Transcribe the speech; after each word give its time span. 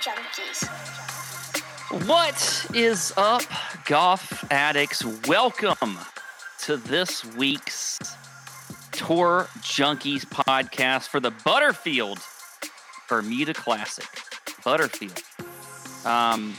Junkies. 0.00 0.66
What 2.08 2.66
is 2.74 3.12
up, 3.16 3.42
golf 3.84 4.44
addicts? 4.50 5.04
Welcome 5.28 5.98
to 6.62 6.76
this 6.76 7.24
week's 7.36 7.98
Tour 8.90 9.46
Junkies 9.60 10.26
podcast 10.26 11.08
for 11.08 11.20
the 11.20 11.30
Butterfield 11.44 12.18
Bermuda 13.08 13.54
Classic. 13.54 14.08
Butterfield. 14.64 15.22
Um, 16.04 16.54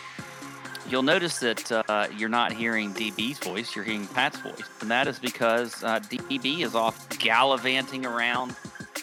you'll 0.89 1.04
notice 1.04 1.39
that 1.39 1.70
uh, 1.71 2.07
you're 2.16 2.29
not 2.29 2.54
hearing 2.54 2.93
DB's 2.93 3.39
voice, 3.39 3.75
you're 3.75 3.84
hearing 3.84 4.07
Pat's 4.07 4.39
voice. 4.39 4.70
And 4.79 4.89
that 4.89 5.07
is 5.07 5.20
because 5.20 5.84
uh, 5.84 6.00
DB 6.00 6.61
is 6.61 6.75
off 6.75 7.09
gallivanting 7.20 8.05
around 8.05 8.55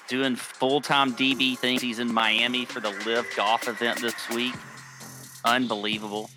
doing 0.08 0.36
full 0.36 0.80
time 0.80 1.12
DB 1.12 1.58
things. 1.58 1.82
He's 1.82 1.98
in 1.98 2.12
Miami 2.12 2.64
for 2.64 2.80
the 2.80 2.90
LIV 3.06 3.26
Golf 3.36 3.68
event 3.68 4.00
this 4.00 4.28
week. 4.30 4.54
Unbelievable. 5.44 6.30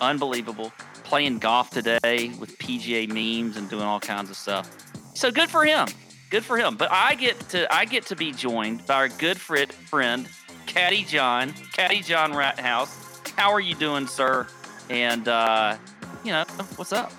Unbelievable. 0.00 0.72
Playing 1.04 1.38
golf 1.38 1.70
today 1.70 2.32
with 2.38 2.56
PGA 2.58 3.08
memes 3.08 3.56
and 3.56 3.68
doing 3.68 3.82
all 3.82 4.00
kinds 4.00 4.30
of 4.30 4.36
stuff. 4.36 4.70
So 5.14 5.30
good 5.30 5.48
for 5.48 5.64
him. 5.64 5.88
Good 6.30 6.44
for 6.44 6.58
him. 6.58 6.76
But 6.76 6.90
I 6.90 7.14
get 7.14 7.38
to 7.50 7.72
I 7.72 7.84
get 7.84 8.06
to 8.06 8.16
be 8.16 8.32
joined 8.32 8.86
by 8.86 8.94
our 8.94 9.08
good 9.08 9.40
friend 9.40 10.28
Caddy 10.66 11.04
John, 11.04 11.52
Caddy 11.72 12.02
John 12.02 12.32
Rathouse. 12.32 13.28
How 13.36 13.52
are 13.52 13.60
you 13.60 13.74
doing, 13.74 14.06
sir? 14.06 14.46
And 14.90 15.28
uh, 15.28 15.76
you 16.24 16.32
know, 16.32 16.44
what's 16.76 16.92
up? 16.92 17.12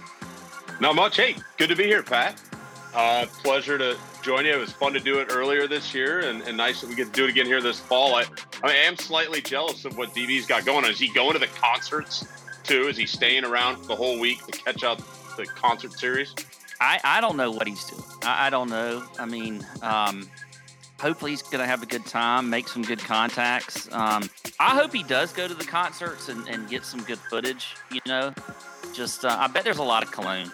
Not 0.79 0.95
much. 0.95 1.17
Hey, 1.17 1.35
good 1.57 1.69
to 1.69 1.75
be 1.75 1.85
here, 1.85 2.03
Pat. 2.03 2.39
Uh, 2.93 3.25
pleasure 3.43 3.77
to 3.77 3.97
join 4.27 4.43
you. 4.43 4.51
It 4.51 4.59
was 4.59 4.73
fun 4.73 4.91
to 4.91 4.99
do 4.99 5.19
it 5.19 5.29
earlier 5.31 5.69
this 5.69 5.93
year, 5.95 6.19
and, 6.19 6.41
and 6.41 6.57
nice 6.57 6.81
that 6.81 6.89
we 6.89 6.95
get 6.95 7.05
to 7.05 7.11
do 7.13 7.23
it 7.23 7.29
again 7.29 7.45
here 7.45 7.61
this 7.61 7.79
fall. 7.79 8.13
I, 8.13 8.25
I 8.61 8.73
am 8.73 8.97
slightly 8.97 9.39
jealous 9.39 9.85
of 9.85 9.97
what 9.97 10.13
DB's 10.13 10.45
got 10.45 10.65
going 10.65 10.83
on. 10.83 10.91
Is 10.91 10.99
he 10.99 11.07
going 11.07 11.31
to 11.31 11.39
the 11.39 11.47
concerts 11.47 12.27
too? 12.65 12.89
Is 12.89 12.97
he 12.97 13.05
staying 13.05 13.45
around 13.45 13.85
the 13.85 13.95
whole 13.95 14.19
week 14.19 14.45
to 14.45 14.51
catch 14.51 14.83
up 14.83 14.97
the 15.37 15.45
concert 15.45 15.93
series? 15.93 16.35
I, 16.81 16.99
I 17.05 17.21
don't 17.21 17.37
know 17.37 17.51
what 17.51 17.67
he's 17.67 17.85
doing. 17.85 18.03
I, 18.23 18.47
I 18.47 18.49
don't 18.49 18.69
know. 18.69 19.01
I 19.17 19.25
mean, 19.25 19.65
um, 19.81 20.29
hopefully 20.99 21.31
he's 21.31 21.41
going 21.41 21.61
to 21.61 21.65
have 21.65 21.81
a 21.81 21.85
good 21.85 22.05
time, 22.05 22.49
make 22.49 22.67
some 22.67 22.81
good 22.81 22.99
contacts. 22.99 23.87
Um, 23.93 24.29
I 24.59 24.75
hope 24.75 24.91
he 24.91 25.03
does 25.03 25.31
go 25.31 25.47
to 25.47 25.53
the 25.53 25.63
concerts 25.63 26.27
and, 26.27 26.45
and 26.49 26.69
get 26.69 26.83
some 26.83 27.01
good 27.03 27.19
footage. 27.29 27.77
You 27.93 28.01
know, 28.05 28.33
just 28.93 29.23
uh, 29.23 29.37
I 29.39 29.47
bet 29.47 29.63
there's 29.63 29.77
a 29.77 29.83
lot 29.83 30.03
of 30.03 30.11
cologne 30.11 30.51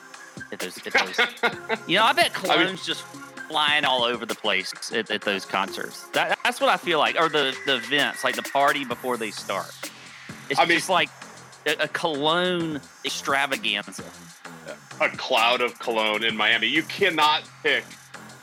at 0.51 0.59
those. 0.59 0.77
At 0.85 0.94
those. 0.94 1.79
you 1.88 1.97
know, 1.97 2.03
I 2.03 2.13
bet 2.13 2.35
cologne's 2.35 2.61
I 2.61 2.66
mean- 2.67 2.77
just 2.83 3.03
flying 3.49 3.86
all 3.86 4.03
over 4.03 4.25
the 4.25 4.36
place 4.36 4.72
at, 4.94 5.11
at 5.11 5.22
those 5.22 5.45
concerts. 5.45 6.08
That, 6.13 6.38
that's 6.44 6.59
what 6.59 6.69
I 6.69 6.77
feel 6.77 6.99
like, 6.99 7.19
or 7.19 7.30
the 7.30 7.55
the 7.66 7.75
events, 7.75 8.23
like 8.23 8.35
the 8.35 8.44
party 8.44 8.85
before 8.85 9.17
they 9.17 9.31
start. 9.31 9.72
It's 10.50 10.59
I 10.59 10.66
mean- 10.66 10.77
just 10.77 10.89
like 10.89 11.09
a, 11.66 11.83
a 11.83 11.88
cologne 11.88 12.81
extravaganza. 13.05 14.03
A 15.02 15.09
cloud 15.09 15.61
of 15.61 15.77
cologne 15.80 16.23
in 16.23 16.38
Miami. 16.38 16.67
You 16.67 16.83
cannot 16.83 17.44
pick 17.63 17.83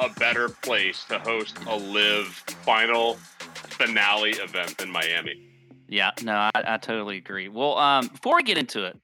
a 0.00 0.08
better 0.10 0.48
place 0.48 1.04
to 1.04 1.18
host 1.18 1.56
a 1.66 1.76
live 1.76 2.26
final 2.64 3.14
finale 3.52 4.30
event 4.32 4.76
than 4.78 4.90
Miami. 4.90 5.46
Yeah, 5.88 6.10
no, 6.22 6.32
I, 6.32 6.50
I 6.54 6.76
totally 6.78 7.16
agree. 7.18 7.48
Well, 7.48 7.76
um, 7.78 8.08
before 8.08 8.36
we 8.36 8.42
get 8.42 8.58
into 8.58 8.84
it, 8.84 8.98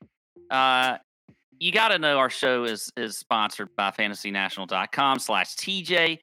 uh, 0.51 0.99
you 1.59 1.73
got 1.73 1.89
to 1.89 1.99
know 1.99 2.19
our 2.19 2.31
show 2.31 2.65
is 2.65 2.91
is 2.97 3.19
sponsored 3.19 3.75
by 3.77 3.91
fantasynational.com 3.91 5.19
slash 5.19 5.55
TJ. 5.57 6.19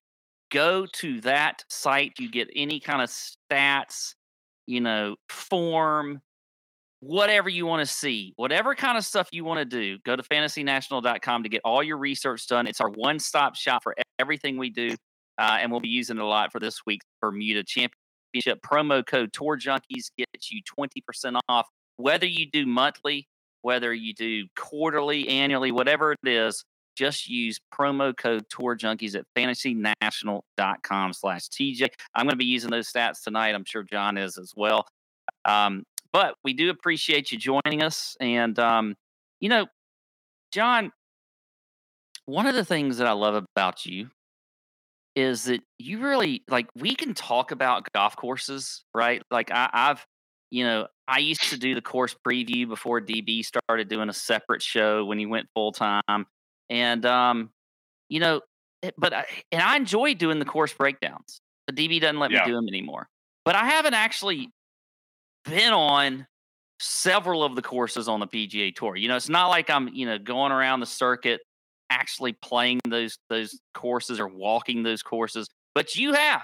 Go 0.51 0.85
to 0.93 1.21
that 1.21 1.63
site. 1.69 2.13
You 2.19 2.29
get 2.29 2.49
any 2.55 2.79
kind 2.79 3.01
of 3.01 3.09
stats, 3.09 4.13
you 4.67 4.81
know, 4.81 5.15
form, 5.29 6.21
whatever 6.99 7.49
you 7.49 7.65
want 7.65 7.85
to 7.85 7.91
see, 7.91 8.33
whatever 8.35 8.75
kind 8.75 8.97
of 8.97 9.05
stuff 9.05 9.29
you 9.31 9.43
want 9.43 9.59
to 9.59 9.65
do. 9.65 9.97
Go 10.05 10.15
to 10.15 10.23
fantasynational.com 10.23 11.43
to 11.43 11.49
get 11.49 11.61
all 11.65 11.81
your 11.81 11.97
research 11.97 12.47
done. 12.47 12.67
It's 12.67 12.81
our 12.81 12.89
one 12.89 13.19
stop 13.19 13.55
shop 13.55 13.83
for 13.83 13.95
everything 14.19 14.57
we 14.57 14.69
do. 14.69 14.95
Uh, 15.39 15.57
and 15.59 15.71
we'll 15.71 15.81
be 15.81 15.89
using 15.89 16.17
it 16.17 16.23
a 16.23 16.25
lot 16.25 16.51
for 16.51 16.59
this 16.59 16.81
week's 16.85 17.05
Bermuda 17.19 17.63
Championship. 17.63 18.61
Promo 18.63 19.05
code 19.05 19.33
Tour 19.33 19.57
Junkies 19.57 20.11
gets 20.17 20.51
you 20.51 20.61
20% 20.79 21.39
off, 21.49 21.67
whether 21.97 22.27
you 22.27 22.49
do 22.51 22.67
monthly, 22.67 23.27
whether 23.63 23.93
you 23.93 24.13
do 24.13 24.45
quarterly, 24.55 25.27
annually, 25.27 25.71
whatever 25.71 26.11
it 26.11 26.19
is. 26.23 26.63
Just 26.95 27.27
use 27.27 27.59
promo 27.73 28.15
code 28.15 28.43
Tour 28.49 28.77
Junkies 28.77 29.15
at 29.15 29.25
fantasynational.com 29.35 31.13
slash 31.13 31.49
TJ. 31.49 31.87
I'm 32.13 32.25
going 32.25 32.33
to 32.33 32.37
be 32.37 32.45
using 32.45 32.69
those 32.69 32.91
stats 32.91 33.23
tonight. 33.23 33.55
I'm 33.55 33.65
sure 33.65 33.81
John 33.81 34.15
is 34.17 34.37
as 34.37 34.53
well. 34.55 34.85
Um, 35.45 35.83
but 36.11 36.35
we 36.43 36.53
do 36.53 36.69
appreciate 36.69 37.31
you 37.31 37.39
joining 37.39 37.81
us. 37.81 38.15
And, 38.19 38.59
um, 38.59 38.95
you 39.39 39.49
know, 39.49 39.65
John, 40.51 40.91
one 42.25 42.45
of 42.45 42.53
the 42.53 42.65
things 42.65 42.97
that 42.97 43.07
I 43.07 43.13
love 43.13 43.43
about 43.55 43.87
you 43.87 44.09
is 45.15 45.45
that 45.45 45.61
you 45.77 45.99
really 45.99 46.43
like 46.47 46.67
we 46.75 46.95
can 46.95 47.13
talk 47.13 47.51
about 47.51 47.87
golf 47.93 48.15
courses, 48.15 48.83
right? 48.93 49.21
Like 49.31 49.51
I, 49.51 49.69
I've, 49.73 50.05
you 50.53 50.63
know, 50.63 50.87
I 51.07 51.17
used 51.17 51.41
to 51.49 51.57
do 51.57 51.73
the 51.73 51.81
course 51.81 52.15
preview 52.25 52.67
before 52.67 53.01
DB 53.01 53.43
started 53.43 53.89
doing 53.89 54.07
a 54.07 54.13
separate 54.13 54.61
show 54.61 55.03
when 55.03 55.17
he 55.17 55.25
went 55.25 55.47
full 55.55 55.71
time, 55.71 56.27
and 56.69 57.03
um, 57.07 57.49
you 58.07 58.19
know, 58.19 58.41
but 58.95 59.13
I, 59.13 59.25
and 59.51 59.63
I 59.63 59.75
enjoy 59.77 60.13
doing 60.13 60.37
the 60.37 60.45
course 60.45 60.71
breakdowns. 60.71 61.41
But 61.65 61.75
DB 61.75 61.99
doesn't 61.99 62.19
let 62.19 62.29
Yeah. 62.29 62.45
me 62.45 62.51
do 62.51 62.55
them 62.55 62.67
anymore. 62.67 63.07
But 63.45 63.55
I 63.55 63.65
haven't 63.65 63.95
actually 63.95 64.51
been 65.45 65.73
on 65.73 66.27
several 66.79 67.43
of 67.43 67.55
the 67.55 67.63
courses 67.63 68.07
on 68.07 68.19
the 68.19 68.27
PGA 68.27 68.75
Tour. 68.75 68.95
You 68.95 69.07
know, 69.07 69.15
it's 69.15 69.29
not 69.29 69.47
like 69.47 69.71
I'm, 69.71 69.87
you 69.87 70.05
know, 70.05 70.19
going 70.19 70.51
around 70.51 70.81
the 70.81 70.85
circuit 70.85 71.41
actually 71.89 72.33
playing 72.33 72.79
those 72.87 73.17
those 73.29 73.59
courses 73.73 74.19
or 74.19 74.27
walking 74.27 74.83
those 74.83 75.01
courses, 75.01 75.47
but 75.73 75.95
you 75.95 76.13
have. 76.13 76.43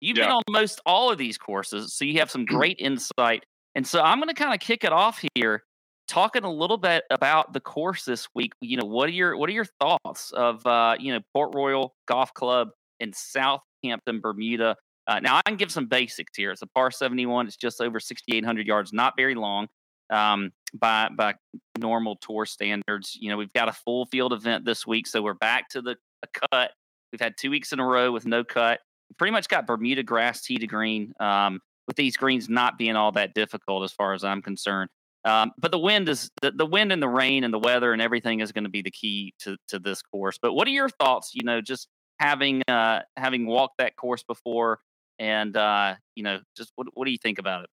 You've 0.00 0.16
been 0.16 0.24
Yeah. 0.28 0.34
on 0.36 0.42
most 0.50 0.80
all 0.86 1.10
of 1.10 1.18
these 1.18 1.38
courses, 1.38 1.94
so 1.94 2.04
you 2.04 2.18
have 2.18 2.30
some 2.30 2.44
great 2.46 2.76
insight. 2.78 3.44
And 3.74 3.86
so 3.86 4.00
I'm 4.00 4.18
going 4.18 4.28
to 4.28 4.34
kind 4.34 4.54
of 4.54 4.60
kick 4.60 4.84
it 4.84 4.92
off 4.92 5.22
here, 5.34 5.62
talking 6.08 6.44
a 6.44 6.50
little 6.52 6.78
bit 6.78 7.04
about 7.10 7.52
the 7.52 7.60
course 7.60 8.04
this 8.04 8.26
week. 8.34 8.52
You 8.60 8.78
know, 8.78 8.86
what 8.86 9.08
are 9.08 9.12
your 9.12 9.36
what 9.36 9.48
are 9.50 9.52
your 9.52 9.66
thoughts 9.80 10.32
of 10.32 10.64
uh, 10.66 10.96
you 10.98 11.12
know 11.12 11.20
Port 11.34 11.54
Royal 11.54 11.94
Golf 12.06 12.32
Club 12.34 12.68
in 13.00 13.12
Southampton, 13.12 14.20
Bermuda? 14.20 14.76
Uh, 15.06 15.20
now 15.20 15.36
I 15.36 15.42
can 15.46 15.56
give 15.56 15.70
some 15.70 15.86
basics 15.86 16.36
here. 16.36 16.50
It's 16.50 16.62
a 16.62 16.66
par 16.66 16.90
71. 16.90 17.46
It's 17.46 17.56
just 17.56 17.80
over 17.80 18.00
6,800 18.00 18.66
yards, 18.66 18.92
not 18.92 19.14
very 19.16 19.34
long 19.36 19.68
um, 20.10 20.50
by 20.74 21.08
by 21.16 21.34
normal 21.78 22.16
tour 22.16 22.44
standards. 22.46 23.16
You 23.20 23.30
know, 23.30 23.36
we've 23.36 23.52
got 23.52 23.68
a 23.68 23.72
full 23.72 24.06
field 24.06 24.32
event 24.32 24.64
this 24.64 24.86
week, 24.86 25.06
so 25.06 25.22
we're 25.22 25.34
back 25.34 25.68
to 25.70 25.82
the 25.82 25.96
a 26.22 26.48
cut. 26.50 26.72
We've 27.12 27.20
had 27.20 27.34
two 27.38 27.50
weeks 27.50 27.72
in 27.72 27.78
a 27.78 27.86
row 27.86 28.10
with 28.10 28.26
no 28.26 28.42
cut. 28.42 28.80
Pretty 29.18 29.32
much 29.32 29.48
got 29.48 29.66
Bermuda 29.66 30.02
grass 30.02 30.42
tee 30.42 30.58
to 30.58 30.66
green, 30.66 31.12
um, 31.20 31.60
with 31.86 31.96
these 31.96 32.16
greens 32.16 32.48
not 32.48 32.78
being 32.78 32.96
all 32.96 33.12
that 33.12 33.34
difficult 33.34 33.84
as 33.84 33.92
far 33.92 34.12
as 34.12 34.24
I'm 34.24 34.42
concerned. 34.42 34.90
Um, 35.24 35.52
but 35.58 35.72
the 35.72 35.78
wind 35.78 36.08
is 36.08 36.30
the, 36.40 36.52
the 36.52 36.66
wind 36.66 36.92
and 36.92 37.02
the 37.02 37.08
rain 37.08 37.42
and 37.42 37.52
the 37.52 37.58
weather 37.58 37.92
and 37.92 38.00
everything 38.00 38.40
is 38.40 38.52
going 38.52 38.64
to 38.64 38.70
be 38.70 38.82
the 38.82 38.92
key 38.92 39.34
to 39.40 39.56
to 39.68 39.78
this 39.78 40.00
course. 40.02 40.38
But 40.40 40.54
what 40.54 40.68
are 40.68 40.70
your 40.70 40.88
thoughts? 40.88 41.32
You 41.34 41.44
know, 41.44 41.60
just 41.60 41.88
having 42.20 42.62
uh, 42.68 43.00
having 43.16 43.46
walked 43.46 43.78
that 43.78 43.96
course 43.96 44.22
before, 44.22 44.78
and 45.18 45.56
uh, 45.56 45.94
you 46.14 46.22
know, 46.22 46.40
just 46.56 46.72
what 46.76 46.86
what 46.94 47.06
do 47.06 47.10
you 47.10 47.18
think 47.18 47.38
about 47.38 47.64
it? 47.64 47.70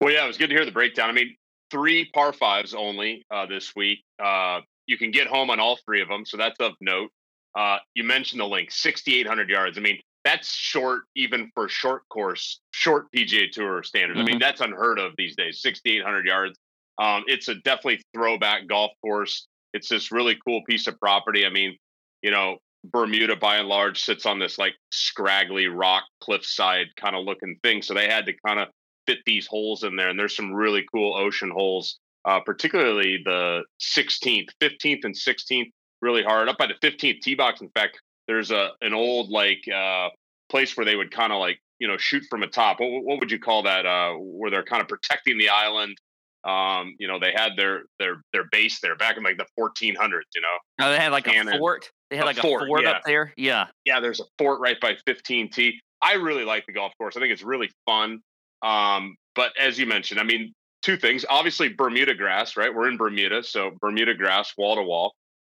Well, 0.00 0.12
yeah, 0.12 0.24
it 0.24 0.28
was 0.28 0.38
good 0.38 0.48
to 0.48 0.54
hear 0.54 0.64
the 0.64 0.72
breakdown. 0.72 1.10
I 1.10 1.12
mean, 1.12 1.36
three 1.70 2.10
par 2.14 2.32
fives 2.32 2.72
only 2.74 3.26
uh, 3.30 3.46
this 3.46 3.74
week. 3.76 3.98
Uh, 4.22 4.60
you 4.86 4.96
can 4.96 5.10
get 5.10 5.26
home 5.26 5.50
on 5.50 5.60
all 5.60 5.78
three 5.84 6.00
of 6.00 6.08
them, 6.08 6.24
so 6.24 6.36
that's 6.36 6.58
of 6.60 6.72
note. 6.80 7.10
Uh, 7.54 7.78
you 7.94 8.04
mentioned 8.04 8.40
the 8.40 8.46
link, 8.46 8.70
6,800 8.70 9.48
yards. 9.48 9.76
I 9.76 9.80
mean, 9.80 9.98
that's 10.24 10.52
short 10.52 11.02
even 11.14 11.50
for 11.54 11.68
short 11.68 12.02
course, 12.08 12.60
short 12.72 13.06
PGA 13.14 13.50
Tour 13.50 13.82
standards. 13.82 14.20
I 14.20 14.24
mean, 14.24 14.38
that's 14.38 14.60
unheard 14.60 14.98
of 14.98 15.12
these 15.16 15.36
days. 15.36 15.62
6,800 15.62 16.26
yards. 16.26 16.58
Um, 16.98 17.24
it's 17.26 17.48
a 17.48 17.54
definitely 17.56 18.02
throwback 18.14 18.66
golf 18.66 18.90
course. 19.00 19.46
It's 19.72 19.88
this 19.88 20.10
really 20.10 20.36
cool 20.44 20.62
piece 20.68 20.86
of 20.86 20.98
property. 20.98 21.46
I 21.46 21.50
mean, 21.50 21.76
you 22.22 22.30
know, 22.30 22.58
Bermuda 22.84 23.36
by 23.36 23.56
and 23.56 23.68
large 23.68 24.00
sits 24.02 24.26
on 24.26 24.38
this 24.38 24.58
like 24.58 24.74
scraggly 24.92 25.66
rock 25.66 26.04
cliffside 26.20 26.88
kind 26.96 27.14
of 27.14 27.24
looking 27.24 27.56
thing. 27.62 27.82
So 27.82 27.94
they 27.94 28.08
had 28.08 28.26
to 28.26 28.32
kind 28.46 28.58
of 28.58 28.68
fit 29.06 29.18
these 29.24 29.46
holes 29.46 29.84
in 29.84 29.96
there. 29.96 30.08
And 30.08 30.18
there's 30.18 30.36
some 30.36 30.52
really 30.52 30.84
cool 30.92 31.14
ocean 31.14 31.50
holes, 31.50 31.98
uh, 32.24 32.40
particularly 32.40 33.20
the 33.24 33.62
16th, 33.80 34.48
15th, 34.60 35.04
and 35.04 35.14
16th, 35.14 35.70
really 36.02 36.22
hard. 36.22 36.48
Up 36.48 36.58
by 36.58 36.66
the 36.66 36.86
15th 36.86 37.20
tee 37.20 37.34
box, 37.34 37.60
in 37.60 37.70
fact, 37.70 38.00
there's 38.28 38.50
a 38.50 38.70
an 38.80 38.94
old 38.94 39.30
like 39.30 39.62
uh, 39.74 40.10
place 40.48 40.76
where 40.76 40.86
they 40.86 40.94
would 40.94 41.10
kind 41.10 41.32
of 41.32 41.40
like 41.40 41.58
you 41.80 41.88
know 41.88 41.96
shoot 41.96 42.22
from 42.30 42.42
a 42.42 42.46
top. 42.46 42.78
What, 42.78 43.04
what 43.04 43.20
would 43.20 43.30
you 43.30 43.38
call 43.40 43.64
that? 43.64 43.86
Uh, 43.86 44.14
where 44.14 44.50
they're 44.50 44.64
kind 44.64 44.82
of 44.82 44.88
protecting 44.88 45.38
the 45.38 45.48
island. 45.48 45.96
Um, 46.44 46.94
you 46.98 47.08
know, 47.08 47.18
they 47.18 47.32
had 47.34 47.52
their 47.56 47.82
their 47.98 48.22
their 48.32 48.44
base 48.52 48.80
there 48.80 48.94
back 48.94 49.16
in 49.16 49.24
like 49.24 49.38
the 49.38 49.46
1400s. 49.58 50.22
You 50.34 50.42
know, 50.42 50.58
Oh, 50.80 50.90
they 50.90 50.98
had 50.98 51.10
like 51.10 51.26
a 51.26 51.58
fort. 51.58 51.90
They 52.10 52.16
had 52.16 52.24
A 52.24 52.26
like 52.26 52.36
fort, 52.36 52.62
a 52.62 52.66
fort 52.66 52.82
yeah. 52.82 52.90
up 52.90 53.02
there. 53.04 53.34
Yeah. 53.36 53.66
yeah, 53.84 54.00
there's 54.00 54.20
a 54.20 54.24
fort 54.38 54.60
right 54.60 54.80
by 54.80 54.94
15T. 55.06 55.74
I 56.00 56.14
really 56.14 56.44
like 56.44 56.64
the 56.66 56.72
golf 56.72 56.92
course. 56.96 57.16
I 57.16 57.20
think 57.20 57.32
it's 57.32 57.42
really 57.42 57.70
fun. 57.84 58.20
Um, 58.62 59.16
but 59.34 59.52
as 59.60 59.78
you 59.78 59.86
mentioned, 59.86 60.20
I 60.20 60.22
mean, 60.22 60.54
two 60.82 60.96
things. 60.96 61.24
Obviously, 61.28 61.68
Bermuda 61.68 62.14
grass, 62.14 62.56
right? 62.56 62.74
We're 62.74 62.88
in 62.88 62.96
Bermuda, 62.96 63.42
so 63.42 63.72
Bermuda 63.80 64.14
grass, 64.14 64.52
wall 64.56 64.76
to 64.76 64.82
wall, 64.82 65.14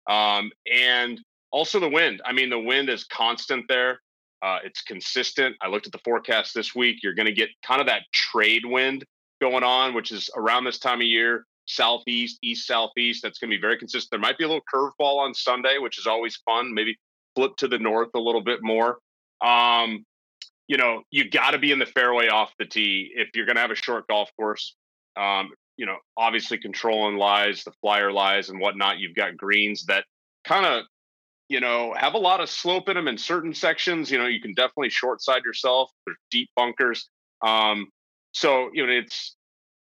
um, 0.08 0.52
and 0.72 1.22
also 1.52 1.80
the 1.80 1.90
wind. 1.90 2.22
I 2.26 2.32
mean, 2.32 2.50
the 2.50 2.60
wind 2.60 2.90
is 2.90 3.04
constant 3.06 3.66
there. 3.68 4.02
Uh, 4.42 4.60
it's 4.64 4.82
consistent. 4.82 5.56
I 5.62 5.68
looked 5.68 5.86
at 5.86 5.92
the 5.92 6.00
forecast 6.04 6.54
this 6.56 6.74
week. 6.74 6.98
You're 7.04 7.14
going 7.14 7.28
to 7.28 7.34
get 7.34 7.50
kind 7.66 7.80
of 7.80 7.88
that 7.88 8.04
trade 8.12 8.66
wind 8.66 9.06
going 9.40 9.64
on, 9.64 9.94
which 9.94 10.12
is 10.12 10.30
around 10.36 10.64
this 10.64 10.80
time 10.80 11.00
of 11.00 11.08
year, 11.08 11.46
southeast, 11.66 12.40
east, 12.42 12.66
southeast. 12.66 13.22
That's 13.22 13.38
going 13.38 13.52
to 13.52 13.58
be 13.58 13.62
very 13.62 13.78
consistent. 13.78 14.10
There 14.12 14.20
might 14.20 14.38
be 14.38 14.46
a 14.46 14.48
little 14.48 14.64
curveball 14.74 15.20
on 15.20 15.34
Sunday, 15.34 15.78
which 15.78 16.00
is 16.00 16.08
always 16.08 16.38
fun. 16.46 16.74
Maybe 16.74 16.98
flip 17.36 17.56
to 17.58 17.68
the 17.68 17.78
north 17.78 18.10
a 18.16 18.20
little 18.20 18.44
bit 18.44 18.60
more. 18.62 18.98
Um, 19.42 20.06
you 20.68 20.78
know, 20.78 21.02
you 21.12 21.30
got 21.30 21.52
to 21.52 21.60
be 21.60 21.72
in 21.72 21.80
the 21.80 21.86
fairway 21.86 22.30
off 22.30 22.52
the 22.58 22.66
tee 22.66 23.12
if 23.16 23.30
you're 23.36 23.46
going 23.46 23.58
to 23.58 23.62
have 23.62 23.72
a 23.72 23.76
short 23.76 24.08
golf 24.08 24.30
course. 24.38 24.76
Um, 25.18 25.50
you 25.78 25.86
know, 25.86 25.98
obviously 26.16 26.58
controlling 26.58 27.18
lies, 27.18 27.64
the 27.64 27.74
flyer 27.82 28.12
lies, 28.12 28.50
and 28.50 28.60
whatnot. 28.60 29.00
You've 29.00 29.16
got 29.16 29.36
greens 29.36 29.86
that 29.86 30.06
kind 30.46 30.66
of, 30.66 30.84
you 31.52 31.60
know, 31.60 31.94
have 31.98 32.14
a 32.14 32.18
lot 32.18 32.40
of 32.40 32.50
slope 32.50 32.88
in 32.88 32.96
them 32.96 33.10
in 33.10 33.18
certain 33.18 33.54
sections. 33.54 34.10
You 34.10 34.18
know, 34.18 34.26
you 34.26 34.40
can 34.40 34.54
definitely 34.54 34.90
short 34.90 35.22
side 35.22 35.44
yourself. 35.44 35.92
There's 36.06 36.18
deep 36.32 36.50
bunkers. 36.56 37.10
Um, 37.46 37.90
so 38.32 38.70
you 38.74 38.88
know, 38.88 38.94
it's 38.94 39.36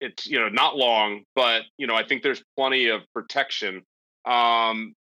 it's 0.01 0.27
you 0.27 0.41
know 0.41 0.49
not 0.49 0.75
long, 0.75 1.23
but 1.35 1.61
you 1.77 1.87
know, 1.87 1.95
I 1.95 2.05
think 2.05 2.21
there's 2.21 2.43
plenty 2.57 2.89
of 2.89 3.03
protection. 3.13 3.81
Um, 4.25 4.93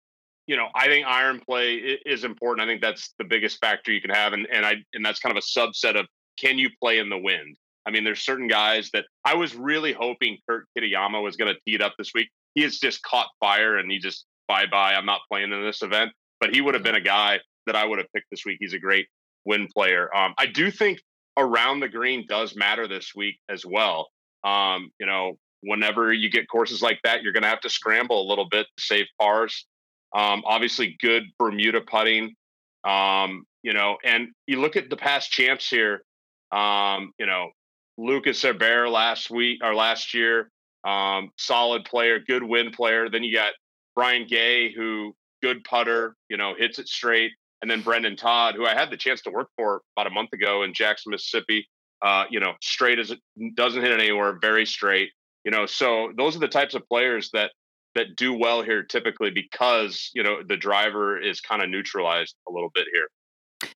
you 0.46 0.56
know, 0.56 0.68
I 0.76 0.86
think 0.86 1.08
iron 1.08 1.40
play 1.40 1.78
is 2.06 2.24
important. 2.24 2.64
I 2.64 2.72
think 2.72 2.80
that's 2.80 3.12
the 3.18 3.26
biggest 3.26 3.58
factor 3.60 3.92
you 3.92 4.00
can 4.00 4.12
have, 4.12 4.34
and 4.34 4.46
and 4.54 4.64
I 4.64 4.76
and 4.94 5.04
that's 5.04 5.20
kind 5.20 5.36
of 5.36 5.44
a 5.44 5.60
subset 5.60 6.00
of 6.00 6.06
can 6.38 6.60
you 6.60 6.70
play 6.80 7.00
in 7.00 7.10
the 7.10 7.18
wind. 7.18 7.58
I 7.88 7.90
mean, 7.90 8.04
there's 8.04 8.22
certain 8.22 8.48
guys 8.48 8.92
that 8.94 9.06
I 9.26 9.34
was 9.34 9.56
really 9.56 9.94
hoping 9.94 10.38
Kurt 10.48 10.68
Kitayama 10.78 11.24
was 11.24 11.38
going 11.38 11.52
to 11.52 11.60
tee 11.66 11.74
it 11.74 11.82
up 11.82 11.96
this 11.98 12.12
week. 12.14 12.30
He 12.54 12.62
has 12.62 12.78
just 12.78 13.02
caught 13.02 13.30
fire, 13.40 13.78
and 13.78 13.92
he 13.92 13.98
just 13.98 14.28
bye 14.48 14.68
bye. 14.68 14.94
I'm 14.94 15.08
not 15.08 15.22
playing 15.28 15.52
in 15.52 15.64
this 15.64 15.82
event, 15.82 16.12
but 16.42 16.54
he 16.54 16.60
would 16.60 16.74
have 16.74 16.84
been 16.84 16.96
a 16.96 17.02
guy 17.02 17.40
that 17.68 17.76
I 17.76 17.86
would 17.86 18.00
have 18.00 18.08
picked 18.14 18.30
this 18.32 18.44
week. 18.46 18.58
He's 18.60 18.74
a 18.74 18.80
great 18.80 19.08
win 19.46 19.68
player. 19.74 20.14
Um, 20.14 20.34
I 20.38 20.48
do 20.48 20.72
think 20.72 21.00
around 21.38 21.80
the 21.80 21.88
green 21.88 22.26
does 22.28 22.56
matter 22.56 22.88
this 22.88 23.14
week 23.16 23.40
as 23.48 23.66
well. 23.66 24.10
Um, 24.44 24.92
you 25.00 25.06
know, 25.06 25.38
whenever 25.62 26.12
you 26.12 26.30
get 26.30 26.50
courses 26.50 26.82
like 26.82 27.00
that, 27.04 27.22
you're 27.22 27.34
going 27.34 27.44
to 27.44 27.50
have 27.50 27.62
to 27.62 27.70
scramble 27.70 28.22
a 28.22 28.28
little 28.28 28.50
bit 28.50 28.66
to 28.76 28.84
save 28.84 29.06
pars. 29.20 29.66
Um, 30.14 30.42
obviously, 30.46 30.98
good 31.00 31.24
Bermuda 31.40 31.82
putting. 31.82 32.36
Um, 32.84 33.46
you 33.64 33.74
know, 33.74 33.98
and 34.04 34.30
you 34.48 34.60
look 34.60 34.76
at 34.76 34.90
the 34.90 34.98
past 34.98 35.32
champs 35.32 35.70
here. 35.70 36.04
Um, 36.52 37.14
you 37.20 37.28
know, 37.28 37.52
Lucas 37.98 38.42
Herbert 38.42 38.90
last 38.90 39.30
week 39.30 39.60
or 39.64 39.76
last 39.76 40.14
year, 40.14 40.50
um, 40.84 41.30
solid 41.38 41.86
player, 41.86 42.20
good 42.20 42.44
win 42.44 42.72
player. 42.72 43.10
Then 43.10 43.24
you 43.24 43.34
got 43.34 43.54
Brian 43.96 44.26
Gay, 44.28 44.74
who 44.74 45.16
good 45.42 45.64
putter, 45.64 46.16
you 46.30 46.38
know, 46.38 46.54
hits 46.58 46.80
it 46.80 46.88
straight, 46.88 47.32
and 47.62 47.70
then 47.70 47.82
Brendon 47.82 48.16
Todd, 48.16 48.56
who 48.56 48.66
I 48.66 48.74
had 48.74 48.90
the 48.90 48.98
chance 48.98 49.22
to 49.22 49.32
work 49.32 49.50
for 49.56 49.82
about 49.96 50.08
a 50.08 50.14
month 50.14 50.34
ago 50.34 50.64
in 50.64 50.74
Jackson, 50.74 51.12
Mississippi. 51.12 51.68
Uh, 52.02 52.26
you 52.32 52.40
know, 52.40 52.54
straight 52.62 52.98
as 52.98 53.12
it 53.12 53.20
doesn't 53.56 53.82
hit 53.82 53.92
it 53.92 54.00
anywhere, 54.00 54.40
very 54.42 54.66
straight. 54.66 55.10
You 55.44 55.52
know, 55.52 55.68
so 55.68 56.12
those 56.18 56.36
are 56.36 56.40
the 56.40 56.48
types 56.48 56.74
of 56.74 56.88
players 56.88 57.30
that 57.34 57.52
that 57.96 58.16
do 58.16 58.34
well 58.34 58.62
here 58.62 58.84
typically 58.84 59.32
because 59.32 60.10
you 60.14 60.24
know 60.24 60.42
the 60.48 60.58
driver 60.58 61.20
is 61.20 61.42
kind 61.42 61.62
of 61.62 61.70
neutralized 61.70 62.36
a 62.48 62.52
little 62.52 62.72
bit 62.74 62.88
here. 62.94 63.08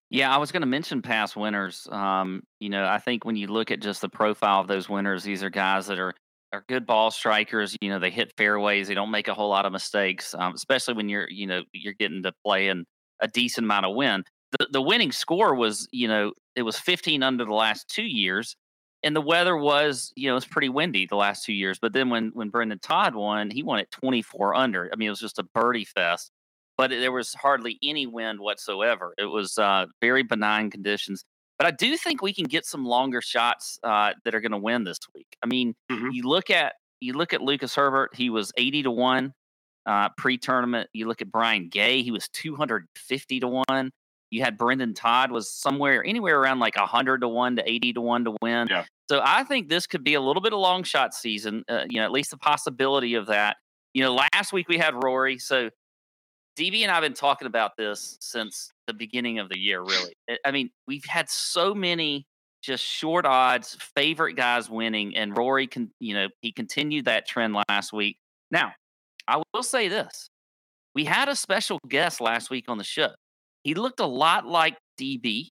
Yeah, 0.09 0.33
I 0.33 0.37
was 0.37 0.51
going 0.51 0.61
to 0.61 0.67
mention 0.67 1.01
past 1.01 1.35
winners. 1.35 1.87
Um, 1.91 2.43
you 2.59 2.69
know, 2.69 2.85
I 2.85 2.99
think 2.99 3.25
when 3.25 3.35
you 3.35 3.47
look 3.47 3.69
at 3.71 3.81
just 3.81 4.01
the 4.01 4.09
profile 4.09 4.61
of 4.61 4.67
those 4.67 4.89
winners, 4.89 5.23
these 5.23 5.43
are 5.43 5.49
guys 5.49 5.87
that 5.87 5.99
are 5.99 6.13
are 6.55 6.65
good 6.67 6.85
ball 6.85 7.11
strikers. 7.11 7.77
You 7.81 7.89
know, 7.89 7.99
they 7.99 8.09
hit 8.09 8.33
fairways. 8.37 8.87
They 8.87 8.93
don't 8.93 9.11
make 9.11 9.27
a 9.27 9.33
whole 9.33 9.49
lot 9.49 9.65
of 9.65 9.71
mistakes, 9.71 10.33
um, 10.37 10.53
especially 10.53 10.95
when 10.95 11.09
you're 11.09 11.29
you 11.29 11.47
know 11.47 11.63
you're 11.73 11.93
getting 11.93 12.23
to 12.23 12.33
play 12.43 12.67
in 12.67 12.85
a 13.21 13.27
decent 13.27 13.65
amount 13.65 13.85
of 13.85 13.95
wind. 13.95 14.25
The 14.57 14.67
the 14.71 14.81
winning 14.81 15.11
score 15.11 15.55
was 15.55 15.87
you 15.91 16.07
know 16.07 16.33
it 16.55 16.63
was 16.63 16.77
15 16.79 17.23
under 17.23 17.45
the 17.45 17.53
last 17.53 17.89
two 17.89 18.05
years, 18.05 18.55
and 19.03 19.15
the 19.15 19.21
weather 19.21 19.55
was, 19.55 20.11
you 20.15 20.29
know, 20.29 20.35
it's 20.35 20.47
pretty 20.47 20.69
windy 20.69 21.05
the 21.05 21.15
last 21.15 21.45
two 21.45 21.53
years. 21.53 21.77
But 21.79 21.93
then 21.93 22.09
when 22.09 22.31
when 22.33 22.49
Brendon 22.49 22.79
Todd 22.79 23.15
won, 23.15 23.51
he 23.51 23.61
won 23.63 23.79
at 23.79 23.91
24 23.91 24.55
under. 24.55 24.89
I 24.91 24.95
mean, 24.95 25.07
it 25.07 25.11
was 25.11 25.19
just 25.19 25.39
a 25.39 25.43
birdie 25.43 25.85
fest, 25.85 26.31
but 26.77 26.89
there 26.89 27.11
was 27.11 27.33
hardly 27.35 27.77
any 27.83 28.07
wind 28.07 28.39
whatsoever. 28.39 29.13
It 29.17 29.25
was 29.25 29.57
uh, 29.57 29.85
very 30.01 30.23
benign 30.23 30.71
conditions. 30.71 31.23
But 31.57 31.67
I 31.67 31.71
do 31.71 31.95
think 31.97 32.21
we 32.21 32.33
can 32.33 32.45
get 32.45 32.65
some 32.65 32.85
longer 32.85 33.21
shots 33.21 33.79
uh, 33.83 34.13
that 34.23 34.35
are 34.35 34.41
going 34.41 34.51
to 34.51 34.57
win 34.57 34.83
this 34.83 34.99
week. 35.13 35.27
I 35.41 35.47
mean, 35.47 35.73
mm-hmm. 35.91 36.09
you 36.11 36.23
look 36.23 36.49
at 36.49 36.73
you 36.99 37.13
look 37.13 37.33
at 37.33 37.41
Lucas 37.41 37.75
Herbert; 37.75 38.11
he 38.15 38.29
was 38.29 38.51
80 38.57 38.83
to 38.83 38.91
one 38.91 39.33
uh, 39.85 40.09
pre-tournament. 40.17 40.89
You 40.93 41.07
look 41.07 41.21
at 41.21 41.31
Brian 41.31 41.69
Gay; 41.69 42.01
he 42.01 42.11
was 42.11 42.27
250 42.29 43.39
to 43.39 43.63
one. 43.67 43.91
You 44.31 44.43
had 44.43 44.57
Brendon 44.57 44.93
Todd 44.93 45.31
was 45.31 45.49
somewhere 45.49 46.03
anywhere 46.03 46.39
around 46.39 46.59
like 46.59 46.75
100 46.75 47.21
to 47.21 47.27
1 47.27 47.57
to 47.57 47.69
80 47.69 47.93
to 47.93 48.01
1 48.01 48.25
to 48.25 48.35
win. 48.41 48.67
Yeah. 48.69 48.83
So 49.09 49.21
I 49.23 49.43
think 49.43 49.69
this 49.69 49.87
could 49.87 50.03
be 50.03 50.15
a 50.15 50.21
little 50.21 50.41
bit 50.41 50.51
of 50.51 50.59
long 50.59 50.83
shot 50.83 51.13
season. 51.13 51.63
Uh, 51.69 51.85
you 51.89 51.99
know, 51.99 52.05
at 52.05 52.11
least 52.11 52.31
the 52.31 52.37
possibility 52.37 53.13
of 53.13 53.27
that. 53.27 53.57
You 53.93 54.03
know, 54.03 54.13
last 54.33 54.51
week 54.51 54.67
we 54.67 54.77
had 54.77 54.93
Rory. 55.01 55.37
So 55.37 55.69
DB 56.57 56.81
and 56.83 56.91
I've 56.91 57.01
been 57.01 57.13
talking 57.13 57.47
about 57.47 57.77
this 57.77 58.17
since 58.21 58.71
the 58.87 58.93
beginning 58.93 59.39
of 59.39 59.49
the 59.49 59.59
year. 59.59 59.81
Really, 59.81 60.13
I 60.45 60.51
mean, 60.51 60.69
we've 60.87 61.05
had 61.05 61.29
so 61.29 61.73
many 61.73 62.25
just 62.63 62.83
short 62.83 63.25
odds 63.25 63.77
favorite 63.95 64.35
guys 64.35 64.69
winning, 64.69 65.15
and 65.15 65.37
Rory 65.37 65.67
can 65.67 65.91
you 65.99 66.13
know 66.13 66.27
he 66.41 66.51
continued 66.51 67.05
that 67.05 67.27
trend 67.27 67.55
last 67.69 67.93
week. 67.93 68.17
Now, 68.51 68.71
I 69.27 69.41
will 69.53 69.63
say 69.63 69.87
this: 69.87 70.29
we 70.93 71.05
had 71.05 71.29
a 71.29 71.35
special 71.35 71.79
guest 71.87 72.21
last 72.21 72.49
week 72.49 72.65
on 72.67 72.77
the 72.77 72.83
show. 72.83 73.11
He 73.63 73.73
looked 73.73 73.99
a 73.99 74.05
lot 74.05 74.45
like 74.45 74.77
DB, 74.99 75.47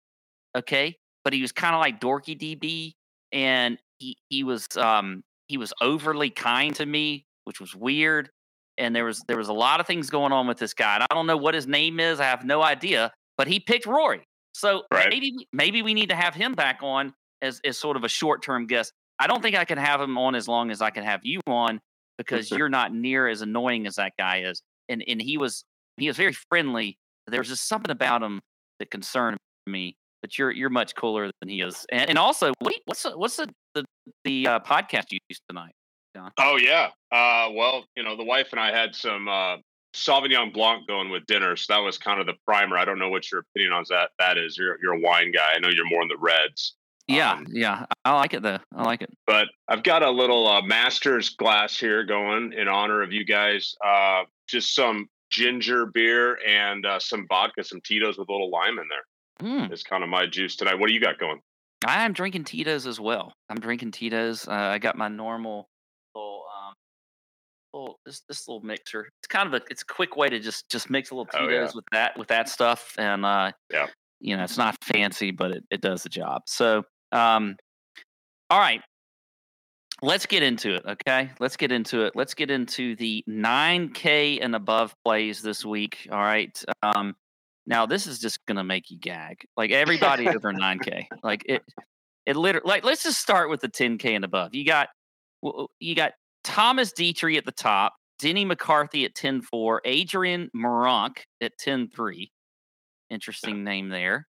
okay, 0.56 0.96
but 1.22 1.32
he 1.32 1.42
was 1.42 1.52
kind 1.52 1.74
of 1.74 1.80
like 1.80 2.00
dorky 2.00 2.38
DB 2.38 2.92
and 3.34 3.78
he 3.98 4.16
he 4.30 4.44
was 4.44 4.66
um 4.78 5.22
he 5.48 5.58
was 5.58 5.74
overly 5.82 6.30
kind 6.30 6.74
to 6.76 6.86
me, 6.86 7.26
which 7.44 7.60
was 7.60 7.74
weird. 7.74 8.30
And 8.78 8.94
there 8.94 9.04
was 9.04 9.22
there 9.28 9.36
was 9.36 9.48
a 9.48 9.52
lot 9.52 9.80
of 9.80 9.86
things 9.86 10.10
going 10.10 10.32
on 10.32 10.46
with 10.46 10.58
this 10.58 10.74
guy. 10.74 10.94
And 10.94 11.04
I 11.10 11.14
don't 11.14 11.26
know 11.26 11.36
what 11.36 11.54
his 11.54 11.66
name 11.66 12.00
is. 12.00 12.20
I 12.20 12.24
have 12.24 12.44
no 12.44 12.62
idea. 12.62 13.12
But 13.36 13.48
he 13.48 13.60
picked 13.60 13.86
Rory. 13.86 14.22
So 14.52 14.84
right. 14.92 15.08
maybe 15.08 15.46
maybe 15.52 15.82
we 15.82 15.94
need 15.94 16.10
to 16.10 16.16
have 16.16 16.34
him 16.34 16.54
back 16.54 16.80
on 16.82 17.12
as, 17.42 17.60
as 17.64 17.78
sort 17.78 17.96
of 17.96 18.04
a 18.04 18.08
short 18.08 18.42
term 18.42 18.66
guest. 18.66 18.92
I 19.18 19.26
don't 19.26 19.42
think 19.42 19.56
I 19.56 19.64
can 19.64 19.78
have 19.78 20.00
him 20.00 20.18
on 20.18 20.34
as 20.34 20.48
long 20.48 20.70
as 20.70 20.80
I 20.80 20.90
can 20.90 21.04
have 21.04 21.20
you 21.22 21.40
on 21.46 21.80
because 22.18 22.50
you're 22.50 22.68
not 22.68 22.92
near 22.92 23.28
as 23.28 23.42
annoying 23.42 23.86
as 23.86 23.96
that 23.96 24.12
guy 24.18 24.42
is. 24.42 24.62
And 24.88 25.04
and 25.06 25.20
he 25.20 25.38
was 25.38 25.64
he 25.96 26.08
was 26.08 26.16
very 26.16 26.34
friendly. 26.50 26.96
There 27.26 27.40
was 27.40 27.48
just 27.48 27.68
something 27.68 27.90
about 27.90 28.22
him 28.22 28.40
that 28.80 28.90
concerned 28.90 29.38
me 29.66 29.96
but 30.24 30.38
you're 30.38 30.50
you're 30.50 30.70
much 30.70 30.94
cooler 30.94 31.30
than 31.40 31.50
he 31.50 31.60
is. 31.60 31.84
And, 31.92 32.08
and 32.08 32.18
also, 32.18 32.54
what, 32.58 32.74
what's 32.86 33.02
the, 33.02 33.10
what's 33.10 33.36
the 33.36 33.46
the, 33.74 33.84
the 34.24 34.46
uh, 34.46 34.60
podcast 34.60 35.12
you 35.12 35.18
used 35.28 35.42
tonight? 35.50 35.74
Oh 36.38 36.56
yeah. 36.56 36.88
Uh, 37.10 37.50
well, 37.52 37.84
you 37.96 38.02
know, 38.02 38.16
the 38.16 38.24
wife 38.24 38.48
and 38.52 38.60
I 38.60 38.72
had 38.72 38.94
some 38.94 39.28
uh, 39.28 39.56
Sauvignon 39.94 40.52
Blanc 40.52 40.86
going 40.86 41.10
with 41.10 41.26
dinner, 41.26 41.56
so 41.56 41.72
that 41.72 41.80
was 41.80 41.98
kind 41.98 42.20
of 42.20 42.26
the 42.26 42.34
primer. 42.44 42.76
I 42.76 42.84
don't 42.84 42.98
know 42.98 43.08
what 43.08 43.30
your 43.30 43.42
opinion 43.42 43.72
on 43.72 43.84
that 43.90 44.10
that 44.18 44.38
is. 44.38 44.56
You're 44.56 44.78
you're 44.82 44.94
a 44.94 45.00
wine 45.00 45.32
guy. 45.32 45.54
I 45.54 45.58
know 45.58 45.68
you're 45.68 45.88
more 45.88 46.02
in 46.02 46.08
the 46.08 46.18
reds. 46.18 46.74
Yeah, 47.06 47.32
um, 47.32 47.46
yeah, 47.50 47.84
I 48.04 48.14
like 48.14 48.34
it 48.34 48.42
though. 48.42 48.58
I 48.74 48.82
like 48.82 49.02
it. 49.02 49.10
But 49.26 49.48
I've 49.68 49.82
got 49.82 50.02
a 50.02 50.10
little 50.10 50.46
uh, 50.46 50.62
master's 50.62 51.30
glass 51.30 51.78
here 51.78 52.04
going 52.04 52.52
in 52.54 52.66
honor 52.66 53.02
of 53.02 53.12
you 53.12 53.24
guys. 53.24 53.74
Uh, 53.84 54.22
just 54.48 54.74
some 54.74 55.08
ginger 55.30 55.86
beer 55.86 56.38
and 56.46 56.86
uh, 56.86 56.98
some 56.98 57.26
vodka, 57.28 57.64
some 57.64 57.80
Tito's 57.82 58.16
with 58.16 58.28
a 58.28 58.32
little 58.32 58.50
lime 58.50 58.78
in 58.78 58.86
there. 58.88 59.04
Mm. 59.42 59.72
Is 59.72 59.82
kind 59.82 60.02
of 60.02 60.08
my 60.08 60.26
juice 60.26 60.56
tonight. 60.56 60.78
What 60.78 60.86
do 60.86 60.94
you 60.94 61.00
got 61.00 61.18
going? 61.18 61.40
I'm 61.86 62.12
drinking 62.12 62.44
Tito's 62.44 62.86
as 62.86 62.98
well. 62.98 63.34
I'm 63.50 63.60
drinking 63.60 63.90
Tito's. 63.90 64.48
Uh, 64.48 64.52
I 64.52 64.78
got 64.78 64.96
my 64.96 65.08
normal 65.08 65.68
little 67.74 68.00
this 68.06 68.22
this 68.28 68.48
little 68.48 68.62
mixer. 68.62 69.08
It's 69.20 69.28
kind 69.28 69.52
of 69.52 69.60
a 69.60 69.64
it's 69.70 69.82
a 69.82 69.86
quick 69.86 70.16
way 70.16 70.28
to 70.28 70.38
just 70.38 70.68
just 70.70 70.90
mix 70.90 71.10
a 71.10 71.14
little 71.14 71.26
Tito's 71.26 71.48
oh, 71.48 71.52
yeah. 71.52 71.70
with 71.74 71.84
that 71.92 72.18
with 72.18 72.28
that 72.28 72.48
stuff, 72.48 72.94
and 72.98 73.24
uh, 73.24 73.52
yeah, 73.72 73.86
you 74.20 74.36
know, 74.36 74.44
it's 74.44 74.58
not 74.58 74.76
fancy, 74.82 75.30
but 75.30 75.50
it, 75.50 75.64
it 75.70 75.80
does 75.80 76.02
the 76.02 76.08
job. 76.08 76.42
So, 76.46 76.84
um, 77.12 77.56
all 78.50 78.58
right, 78.58 78.80
let's 80.02 80.26
get 80.26 80.42
into 80.42 80.74
it. 80.74 80.82
Okay, 80.86 81.30
let's 81.40 81.56
get 81.56 81.72
into 81.72 82.04
it. 82.04 82.12
Let's 82.14 82.34
get 82.34 82.50
into 82.50 82.96
the 82.96 83.24
9K 83.28 84.38
and 84.40 84.54
above 84.54 84.94
plays 85.04 85.42
this 85.42 85.64
week. 85.64 86.08
All 86.10 86.18
right. 86.18 86.58
Um, 86.82 87.14
now 87.66 87.86
this 87.86 88.06
is 88.06 88.18
just 88.18 88.44
gonna 88.46 88.64
make 88.64 88.90
you 88.90 88.98
gag. 88.98 89.46
Like 89.56 89.70
everybody 89.70 90.28
over 90.28 90.52
9K. 90.52 91.06
Like 91.22 91.42
it 91.46 91.62
it 92.26 92.36
literally 92.36 92.68
like 92.68 92.84
let's 92.84 93.02
just 93.02 93.20
start 93.20 93.50
with 93.50 93.60
the 93.60 93.68
10K 93.68 94.16
and 94.16 94.24
above. 94.24 94.54
You 94.54 94.64
got 94.64 94.88
you 95.78 95.94
got 95.94 96.12
Thomas 96.44 96.92
Detry 96.92 97.36
at 97.36 97.44
the 97.44 97.52
top, 97.52 97.94
Denny 98.18 98.44
McCarthy 98.44 99.04
at 99.04 99.14
10-4, 99.14 99.80
Adrian 99.84 100.50
Meronk 100.54 101.18
at 101.40 101.52
10-3. 101.58 102.30
Interesting 103.10 103.64
name 103.64 103.88
there. 103.88 104.26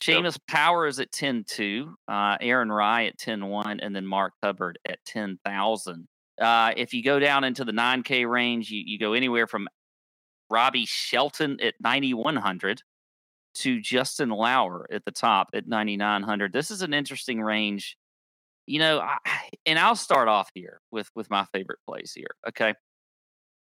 Seamus 0.00 0.38
Power 0.46 0.86
is 0.86 1.00
at 1.00 1.10
10 1.12 1.44
2, 1.48 1.94
uh, 2.08 2.36
Aaron 2.40 2.70
Rai 2.70 3.08
at 3.08 3.18
10 3.18 3.46
1, 3.46 3.80
and 3.80 3.96
then 3.96 4.06
Mark 4.06 4.34
Hubbard 4.42 4.78
at 4.88 4.98
10,000. 5.06 6.08
Uh, 6.40 6.72
if 6.76 6.92
you 6.92 7.02
go 7.02 7.18
down 7.18 7.44
into 7.44 7.64
the 7.64 7.72
9K 7.72 8.28
range, 8.28 8.70
you, 8.70 8.82
you 8.84 8.98
go 8.98 9.14
anywhere 9.14 9.46
from 9.46 9.68
Robbie 10.50 10.86
Shelton 10.86 11.58
at 11.62 11.74
9,100 11.80 12.82
to 13.54 13.80
Justin 13.80 14.28
Lower 14.28 14.86
at 14.92 15.04
the 15.06 15.10
top 15.10 15.48
at 15.54 15.66
9,900. 15.66 16.52
This 16.52 16.70
is 16.70 16.82
an 16.82 16.92
interesting 16.92 17.40
range. 17.40 17.96
You 18.66 18.80
know, 18.80 19.00
I, 19.00 19.18
and 19.64 19.78
I'll 19.78 19.96
start 19.96 20.28
off 20.28 20.50
here 20.54 20.80
with 20.90 21.10
with 21.14 21.30
my 21.30 21.44
favorite 21.52 21.78
plays 21.86 22.12
here. 22.14 22.34
Okay. 22.48 22.74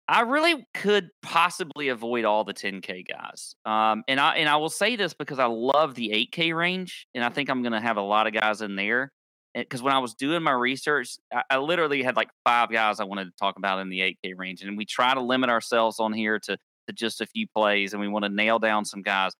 I 0.10 0.22
really 0.22 0.66
could 0.74 1.10
possibly 1.22 1.90
avoid 1.90 2.24
all 2.24 2.46
the 2.46 2.54
10K 2.54 3.04
guys. 3.08 3.56
Um, 3.66 4.04
and 4.08 4.20
I 4.22 4.36
and 4.36 4.48
I 4.48 4.56
will 4.56 4.70
say 4.70 4.96
this 4.96 5.14
because 5.14 5.38
I 5.38 5.46
love 5.48 5.96
the 5.96 6.12
8K 6.34 6.56
range, 6.56 7.08
and 7.14 7.24
I 7.24 7.30
think 7.30 7.50
I'm 7.50 7.62
gonna 7.62 7.82
have 7.82 7.98
a 7.98 8.02
lot 8.02 8.28
of 8.28 8.34
guys 8.34 8.62
in 8.62 8.76
there. 8.76 9.12
Because 9.54 9.82
when 9.82 9.94
I 9.94 10.00
was 10.00 10.14
doing 10.14 10.44
my 10.44 10.52
research, 10.52 11.18
I, 11.34 11.42
I 11.50 11.58
literally 11.58 12.04
had 12.04 12.16
like 12.16 12.30
five 12.46 12.70
guys 12.72 13.00
I 13.00 13.06
wanted 13.06 13.26
to 13.26 13.32
talk 13.40 13.58
about 13.58 13.80
in 13.80 13.90
the 13.90 14.00
8K 14.00 14.34
range, 14.38 14.62
and 14.62 14.78
we 14.78 14.86
try 14.86 15.14
to 15.14 15.22
limit 15.22 15.50
ourselves 15.50 16.00
on 16.00 16.14
here 16.14 16.40
to 16.40 16.58
to 16.88 16.94
just 16.94 17.20
a 17.20 17.26
few 17.26 17.46
plays, 17.54 17.94
and 17.94 18.02
we 18.02 18.08
want 18.08 18.24
to 18.24 18.30
nail 18.30 18.60
down 18.60 18.86
some 18.86 19.02
guys. 19.02 19.34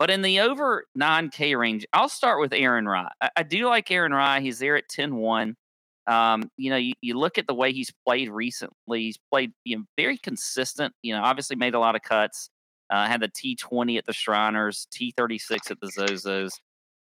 But 0.00 0.08
in 0.10 0.22
the 0.22 0.40
over 0.40 0.86
9K 0.98 1.58
range, 1.58 1.86
I'll 1.92 2.08
start 2.08 2.40
with 2.40 2.54
Aaron 2.54 2.88
Rai. 2.88 3.06
I, 3.20 3.30
I 3.36 3.42
do 3.42 3.66
like 3.66 3.90
Aaron 3.90 4.12
Rai. 4.12 4.40
He's 4.40 4.58
there 4.58 4.76
at 4.76 4.88
10 4.88 5.14
1. 5.14 5.54
Um, 6.06 6.50
you 6.56 6.70
know, 6.70 6.76
you, 6.78 6.94
you, 7.02 7.18
look 7.18 7.36
at 7.36 7.46
the 7.46 7.52
way 7.54 7.72
he's 7.72 7.92
played 8.06 8.30
recently. 8.30 9.02
He's 9.02 9.18
played 9.30 9.52
you 9.64 9.76
know, 9.76 9.84
very 9.98 10.16
consistent. 10.16 10.94
You 11.02 11.14
know, 11.14 11.22
obviously 11.22 11.54
made 11.56 11.74
a 11.74 11.78
lot 11.78 11.96
of 11.96 12.02
cuts. 12.02 12.48
Uh, 12.88 13.06
had 13.06 13.20
the 13.20 13.28
T20 13.28 13.98
at 13.98 14.06
the 14.06 14.14
Shriners, 14.14 14.88
T36 14.90 15.70
at 15.70 15.78
the 15.80 15.92
Zozos, 15.96 16.50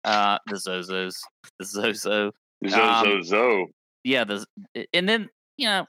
uh, 0.06 0.40
the 0.48 0.56
Zozos, 0.56 1.14
the 1.60 1.66
Zozo, 1.66 2.32
Zozo. 2.66 3.62
Um, 3.62 3.68
yeah, 4.06 4.24
the 4.24 4.46
and 4.94 5.08
then 5.08 5.30
you 5.58 5.68
know, 5.68 5.86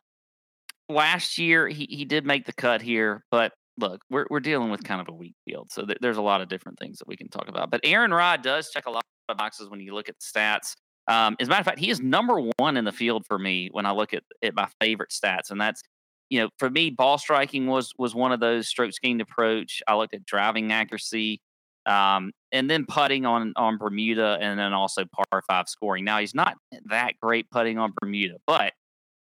last 0.88 1.38
year 1.38 1.68
he 1.68 1.86
he 1.88 2.04
did 2.04 2.26
make 2.26 2.44
the 2.44 2.52
cut 2.52 2.82
here, 2.82 3.24
but 3.30 3.52
look, 3.78 4.02
we're 4.10 4.26
we're 4.30 4.40
dealing 4.40 4.70
with 4.70 4.84
kind 4.84 5.00
of 5.00 5.08
a 5.08 5.12
weak 5.12 5.34
field, 5.46 5.70
so 5.70 5.84
th- 5.84 5.98
there's 6.00 6.16
a 6.16 6.22
lot 6.22 6.40
of 6.40 6.48
different 6.48 6.78
things 6.78 6.98
that 6.98 7.08
we 7.08 7.16
can 7.16 7.28
talk 7.28 7.48
about. 7.48 7.70
But 7.70 7.80
Aaron 7.84 8.12
Rai 8.12 8.38
does 8.38 8.70
check 8.70 8.86
a 8.86 8.90
lot 8.90 9.04
of 9.28 9.36
boxes 9.36 9.68
when 9.68 9.80
you 9.80 9.94
look 9.94 10.08
at 10.08 10.16
the 10.18 10.38
stats. 10.38 10.74
Um, 11.06 11.36
as 11.40 11.48
a 11.48 11.50
matter 11.50 11.60
of 11.60 11.66
fact, 11.66 11.78
he 11.78 11.90
is 11.90 12.00
number 12.00 12.40
one 12.58 12.76
in 12.76 12.84
the 12.84 12.92
field 12.92 13.24
for 13.26 13.38
me 13.38 13.68
when 13.72 13.86
I 13.86 13.92
look 13.92 14.12
at, 14.12 14.22
at 14.42 14.54
my 14.54 14.68
favorite 14.80 15.10
stats, 15.10 15.50
and 15.50 15.60
that's 15.60 15.82
you 16.28 16.40
know 16.40 16.50
for 16.58 16.68
me, 16.68 16.90
ball 16.90 17.18
striking 17.18 17.66
was 17.66 17.92
was 17.98 18.14
one 18.14 18.32
of 18.32 18.40
those 18.40 18.68
strokes 18.68 18.98
gained 18.98 19.20
approach. 19.20 19.82
I 19.88 19.94
looked 19.96 20.14
at 20.14 20.26
driving 20.26 20.72
accuracy, 20.72 21.40
um, 21.86 22.32
and 22.52 22.68
then 22.68 22.84
putting 22.86 23.24
on 23.24 23.52
on 23.56 23.78
Bermuda, 23.78 24.38
and 24.40 24.58
then 24.58 24.72
also 24.72 25.04
par 25.30 25.42
five 25.48 25.68
scoring. 25.68 26.04
Now 26.04 26.18
he's 26.18 26.34
not 26.34 26.56
that 26.86 27.14
great 27.22 27.50
putting 27.50 27.78
on 27.78 27.92
Bermuda, 28.00 28.36
but 28.46 28.72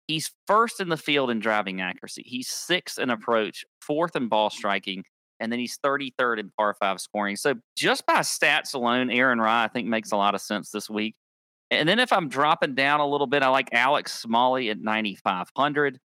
He's 0.09 0.33
first 0.47 0.81
in 0.81 0.89
the 0.89 0.97
field 0.97 1.31
in 1.31 1.39
driving 1.39 1.83
accuracy. 1.83 2.23
He's 2.25 2.49
sixth 2.49 2.99
in 2.99 3.11
approach, 3.11 3.65
fourth 3.83 4.17
in 4.17 4.29
ball 4.29 4.49
striking, 4.49 5.05
and 5.39 5.53
then 5.53 5.59
he's 5.59 5.79
33rd 5.85 6.41
in 6.41 6.51
par 6.57 6.75
five 6.81 6.99
scoring. 7.01 7.37
So 7.37 7.55
just 7.77 8.07
by 8.07 8.21
stats 8.21 8.75
alone, 8.75 9.11
Aaron 9.11 9.39
Rai, 9.39 9.65
I 9.65 9.69
think, 9.69 9.87
makes 9.87 10.11
a 10.11 10.17
lot 10.17 10.35
of 10.35 10.41
sense 10.41 10.71
this 10.71 10.89
week. 10.89 11.15
And 11.71 11.87
then 11.87 11.99
if 11.99 12.11
I'm 12.11 12.31
dropping 12.31 12.75
down 12.75 13.01
a 13.01 13.07
little 13.07 13.27
bit, 13.27 13.43
I 13.43 13.49
like 13.49 13.69
Alex 13.73 14.13
Smalley 14.13 14.71
at 14.71 14.81
9,500. 14.81 15.99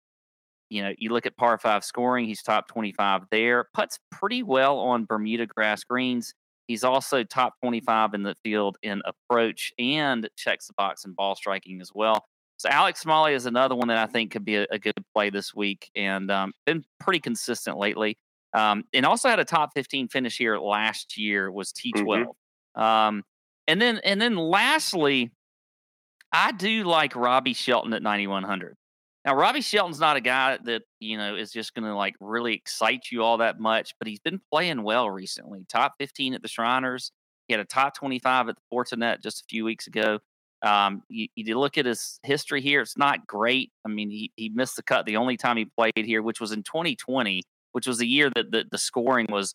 You 0.71 0.83
know, 0.83 0.95
you 0.97 1.11
look 1.11 1.27
at 1.27 1.37
par 1.37 1.59
five 1.59 1.85
scoring, 1.85 2.27
he's 2.27 2.43
top 2.43 2.69
25 2.69 3.25
there. 3.31 3.67
Puts 3.75 3.99
pretty 4.11 4.43
well 4.43 4.79
on 4.79 5.05
Bermuda 5.05 5.47
grass 5.47 5.85
greens. 5.85 6.33
He's 6.69 6.85
also 6.85 7.25
top 7.25 7.55
25 7.63 8.15
in 8.15 8.23
the 8.23 8.35
field 8.45 8.79
in 8.83 9.03
approach 9.05 9.73
and 9.79 10.29
checks 10.37 10.69
the 10.69 10.73
box 10.79 11.05
in 11.05 11.13
ball 11.13 11.35
striking 11.35 11.81
as 11.83 11.91
well. 11.95 12.25
So 12.61 12.69
Alex 12.69 13.01
Smalley 13.01 13.33
is 13.33 13.47
another 13.47 13.75
one 13.75 13.89
that 13.89 13.97
I 13.97 14.05
think 14.05 14.33
could 14.33 14.45
be 14.45 14.57
a, 14.57 14.67
a 14.71 14.79
good 14.79 14.93
play 15.15 15.31
this 15.31 15.55
week, 15.55 15.91
and 15.97 16.31
um, 16.31 16.53
been 16.67 16.85
pretty 16.99 17.19
consistent 17.19 17.79
lately. 17.79 18.19
Um, 18.53 18.85
and 18.93 19.07
also 19.07 19.31
had 19.31 19.41
a 19.41 19.47
top 19.47 19.71
15 19.75 20.09
finish 20.09 20.37
here 20.37 20.59
last 20.59 21.17
year 21.17 21.51
was 21.51 21.73
T12. 21.73 22.05
Mm-hmm. 22.05 22.83
Um, 22.83 23.23
and 23.67 23.81
then 23.81 23.99
and 24.05 24.21
then 24.21 24.37
lastly, 24.37 25.31
I 26.35 26.53
do 26.53 26.85
like 26.85 27.17
Robbie 27.17 27.55
Shelton 27.55 27.95
at 27.95 28.03
9100. 28.03 28.77
Now 29.25 29.37
Robbie 29.37 29.63
Shelton's 29.63 29.99
not 29.99 30.19
a 30.19 30.21
guy 30.21 30.59
that 30.63 30.83
you 30.99 31.17
know 31.17 31.37
is 31.37 31.53
just 31.53 31.73
going 31.73 31.87
to 31.87 31.95
like 31.95 32.15
really 32.21 32.53
excite 32.53 33.07
you 33.11 33.23
all 33.23 33.39
that 33.39 33.59
much, 33.59 33.95
but 33.99 34.07
he's 34.07 34.21
been 34.21 34.39
playing 34.53 34.83
well 34.83 35.09
recently. 35.09 35.65
Top 35.67 35.95
15 35.99 36.35
at 36.35 36.43
the 36.43 36.49
Shriners. 36.49 37.11
He 37.49 37.55
had 37.55 37.61
a 37.61 37.65
top 37.65 37.97
25 37.97 38.51
at 38.51 38.57
the 38.57 38.63
Fortinet 38.71 39.23
just 39.23 39.41
a 39.41 39.45
few 39.49 39.65
weeks 39.65 39.87
ago. 39.87 40.19
Um, 40.63 41.03
you, 41.09 41.29
you, 41.35 41.59
look 41.59 41.79
at 41.79 41.87
his 41.87 42.21
history 42.23 42.61
here; 42.61 42.83
it's 42.83 42.99
not 42.99 43.27
great. 43.27 43.73
I 43.85 43.89
mean, 43.89 44.11
he 44.11 44.31
he 44.37 44.51
missed 44.51 44.77
the 44.77 44.83
cut 44.83 45.07
the 45.07 45.17
only 45.17 45.37
time 45.37 45.57
he 45.57 45.65
played 45.65 45.93
here, 45.97 46.23
which 46.23 46.41
was 46.41 46.53
in 46.53 46.63
2020, 46.63 47.43
which 47.73 47.87
was 47.87 47.99
the 47.99 48.07
year 48.07 48.31
that 48.35 48.51
the, 48.51 48.65
the 48.71 48.79
scoring 48.79 49.27
was 49.31 49.55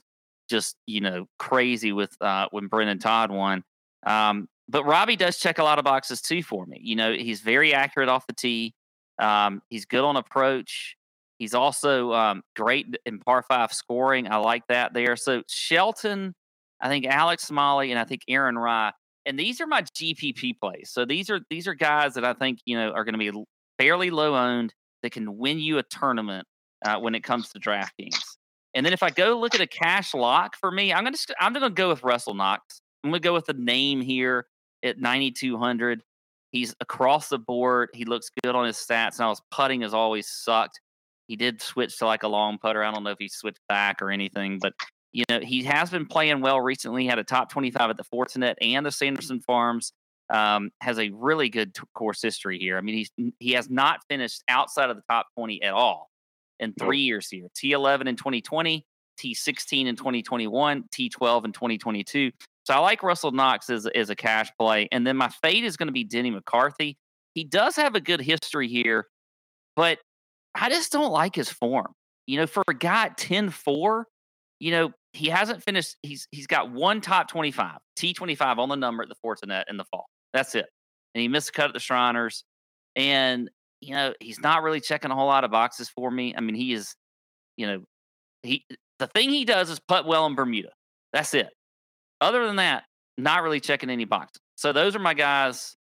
just 0.50 0.76
you 0.88 1.02
know 1.02 1.28
crazy 1.38 1.92
with 1.92 2.16
uh, 2.22 2.48
when 2.52 2.68
Brendon 2.68 3.00
Todd 3.00 3.32
won. 3.32 3.64
Um, 4.06 4.48
but 4.68 4.84
Robbie 4.86 5.16
does 5.16 5.38
check 5.38 5.60
a 5.60 5.64
lot 5.64 5.78
of 5.78 5.86
boxes 5.86 6.22
too 6.22 6.42
for 6.42 6.66
me. 6.66 6.80
You 6.82 6.96
know, 6.96 7.14
he's 7.14 7.42
very 7.42 7.74
accurate 7.74 8.10
off 8.10 8.26
the 8.28 8.34
tee. 8.34 8.74
Um, 9.20 9.62
he's 9.70 9.86
good 9.86 10.04
on 10.04 10.16
approach. 10.16 10.96
He's 11.38 11.54
also 11.54 12.14
um, 12.14 12.42
great 12.56 12.88
in 13.06 13.20
par 13.20 13.44
five 13.48 13.74
scoring. 13.74 14.32
I 14.32 14.38
like 14.38 14.64
that 14.70 14.94
there. 14.94 15.16
So 15.16 15.44
Shelton, 15.48 16.34
I 16.82 16.88
think 16.88 17.06
Alex 17.06 17.44
Smalley, 17.44 17.92
and 17.92 18.00
I 18.00 18.06
think 18.06 18.22
Aaron 18.28 18.58
Rai 18.58 18.92
and 19.26 19.40
these 19.40 19.60
are 19.62 19.68
my 19.68 19.82
GPP 19.82 20.60
plays. 20.60 20.90
So 20.92 21.06
these 21.06 21.30
are 21.30 21.40
these 21.50 21.68
are 21.68 21.74
guys 21.74 22.14
that 22.14 22.26
I 22.26 22.34
think 22.34 22.60
you 22.66 22.78
know 22.78 22.92
are 22.92 23.04
going 23.04 23.18
to 23.18 23.32
be 23.32 23.32
fairly 23.78 24.10
low 24.10 24.36
owned 24.36 24.74
that 25.04 25.12
can 25.12 25.38
win 25.38 25.60
you 25.60 25.78
a 25.78 25.84
tournament 25.84 26.48
uh, 26.86 27.00
when 27.00 27.16
it 27.16 27.24
comes 27.24 27.50
to 27.50 27.60
DraftKings. 27.60 28.22
And 28.74 28.86
then 28.86 28.94
if 28.94 29.04
I 29.04 29.10
go 29.10 29.40
look 29.40 29.56
at 29.56 29.62
a 29.62 29.68
cash 29.68 30.14
lock 30.14 30.56
for 30.60 30.70
me, 30.70 30.94
I'm 30.94 31.04
gonna 31.04 31.18
I'm 31.40 31.54
gonna 31.54 31.70
go 31.70 31.90
with 31.90 32.04
Russell 32.04 32.34
Knox. 32.34 32.82
I'm 33.04 33.12
gonna 33.12 33.20
go 33.20 33.34
with 33.34 33.46
the 33.46 33.54
name 33.54 34.02
here 34.02 34.48
at 34.84 35.00
9200. 35.00 36.02
He's 36.52 36.76
across 36.80 37.30
the 37.30 37.40
board. 37.40 37.90
He 37.94 38.06
looks 38.06 38.30
good 38.44 38.56
on 38.56 38.66
his 38.66 38.78
stats. 38.78 39.20
Now 39.20 39.30
his 39.30 39.42
putting 39.52 39.82
has 39.82 39.94
always 39.94 40.28
sucked. 40.28 40.80
He 41.28 41.36
did 41.36 41.62
switch 41.62 41.98
to 42.00 42.06
like 42.06 42.24
a 42.24 42.28
long 42.28 42.58
putter. 42.58 42.84
I 42.84 42.92
don't 42.92 43.04
know 43.04 43.10
if 43.10 43.18
he 43.20 43.28
switched 43.28 43.62
back 43.68 44.02
or 44.02 44.12
anything, 44.12 44.60
but 44.62 44.74
you 45.16 45.24
know, 45.30 45.40
he 45.40 45.64
has 45.64 45.90
been 45.90 46.06
playing 46.06 46.42
well 46.42 46.60
recently. 46.60 47.04
He 47.04 47.08
had 47.08 47.20
a 47.20 47.24
top 47.24 47.50
25 47.50 47.90
at 47.90 47.96
the 47.96 48.04
Fortinet 48.04 48.56
and 48.60 48.86
the 48.86 48.92
Sanderson 48.92 49.40
Farms. 49.40 49.94
Um, 50.30 50.72
has 50.82 50.98
a 50.98 51.12
really 51.12 51.50
good 51.50 51.74
t- 51.76 51.84
course 51.94 52.22
history 52.22 52.58
here. 52.58 52.78
I 52.78 52.82
mean, 52.82 52.96
he's 52.96 53.12
he 53.40 53.52
has 53.52 53.70
not 53.70 54.00
finished 54.10 54.44
outside 54.50 54.90
of 54.90 54.98
the 54.98 55.04
top 55.08 55.28
20 55.38 55.62
at 55.62 55.72
all 55.72 56.10
in 56.60 56.74
three 56.74 56.98
nope. 56.98 57.08
years 57.08 57.30
here. 57.30 57.48
T11 57.56 58.08
in 58.08 58.16
2020, 58.16 58.86
T16 59.20 59.86
in 59.86 59.96
2021, 59.96 60.84
T12 60.92 61.46
in 61.46 61.52
2022. 61.54 62.32
So 62.66 62.74
I 62.74 62.80
like 62.80 63.04
Russell 63.04 63.32
Knox 63.32 63.70
as, 63.70 63.86
as 63.86 64.10
a 64.10 64.16
cash 64.16 64.50
play. 64.60 64.90
And 64.92 65.06
then 65.06 65.16
my 65.16 65.30
fade 65.30 65.64
is 65.64 65.78
going 65.78 65.88
to 65.88 65.94
be 65.94 66.04
Denny 66.04 66.32
McCarthy. 66.32 66.98
He 67.36 67.44
does 67.44 67.76
have 67.76 67.94
a 67.94 68.02
good 68.02 68.20
history 68.20 68.68
here, 68.68 69.08
but 69.76 70.00
I 70.56 70.70
just 70.70 70.92
don't 70.92 71.12
like 71.12 71.36
his 71.36 71.50
form. 71.50 71.94
You 72.26 72.40
know, 72.40 72.48
for 72.48 72.64
a 72.68 72.74
guy 72.74 73.06
at 73.06 73.18
10 73.18 73.52
4, 73.52 74.08
you 74.60 74.72
know, 74.72 74.92
he 75.16 75.30
hasn't 75.30 75.64
finished. 75.64 75.96
He's 76.04 76.28
he's 76.32 76.48
got 76.48 76.72
one 76.72 77.02
top 77.02 77.30
twenty 77.30 77.52
five 77.52 77.78
T 77.96 78.14
twenty 78.14 78.36
five 78.36 78.60
on 78.60 78.70
the 78.70 78.76
number 78.76 79.04
at 79.04 79.10
the 79.10 79.16
Fortinet 79.24 79.64
in 79.70 79.78
the 79.78 79.86
fall. 79.86 80.06
That's 80.34 80.56
it. 80.56 80.66
And 81.14 81.22
he 81.22 81.28
missed 81.28 81.50
a 81.50 81.52
cut 81.54 81.68
at 81.68 81.74
the 81.74 81.80
Shriners, 81.80 82.44
and 82.96 83.50
you 83.82 83.96
know 83.96 84.14
he's 84.20 84.40
not 84.40 84.64
really 84.64 84.82
checking 84.82 85.12
a 85.12 85.16
whole 85.16 85.28
lot 85.28 85.44
of 85.44 85.52
boxes 85.52 85.90
for 85.90 86.12
me. 86.12 86.36
I 86.36 86.42
mean, 86.42 86.56
he 86.56 86.74
is, 86.74 86.96
you 87.56 87.68
know, 87.68 87.84
he 88.44 88.66
the 89.00 89.08
thing 89.08 89.30
he 89.30 89.46
does 89.46 89.70
is 89.70 89.80
putt 89.80 90.06
well 90.06 90.26
in 90.26 90.36
Bermuda. 90.36 90.70
That's 91.14 91.34
it. 91.34 91.50
Other 92.20 92.46
than 92.46 92.58
that, 92.58 92.84
not 93.18 93.44
really 93.44 93.60
checking 93.60 93.90
any 93.90 94.06
boxes. 94.06 94.42
So 94.56 94.74
those 94.74 94.96
are 94.96 95.00
my 95.00 95.14
guys. 95.14 95.76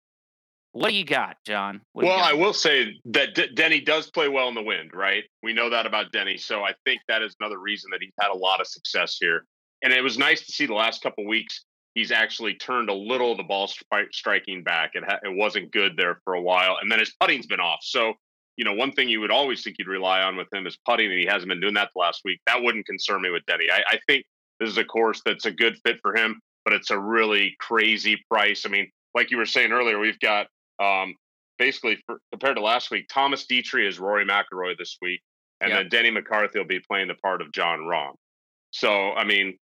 What 0.73 0.91
do 0.91 0.95
you 0.95 1.05
got, 1.05 1.37
John? 1.45 1.83
well, 1.95 2.07
got? 2.07 2.31
I 2.31 2.35
will 2.35 2.55
say 2.55 2.95
that 3.07 3.35
D- 3.35 3.51
Denny 3.55 3.81
does 3.81 4.11
play 4.11 4.29
well 4.29 4.49
in 4.49 4.55
the 4.55 4.63
wind, 4.63 4.91
right? 4.95 5.25
We 5.43 5.53
know 5.53 5.69
that 5.71 5.87
about 5.87 6.13
Denny. 6.13 6.39
So 6.39 6.63
I 6.63 6.73
think 6.85 7.03
that 7.09 7.23
is 7.23 7.37
another 7.41 7.59
reason 7.59 7.91
that 7.93 8.01
he's 8.01 8.15
had 8.21 8.31
a 8.31 8.37
lot 8.37 8.61
of 8.61 8.67
success 8.67 9.19
here. 9.21 9.45
And 9.83 9.93
it 9.93 10.03
was 10.03 10.17
nice 10.17 10.47
to 10.47 10.53
see 10.53 10.67
the 10.67 10.75
last 10.75 11.03
couple 11.03 11.27
weeks 11.27 11.65
he's 11.95 12.11
actually 12.11 12.55
turned 12.55 12.89
a 12.89 12.95
little 12.95 13.33
of 13.33 13.37
the 13.37 13.43
ball 13.43 13.69
stri- 13.69 14.13
striking 14.13 14.63
back. 14.63 14.93
It, 14.95 15.05
ha- 15.07 15.21
it 15.23 15.35
wasn't 15.37 15.73
good 15.73 15.97
there 15.97 16.21
for 16.25 16.35
a 16.35 16.41
while. 16.41 16.77
And 16.81 16.91
then 16.91 16.99
his 16.99 17.15
putting's 17.21 17.47
been 17.47 17.61
off. 17.61 17.81
So, 17.83 18.15
you 18.57 18.65
know, 18.65 18.73
one 18.73 18.93
thing 18.93 19.09
you 19.09 19.21
would 19.21 19.31
always 19.31 19.63
think 19.63 19.77
you'd 19.79 19.89
rely 19.89 20.23
on 20.23 20.37
with 20.37 20.53
him 20.53 20.67
is 20.67 20.79
putting, 20.87 21.11
and 21.11 21.19
he 21.19 21.27
hasn't 21.27 21.49
been 21.49 21.61
doing 21.61 21.75
that 21.75 21.91
the 21.95 22.01
last 22.01 22.23
week. 22.25 22.41
That 22.47 22.63
wouldn't 22.63 22.87
concern 22.87 23.23
me 23.23 23.31
with 23.31 23.45
Denny. 23.47 23.67
I, 23.73 23.83
I 23.87 23.99
think 24.07 24.25
this 24.61 24.71
is 24.71 24.79
a 24.79 24.85
course 24.85 25.23
that's 25.25 25.45
a 25.45 25.51
good 25.51 25.77
fit 25.85 25.99
for 26.03 26.15
him, 26.15 26.41
but 26.65 26.75
it's 26.75 26.91
a 26.91 26.99
really 26.99 27.57
crazy 27.59 28.23
price. 28.31 28.65
I 28.67 28.69
mean, 28.71 28.91
like 29.15 29.31
you 29.31 29.37
were 29.37 29.47
saying 29.47 29.73
earlier, 29.73 29.99
we've 29.99 30.21
got 30.21 30.47
um, 30.83 31.15
basically, 31.59 31.99
for, 32.07 32.19
compared 32.31 32.57
to 32.57 32.63
last 32.63 32.91
week, 32.91 33.07
Thomas 33.09 33.47
Detry 33.47 33.87
is 33.87 33.99
Rory 33.99 34.25
McIlroy 34.25 34.77
this 34.79 34.97
week, 35.01 35.21
and 35.61 35.71
yep. 35.71 35.81
then 35.81 35.89
Denny 35.89 36.11
McCarthy 36.11 36.59
will 36.59 36.67
be 36.67 36.81
playing 36.81 37.09
the 37.09 37.15
part 37.15 37.41
of 37.41 37.53
Jon 37.53 37.81
Rahm. 37.81 38.13
So, 38.71 39.13
I 39.13 39.25
mean, 39.25 39.59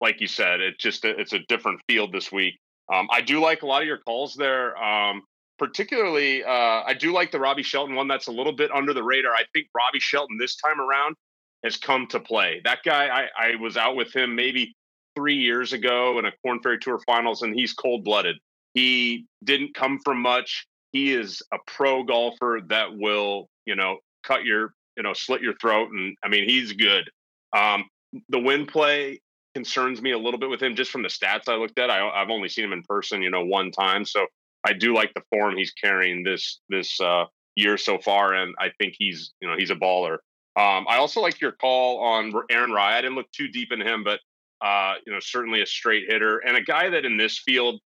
like 0.00 0.20
you 0.20 0.26
said, 0.26 0.60
it 0.60 0.78
just 0.78 1.04
it's 1.04 1.32
a 1.32 1.40
different 1.48 1.80
field 1.88 2.12
this 2.12 2.30
week. 2.30 2.58
Um, 2.92 3.08
I 3.10 3.20
do 3.20 3.40
like 3.40 3.62
a 3.62 3.66
lot 3.66 3.82
of 3.82 3.88
your 3.88 3.98
calls 3.98 4.34
there. 4.34 4.76
Um, 4.82 5.22
particularly, 5.58 6.42
uh, 6.42 6.82
I 6.86 6.94
do 6.98 7.12
like 7.12 7.30
the 7.30 7.38
Robbie 7.38 7.62
Shelton 7.62 7.94
one. 7.94 8.08
That's 8.08 8.26
a 8.26 8.32
little 8.32 8.52
bit 8.52 8.70
under 8.72 8.92
the 8.92 9.02
radar. 9.02 9.32
I 9.32 9.44
think 9.52 9.68
Robbie 9.74 10.00
Shelton 10.00 10.38
this 10.38 10.56
time 10.56 10.80
around 10.80 11.16
has 11.64 11.76
come 11.76 12.06
to 12.08 12.20
play. 12.20 12.60
That 12.64 12.82
guy, 12.84 13.08
I, 13.08 13.48
I 13.52 13.56
was 13.56 13.76
out 13.76 13.94
with 13.94 14.14
him 14.14 14.34
maybe 14.34 14.74
three 15.14 15.36
years 15.36 15.72
ago 15.72 16.18
in 16.18 16.24
a 16.24 16.32
Korn 16.44 16.60
Ferry 16.62 16.78
Tour 16.78 16.98
Finals, 17.06 17.42
and 17.42 17.54
he's 17.54 17.72
cold 17.72 18.04
blooded. 18.04 18.36
He 18.74 19.26
didn't 19.42 19.74
come 19.74 19.98
from 20.04 20.20
much. 20.20 20.66
He 20.92 21.12
is 21.12 21.42
a 21.52 21.58
pro 21.66 22.02
golfer 22.02 22.60
that 22.68 22.96
will, 22.96 23.48
you 23.64 23.76
know, 23.76 23.98
cut 24.24 24.44
your, 24.44 24.74
you 24.96 25.02
know, 25.02 25.12
slit 25.12 25.42
your 25.42 25.54
throat, 25.54 25.90
and 25.92 26.16
I 26.24 26.28
mean, 26.28 26.48
he's 26.48 26.72
good. 26.72 27.08
Um, 27.56 27.84
the 28.28 28.38
win 28.38 28.66
play 28.66 29.20
concerns 29.54 30.00
me 30.00 30.12
a 30.12 30.18
little 30.18 30.38
bit 30.38 30.50
with 30.50 30.62
him 30.62 30.74
just 30.74 30.90
from 30.90 31.02
the 31.02 31.08
stats 31.08 31.48
I 31.48 31.56
looked 31.56 31.78
at. 31.78 31.90
I, 31.90 32.18
have 32.18 32.30
only 32.30 32.48
seen 32.48 32.64
him 32.64 32.72
in 32.72 32.82
person, 32.82 33.22
you 33.22 33.30
know, 33.30 33.44
one 33.44 33.70
time, 33.70 34.04
so 34.04 34.26
I 34.64 34.72
do 34.72 34.94
like 34.94 35.12
the 35.14 35.22
form 35.30 35.56
he's 35.56 35.72
carrying 35.72 36.22
this 36.22 36.60
this 36.68 37.00
uh, 37.00 37.24
year 37.56 37.76
so 37.76 37.98
far, 37.98 38.34
and 38.34 38.54
I 38.58 38.70
think 38.78 38.94
he's, 38.98 39.32
you 39.40 39.48
know, 39.48 39.56
he's 39.56 39.70
a 39.70 39.76
baller. 39.76 40.18
Um, 40.56 40.86
I 40.88 40.96
also 40.96 41.20
like 41.20 41.40
your 41.40 41.52
call 41.52 42.00
on 42.00 42.32
Aaron 42.50 42.72
Rai. 42.72 42.94
I 42.94 43.00
didn't 43.00 43.16
look 43.16 43.30
too 43.32 43.48
deep 43.48 43.72
in 43.72 43.80
him, 43.80 44.02
but 44.04 44.20
uh, 44.60 44.94
you 45.06 45.12
know, 45.12 45.20
certainly 45.20 45.62
a 45.62 45.66
straight 45.66 46.04
hitter 46.08 46.38
and 46.38 46.56
a 46.56 46.62
guy 46.62 46.90
that 46.90 47.04
in 47.04 47.16
this 47.16 47.38
field, 47.38 47.80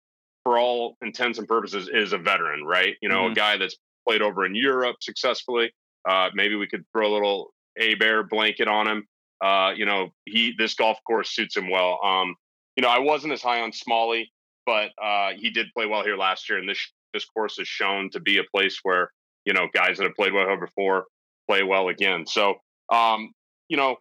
for 0.45 0.59
all 0.59 0.97
intents 1.03 1.39
and 1.39 1.49
purposes, 1.49 1.89
is 1.93 2.13
a 2.13 2.19
veteran, 2.19 2.65
right? 2.65 2.95
You 3.03 3.09
know, 3.09 3.23
mm-hmm. 3.23 3.33
a 3.33 3.35
guy 3.35 3.57
that's 3.57 3.77
played 4.07 4.23
over 4.23 4.45
in 4.45 4.55
Europe 4.55 4.97
successfully. 5.01 5.73
Uh, 6.09 6.29
maybe 6.35 6.55
we 6.55 6.67
could 6.67 6.85
throw 6.93 7.11
a 7.11 7.13
little 7.13 7.53
A 7.79 7.95
Bear 7.95 8.23
blanket 8.23 8.69
on 8.69 8.87
him. 8.87 9.07
Uh, 9.43 9.73
you 9.75 9.87
know, 9.87 10.11
he 10.27 10.55
this 10.57 10.75
golf 10.75 10.99
course 11.07 11.35
suits 11.35 11.57
him 11.57 11.71
well. 11.71 11.99
Um, 12.05 12.35
you 12.77 12.83
know, 12.83 12.89
I 12.89 12.99
wasn't 12.99 13.33
as 13.33 13.43
high 13.43 13.61
on 13.61 13.73
Smalley, 13.73 14.31
but 14.67 14.91
uh, 15.03 15.31
he 15.37 15.51
did 15.51 15.67
play 15.75 15.87
well 15.87 16.05
here 16.05 16.17
last 16.17 16.49
year, 16.49 16.59
and 16.59 16.69
this 16.69 16.81
this 17.13 17.25
course 17.25 17.57
has 17.59 17.69
shown 17.69 18.11
to 18.11 18.21
be 18.21 18.39
a 18.39 18.45
place 18.55 18.79
where 18.83 19.11
you 19.45 19.53
know 19.53 19.67
guys 19.73 19.99
that 19.99 20.05
have 20.05 20.15
played 20.15 20.33
well 20.33 20.57
before 20.59 21.07
play 21.49 21.63
well 21.63 21.89
again. 21.89 22.27
So, 22.27 22.55
um, 22.91 23.33
you 23.69 23.77
know, 23.77 23.97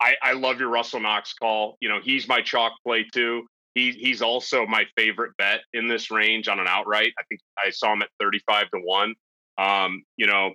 I, 0.00 0.14
I 0.22 0.32
love 0.32 0.58
your 0.58 0.68
Russell 0.68 1.00
Knox 1.00 1.32
call. 1.34 1.76
You 1.80 1.88
know, 1.88 2.00
he's 2.02 2.28
my 2.28 2.42
chalk 2.42 2.72
play 2.84 3.06
too. 3.12 3.46
He, 3.74 3.92
he's 3.92 4.20
also 4.20 4.66
my 4.66 4.84
favorite 4.96 5.32
bet 5.38 5.60
in 5.72 5.88
this 5.88 6.10
range 6.10 6.48
on 6.48 6.60
an 6.60 6.66
outright. 6.68 7.12
I 7.18 7.22
think 7.24 7.40
I 7.58 7.70
saw 7.70 7.92
him 7.92 8.02
at 8.02 8.10
35 8.20 8.70
to 8.70 8.80
1. 8.80 9.14
Um, 9.58 10.02
you 10.16 10.26
know, 10.26 10.52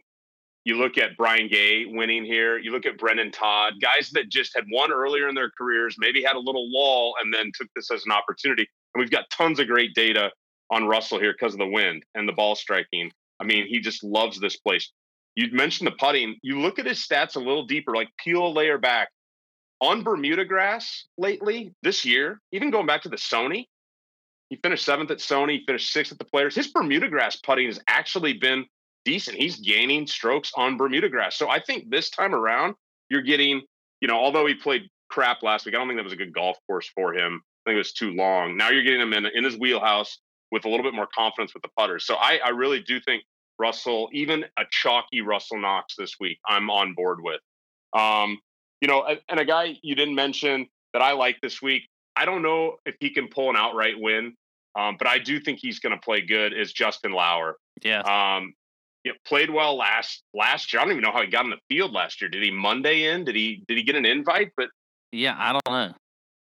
you 0.65 0.75
look 0.75 0.97
at 0.97 1.15
Brian 1.17 1.47
Gay 1.47 1.85
winning 1.85 2.25
here. 2.25 2.57
You 2.57 2.71
look 2.71 2.85
at 2.85 2.97
Brendon 2.97 3.31
Todd, 3.31 3.75
guys 3.81 4.09
that 4.11 4.29
just 4.29 4.51
had 4.55 4.65
won 4.69 4.91
earlier 4.91 5.29
in 5.29 5.35
their 5.35 5.49
careers, 5.57 5.95
maybe 5.97 6.21
had 6.21 6.35
a 6.35 6.39
little 6.39 6.69
lull 6.71 7.13
and 7.21 7.33
then 7.33 7.51
took 7.55 7.69
this 7.75 7.89
as 7.89 8.03
an 8.05 8.11
opportunity. 8.11 8.67
And 8.93 8.99
we've 8.99 9.09
got 9.09 9.29
tons 9.29 9.59
of 9.59 9.67
great 9.67 9.95
data 9.95 10.29
on 10.69 10.85
Russell 10.85 11.19
here 11.19 11.31
because 11.31 11.53
of 11.53 11.59
the 11.59 11.67
wind 11.67 12.03
and 12.15 12.27
the 12.27 12.33
ball 12.33 12.55
striking. 12.55 13.11
I 13.39 13.45
mean, 13.45 13.65
he 13.67 13.79
just 13.79 14.03
loves 14.03 14.39
this 14.39 14.57
place. 14.57 14.91
You 15.35 15.49
mentioned 15.51 15.87
the 15.87 15.91
putting. 15.91 16.35
You 16.41 16.59
look 16.59 16.79
at 16.79 16.85
his 16.85 16.99
stats 16.99 17.35
a 17.35 17.39
little 17.39 17.65
deeper, 17.65 17.95
like 17.95 18.09
peel 18.17 18.47
a 18.47 18.49
layer 18.49 18.77
back 18.77 19.09
on 19.81 20.03
Bermuda 20.03 20.45
grass 20.45 21.05
lately 21.17 21.73
this 21.83 22.05
year, 22.05 22.41
even 22.51 22.71
going 22.71 22.87
back 22.87 23.03
to 23.03 23.09
the 23.09 23.17
Sony. 23.17 23.65
He 24.49 24.55
finished 24.55 24.85
seventh 24.85 25.11
at 25.11 25.17
Sony, 25.17 25.65
finished 25.65 25.91
sixth 25.91 26.11
at 26.11 26.19
the 26.19 26.25
Players. 26.25 26.55
His 26.55 26.67
Bermuda 26.67 27.09
grass 27.09 27.35
putting 27.35 27.67
has 27.67 27.79
actually 27.87 28.33
been 28.33 28.65
decent. 29.03 29.37
He's 29.37 29.57
gaining 29.57 30.07
strokes 30.07 30.51
on 30.55 30.77
Bermuda 30.77 31.09
grass. 31.09 31.37
So 31.37 31.49
I 31.49 31.59
think 31.59 31.89
this 31.89 32.09
time 32.09 32.33
around, 32.33 32.75
you're 33.09 33.21
getting, 33.21 33.61
you 34.01 34.07
know, 34.07 34.17
although 34.17 34.45
he 34.45 34.53
played 34.53 34.89
crap 35.09 35.43
last 35.43 35.65
week, 35.65 35.75
I 35.75 35.77
don't 35.77 35.87
think 35.87 35.97
that 35.97 36.03
was 36.03 36.13
a 36.13 36.17
good 36.17 36.33
golf 36.33 36.57
course 36.65 36.89
for 36.95 37.13
him. 37.13 37.41
I 37.65 37.69
think 37.69 37.75
it 37.75 37.79
was 37.79 37.93
too 37.93 38.11
long. 38.11 38.55
Now 38.55 38.69
you're 38.69 38.83
getting 38.83 39.01
him 39.01 39.13
in, 39.13 39.25
in 39.25 39.43
his 39.43 39.57
wheelhouse 39.57 40.17
with 40.51 40.65
a 40.65 40.69
little 40.69 40.83
bit 40.83 40.93
more 40.93 41.07
confidence 41.13 41.53
with 41.53 41.63
the 41.63 41.69
putters. 41.77 42.05
So 42.05 42.15
I, 42.15 42.39
I 42.43 42.49
really 42.49 42.81
do 42.81 43.01
think 43.01 43.23
Russell, 43.59 44.09
even 44.13 44.45
a 44.57 44.63
chalky 44.71 45.21
Russell 45.21 45.59
Knox 45.59 45.95
this 45.97 46.15
week, 46.19 46.39
I'm 46.47 46.69
on 46.69 46.93
board 46.93 47.19
with. 47.21 47.41
Um, 47.93 48.39
you 48.81 48.87
know, 48.87 49.05
and 49.29 49.39
a 49.39 49.45
guy 49.45 49.77
you 49.81 49.95
didn't 49.95 50.15
mention 50.15 50.67
that 50.93 51.01
I 51.01 51.13
like 51.13 51.37
this 51.41 51.61
week, 51.61 51.87
I 52.15 52.25
don't 52.25 52.41
know 52.41 52.77
if 52.85 52.95
he 52.99 53.09
can 53.09 53.27
pull 53.27 53.49
an 53.49 53.55
outright 53.55 53.95
win, 53.97 54.33
um, 54.77 54.95
but 54.97 55.07
I 55.07 55.19
do 55.19 55.39
think 55.39 55.59
he's 55.61 55.79
going 55.79 55.93
to 55.93 56.01
play 56.01 56.21
good. 56.21 56.53
Is 56.53 56.73
Justin 56.73 57.11
Lower? 57.11 57.57
Yeah. 57.83 58.01
Um, 58.01 58.53
played 59.25 59.49
well 59.49 59.77
last 59.77 60.23
last 60.33 60.73
year. 60.73 60.81
I 60.81 60.83
don't 60.83 60.91
even 60.91 61.03
know 61.03 61.11
how 61.11 61.21
he 61.21 61.27
got 61.27 61.45
in 61.45 61.51
the 61.51 61.59
field 61.69 61.93
last 61.93 62.21
year. 62.21 62.29
Did 62.29 62.43
he 62.43 62.51
Monday 62.51 63.11
in? 63.11 63.23
Did 63.23 63.35
he 63.35 63.63
did 63.67 63.77
he 63.77 63.83
get 63.83 63.95
an 63.95 64.05
invite? 64.05 64.51
But 64.57 64.69
yeah, 65.11 65.35
I 65.37 65.53
don't 65.53 65.61
know. 65.69 65.93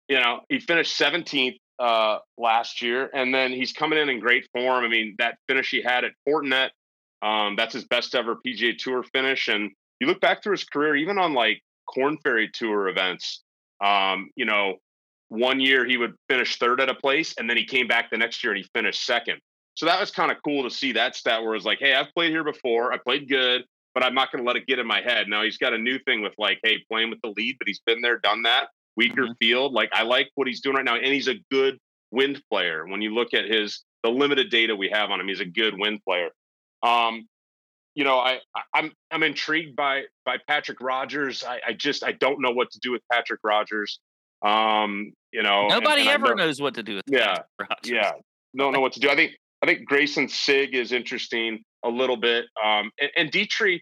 You 0.09 0.20
know, 0.20 0.40
he 0.48 0.59
finished 0.59 0.98
17th 0.98 1.59
uh, 1.78 2.18
last 2.38 2.81
year, 2.81 3.11
and 3.12 3.35
then 3.35 3.52
he's 3.52 3.72
coming 3.72 3.98
in 3.98 4.09
in 4.09 4.20
great 4.20 4.48
form. 4.54 4.85
I 4.85 4.88
mean, 4.88 5.16
that 5.18 5.37
finish 5.46 5.70
he 5.70 5.83
had 5.83 6.04
at 6.04 6.12
Fortinet, 6.26 6.70
um, 7.20 7.57
that's 7.57 7.74
his 7.74 7.85
best 7.85 8.14
ever 8.14 8.37
PGA 8.37 8.76
Tour 8.78 9.02
finish. 9.02 9.48
And 9.48 9.70
you 10.00 10.07
look 10.07 10.20
back 10.20 10.42
through 10.42 10.52
his 10.52 10.64
career, 10.64 10.96
even 10.96 11.18
on 11.18 11.35
like 11.35 11.61
Korn 11.92 12.18
Ferry 12.18 12.51
Tour 12.53 12.88
events, 12.88 13.42
um, 13.81 14.31
you 14.37 14.44
know, 14.44 14.77
one 15.29 15.61
year 15.61 15.85
he 15.85 15.96
would 15.96 16.14
finish 16.29 16.59
third 16.59 16.81
at 16.81 16.88
a 16.88 16.94
place, 16.94 17.35
and 17.38 17.48
then 17.48 17.57
he 17.57 17.64
came 17.64 17.87
back 17.87 18.11
the 18.11 18.16
next 18.16 18.42
year 18.42 18.53
and 18.53 18.62
he 18.62 18.68
finished 18.74 19.05
second. 19.05 19.40
So 19.74 19.87
that 19.87 20.01
was 20.01 20.11
kind 20.11 20.33
of 20.33 20.38
cool 20.44 20.64
to 20.64 20.70
see 20.70 20.92
that 20.92 21.14
stat 21.14 21.42
where 21.42 21.55
it's 21.55 21.64
like, 21.64 21.79
hey, 21.79 21.94
I've 21.94 22.12
played 22.14 22.31
here 22.31 22.42
before. 22.42 22.92
I 22.92 22.98
played 22.98 23.29
good, 23.29 23.62
but 23.94 24.03
I'm 24.03 24.14
not 24.14 24.33
going 24.33 24.42
to 24.42 24.46
let 24.46 24.57
it 24.57 24.66
get 24.66 24.79
in 24.79 24.87
my 24.87 25.01
head. 25.01 25.29
Now 25.29 25.44
he's 25.44 25.59
got 25.59 25.72
a 25.72 25.79
new 25.79 25.98
thing 26.01 26.20
with 26.22 26.33
like, 26.37 26.59
hey, 26.64 26.79
playing 26.90 27.11
with 27.11 27.20
the 27.22 27.33
lead, 27.37 27.57
but 27.59 27.68
he's 27.68 27.81
been 27.87 28.01
there, 28.01 28.18
done 28.18 28.42
that. 28.42 28.68
Weaker 28.96 29.22
mm-hmm. 29.22 29.33
field. 29.40 29.72
Like 29.74 29.90
I 29.92 30.03
like 30.03 30.31
what 30.35 30.48
he's 30.48 30.61
doing 30.61 30.77
right 30.77 30.85
now. 30.85 30.96
And 30.96 31.07
he's 31.07 31.29
a 31.29 31.37
good 31.53 31.79
wind 32.11 32.42
player. 32.51 32.87
When 32.87 33.01
you 33.03 33.14
look 33.14 33.35
at 33.35 33.44
his 33.44 33.85
the 34.03 34.11
limited 34.11 34.51
data 34.51 34.74
we 34.74 34.88
have 34.88 35.11
on 35.11 35.20
him, 35.20 35.29
he's 35.29 35.40
a 35.40 35.44
good 35.44 35.79
wind 35.79 36.01
player. 36.05 36.31
Um, 36.83 37.29
you 37.98 38.04
know, 38.04 38.20
I, 38.20 38.38
I'm 38.72 38.92
I'm 39.11 39.24
intrigued 39.24 39.74
by 39.74 40.02
by 40.24 40.37
Patrick 40.46 40.80
Rodgers. 40.80 41.42
I, 41.42 41.58
I 41.66 41.72
just 41.72 42.04
I 42.04 42.12
don't 42.12 42.40
know 42.40 42.52
what 42.52 42.70
to 42.70 42.78
do 42.78 42.92
with 42.92 43.02
Patrick 43.11 43.40
Rodgers. 43.42 43.98
Um, 44.40 45.12
you 45.32 45.42
know, 45.42 45.66
nobody 45.66 46.02
and, 46.02 46.11
and 46.11 46.24
ever 46.24 46.37
knows 46.37 46.61
what 46.62 46.74
to 46.74 46.84
do 46.84 46.94
with. 46.94 47.04
Yeah, 47.08 47.38
yeah, 47.84 48.12
don't 48.56 48.72
know 48.72 48.78
what 48.78 48.92
to 48.92 49.00
do. 49.00 49.11
I 49.11 49.16
think 49.16 49.32
I 49.64 49.66
think 49.66 49.90
Greyson 49.90 50.30
Sigg 50.30 50.76
is 50.76 50.92
interesting 50.92 51.64
a 51.84 51.88
little 51.88 52.16
bit. 52.16 52.44
Um, 52.64 52.92
and, 53.00 53.11
and 53.16 53.32
Detry, 53.32 53.80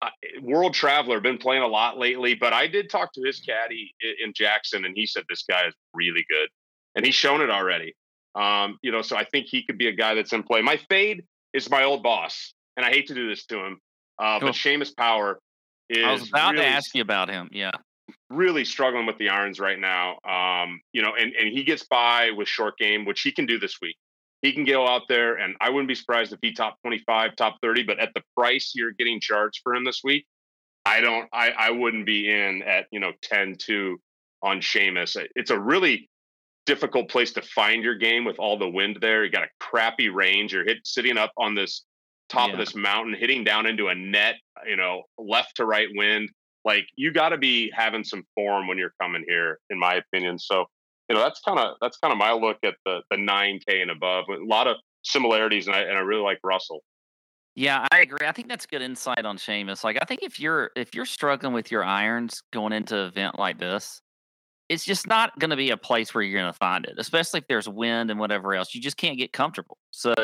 uh, 0.00 0.08
world 0.40 0.72
traveler, 0.72 1.20
been 1.20 1.36
playing 1.36 1.62
a 1.62 1.68
lot 1.68 1.98
lately, 1.98 2.34
but 2.34 2.54
I 2.54 2.68
did 2.68 2.88
talk 2.88 3.12
to 3.12 3.22
his 3.22 3.38
caddy 3.38 3.94
in, 4.00 4.28
in 4.28 4.32
Jackson, 4.34 4.86
and 4.86 4.94
he 4.96 5.04
said 5.04 5.24
this 5.28 5.44
guy 5.46 5.66
is 5.66 5.74
really 5.92 6.24
good, 6.30 6.48
and 6.96 7.04
he's 7.04 7.14
shown 7.14 7.42
it 7.42 7.50
already. 7.50 7.94
Um, 8.34 8.78
you 8.80 8.92
know, 8.92 9.02
so 9.02 9.14
I 9.14 9.24
think 9.24 9.48
he 9.50 9.62
could 9.66 9.76
be 9.76 9.88
a 9.88 9.94
guy 9.94 10.14
that's 10.14 10.32
in 10.32 10.42
play. 10.42 10.62
My 10.62 10.78
fade 10.88 11.24
is 11.52 11.68
my 11.68 11.84
old 11.84 12.02
boss, 12.02 12.54
and 12.78 12.86
I 12.86 12.90
hate 12.90 13.08
to 13.08 13.14
do 13.14 13.28
this 13.28 13.44
to 13.46 13.58
him, 13.58 13.80
uh, 14.18 14.38
cool. 14.40 14.48
but 14.48 14.54
Seamus 14.54 14.96
Power 14.96 15.38
is. 15.90 16.04
I 16.04 16.12
was 16.12 16.28
about 16.30 16.52
really, 16.52 16.64
to 16.64 16.70
ask 16.70 16.94
you 16.94 17.02
about 17.02 17.28
him. 17.28 17.50
Yeah, 17.52 17.72
really 18.30 18.64
struggling 18.64 19.04
with 19.04 19.18
the 19.18 19.28
irons 19.28 19.60
right 19.60 19.78
now. 19.78 20.16
Um, 20.26 20.80
you 20.92 21.02
know, 21.02 21.12
and 21.14 21.34
and 21.34 21.52
he 21.52 21.64
gets 21.64 21.84
by 21.84 22.30
with 22.30 22.48
short 22.48 22.78
game, 22.78 23.04
which 23.04 23.20
he 23.20 23.32
can 23.32 23.44
do 23.44 23.58
this 23.58 23.76
week 23.82 23.96
he 24.42 24.52
can 24.52 24.64
go 24.64 24.86
out 24.86 25.02
there 25.08 25.36
and 25.36 25.56
I 25.60 25.70
wouldn't 25.70 25.88
be 25.88 25.94
surprised 25.94 26.32
if 26.32 26.38
he 26.40 26.52
top 26.52 26.80
25, 26.82 27.34
top 27.36 27.56
30, 27.60 27.82
but 27.84 27.98
at 27.98 28.14
the 28.14 28.22
price 28.36 28.72
you're 28.74 28.92
getting 28.92 29.20
charged 29.20 29.60
for 29.62 29.74
him 29.74 29.84
this 29.84 30.02
week, 30.04 30.26
I 30.84 31.00
don't 31.00 31.28
I 31.32 31.50
I 31.50 31.70
wouldn't 31.70 32.06
be 32.06 32.30
in 32.30 32.62
at, 32.62 32.86
you 32.90 33.00
know, 33.00 33.12
10-2 33.30 33.96
on 34.42 34.60
Seamus. 34.60 35.16
It's 35.34 35.50
a 35.50 35.58
really 35.58 36.08
difficult 36.66 37.08
place 37.08 37.32
to 37.32 37.42
find 37.42 37.82
your 37.82 37.96
game 37.96 38.24
with 38.24 38.38
all 38.38 38.58
the 38.58 38.68
wind 38.68 38.98
there. 39.00 39.24
You 39.24 39.30
got 39.30 39.44
a 39.44 39.50
crappy 39.58 40.08
range. 40.08 40.52
You're 40.52 40.64
hit 40.64 40.78
sitting 40.84 41.18
up 41.18 41.32
on 41.36 41.54
this 41.54 41.84
top 42.28 42.48
yeah. 42.48 42.54
of 42.54 42.58
this 42.58 42.74
mountain, 42.74 43.14
hitting 43.18 43.44
down 43.44 43.66
into 43.66 43.88
a 43.88 43.94
net, 43.94 44.36
you 44.66 44.76
know, 44.76 45.02
left 45.18 45.56
to 45.56 45.64
right 45.64 45.88
wind. 45.94 46.30
Like 46.64 46.86
you 46.96 47.12
got 47.12 47.30
to 47.30 47.38
be 47.38 47.70
having 47.74 48.04
some 48.04 48.24
form 48.34 48.66
when 48.66 48.78
you're 48.78 48.94
coming 49.00 49.24
here, 49.26 49.58
in 49.70 49.78
my 49.78 49.94
opinion. 49.94 50.38
So 50.38 50.66
you 51.08 51.16
know 51.16 51.22
that's 51.22 51.40
kind 51.40 51.58
of 51.58 51.76
that's 51.80 51.98
kind 51.98 52.12
of 52.12 52.18
my 52.18 52.32
look 52.32 52.58
at 52.64 52.74
the 52.84 53.00
the 53.10 53.16
9k 53.16 53.82
and 53.82 53.90
above 53.90 54.26
a 54.28 54.44
lot 54.44 54.66
of 54.66 54.76
similarities 55.02 55.66
and 55.66 55.76
i, 55.76 55.80
and 55.80 55.96
I 55.96 56.00
really 56.00 56.22
like 56.22 56.38
russell 56.42 56.82
yeah 57.54 57.86
i 57.90 58.00
agree 58.00 58.26
i 58.26 58.32
think 58.32 58.48
that's 58.48 58.66
good 58.66 58.82
insight 58.82 59.24
on 59.24 59.36
Seamus. 59.36 59.84
like 59.84 59.98
i 60.00 60.04
think 60.04 60.22
if 60.22 60.38
you're 60.38 60.70
if 60.76 60.94
you're 60.94 61.06
struggling 61.06 61.52
with 61.52 61.70
your 61.70 61.84
irons 61.84 62.42
going 62.52 62.72
into 62.72 62.96
an 62.96 63.06
event 63.06 63.38
like 63.38 63.58
this 63.58 64.00
it's 64.68 64.84
just 64.84 65.06
not 65.06 65.36
going 65.38 65.50
to 65.50 65.56
be 65.56 65.70
a 65.70 65.78
place 65.78 66.14
where 66.14 66.22
you're 66.22 66.38
going 66.38 66.52
to 66.52 66.58
find 66.58 66.84
it 66.84 66.94
especially 66.98 67.38
if 67.38 67.46
there's 67.48 67.68
wind 67.68 68.10
and 68.10 68.20
whatever 68.20 68.54
else 68.54 68.74
you 68.74 68.80
just 68.80 68.96
can't 68.96 69.18
get 69.18 69.32
comfortable 69.32 69.78
so 69.90 70.14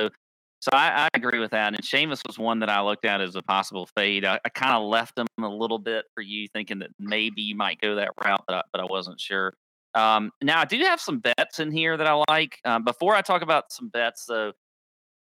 so 0.64 0.70
I, 0.72 1.02
I 1.04 1.08
agree 1.12 1.40
with 1.40 1.50
that. 1.50 1.74
And 1.74 1.82
Seamus 1.82 2.26
was 2.26 2.38
one 2.38 2.60
that 2.60 2.70
I 2.70 2.80
looked 2.80 3.04
at 3.04 3.20
as 3.20 3.36
a 3.36 3.42
possible 3.42 3.86
fade. 3.94 4.24
I, 4.24 4.40
I 4.46 4.48
kind 4.48 4.72
of 4.72 4.84
left 4.84 5.18
him 5.18 5.26
a 5.38 5.46
little 5.46 5.78
bit 5.78 6.06
for 6.14 6.22
you, 6.22 6.48
thinking 6.54 6.78
that 6.78 6.88
maybe 6.98 7.42
you 7.42 7.54
might 7.54 7.82
go 7.82 7.96
that 7.96 8.12
route, 8.24 8.42
but 8.48 8.56
I, 8.56 8.62
but 8.72 8.80
I 8.80 8.86
wasn't 8.86 9.20
sure. 9.20 9.52
Um, 9.94 10.30
now, 10.42 10.62
I 10.62 10.64
do 10.64 10.78
have 10.78 11.02
some 11.02 11.18
bets 11.18 11.60
in 11.60 11.70
here 11.70 11.98
that 11.98 12.06
I 12.06 12.24
like. 12.30 12.60
Um, 12.64 12.82
before 12.82 13.14
I 13.14 13.20
talk 13.20 13.42
about 13.42 13.72
some 13.72 13.90
bets, 13.90 14.24
though, 14.24 14.52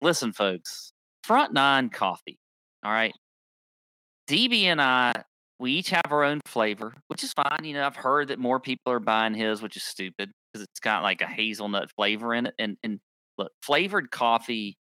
listen, 0.01 0.33
folks, 0.33 0.91
front 1.23 1.53
nine 1.53 1.87
coffee. 1.87 2.37
All 2.83 2.91
right. 2.91 3.13
DB 4.29 4.63
and 4.63 4.81
I, 4.81 5.13
we 5.57 5.71
each 5.71 5.91
have 5.91 6.11
our 6.11 6.25
own 6.25 6.41
flavor, 6.43 6.95
which 7.07 7.23
is 7.23 7.31
fine. 7.31 7.63
You 7.63 7.75
know, 7.75 7.85
I've 7.85 7.95
heard 7.95 8.27
that 8.27 8.39
more 8.39 8.59
people 8.59 8.91
are 8.91 8.99
buying 8.99 9.35
his, 9.35 9.61
which 9.61 9.77
is 9.77 9.83
stupid. 9.83 10.33
because 10.51 10.65
it's 10.65 10.81
got 10.81 11.01
like 11.01 11.21
a 11.21 11.27
hazelnut 11.27 11.91
flavor 11.95 12.33
in 12.33 12.47
it. 12.47 12.55
And 12.59 12.75
and 12.83 12.99
look, 13.37 13.53
flavored 13.61 14.11
coffee 14.11 14.77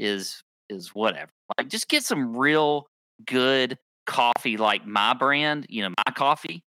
is 0.00 0.42
is 0.68 0.88
whatever. 0.94 1.30
Like 1.56 1.68
just 1.68 1.88
get 1.88 2.02
some 2.02 2.36
real 2.36 2.86
good 3.26 3.76
coffee 4.06 4.56
like 4.56 4.86
my 4.86 5.14
brand, 5.14 5.66
you 5.68 5.82
know, 5.82 5.90
my 6.06 6.12
coffee. 6.12 6.62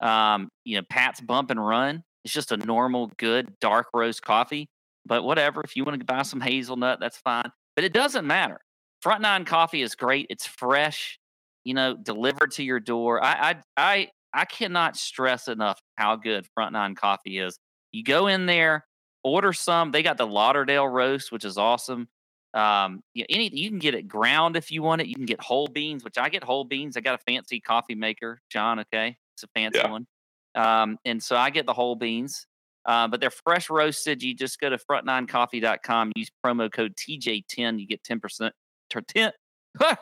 Um, 0.00 0.48
you 0.64 0.76
know, 0.76 0.82
Pat's 0.88 1.20
Bump 1.20 1.50
and 1.50 1.64
Run. 1.64 2.02
It's 2.24 2.32
just 2.32 2.52
a 2.52 2.56
normal, 2.56 3.10
good 3.16 3.52
dark 3.60 3.88
roast 3.92 4.22
coffee. 4.22 4.68
But 5.04 5.24
whatever, 5.24 5.62
if 5.62 5.76
you 5.76 5.84
want 5.84 5.98
to 5.98 6.04
buy 6.04 6.22
some 6.22 6.40
hazelnut, 6.40 7.00
that's 7.00 7.18
fine. 7.18 7.50
But 7.74 7.84
it 7.84 7.92
doesn't 7.92 8.26
matter. 8.26 8.60
Front 9.02 9.22
Nine 9.22 9.44
Coffee 9.44 9.82
is 9.82 9.94
great. 9.94 10.26
It's 10.30 10.46
fresh, 10.46 11.18
you 11.64 11.74
know, 11.74 11.96
delivered 11.96 12.52
to 12.52 12.64
your 12.64 12.80
door. 12.80 13.22
I 13.22 13.50
I 13.50 13.56
I 13.76 14.08
I 14.34 14.44
cannot 14.44 14.96
stress 14.96 15.48
enough 15.48 15.80
how 15.96 16.16
good 16.16 16.46
Front 16.54 16.72
Nine 16.72 16.94
Coffee 16.94 17.38
is. 17.38 17.58
You 17.92 18.04
go 18.04 18.26
in 18.26 18.46
there, 18.46 18.84
order 19.24 19.52
some. 19.52 19.90
They 19.90 20.02
got 20.02 20.18
the 20.18 20.26
Lauderdale 20.26 20.86
roast, 20.86 21.32
which 21.32 21.44
is 21.44 21.56
awesome. 21.56 22.08
Um, 22.54 23.02
you, 23.14 23.24
any 23.28 23.50
you 23.54 23.68
can 23.68 23.78
get 23.78 23.94
it 23.94 24.08
ground 24.08 24.56
if 24.56 24.70
you 24.70 24.82
want 24.82 25.00
it. 25.00 25.06
You 25.06 25.14
can 25.14 25.26
get 25.26 25.40
whole 25.40 25.66
beans, 25.66 26.02
which 26.04 26.18
I 26.18 26.28
get 26.28 26.42
whole 26.42 26.64
beans. 26.64 26.96
I 26.96 27.00
got 27.00 27.14
a 27.14 27.22
fancy 27.30 27.60
coffee 27.60 27.94
maker, 27.94 28.40
John. 28.50 28.80
Okay, 28.80 29.16
it's 29.34 29.42
a 29.42 29.48
fancy 29.54 29.78
Yeah. 29.78 29.90
one. 29.90 30.06
Um, 30.54 30.98
and 31.04 31.22
so 31.22 31.36
I 31.36 31.50
get 31.50 31.66
the 31.66 31.74
whole 31.74 31.94
beans. 31.94 32.46
Uh, 32.86 33.06
but 33.06 33.20
they're 33.20 33.30
fresh 33.30 33.68
roasted. 33.68 34.22
You 34.22 34.34
just 34.34 34.58
go 34.60 34.70
to 34.70 34.78
front9coffee.com, 34.78 36.12
use 36.16 36.30
promo 36.44 36.72
code 36.72 36.94
TJ10, 36.96 37.78
you 37.78 37.86
get 37.86 38.02
10% 38.02 38.50
to 38.90 39.02
10 39.02 39.32
huh, 39.78 39.96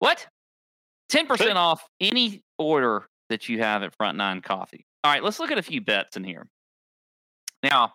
what? 0.00 0.26
10% 1.10 1.54
off 1.54 1.86
any 2.00 2.42
order 2.58 3.06
that 3.28 3.48
you 3.48 3.60
have 3.60 3.82
at 3.84 3.94
Front 3.96 4.18
Nine 4.18 4.40
Coffee. 4.40 4.84
All 5.04 5.12
right, 5.12 5.22
let's 5.22 5.38
look 5.38 5.52
at 5.52 5.58
a 5.58 5.62
few 5.62 5.80
bets 5.80 6.16
in 6.16 6.24
here. 6.24 6.48
Now, 7.62 7.92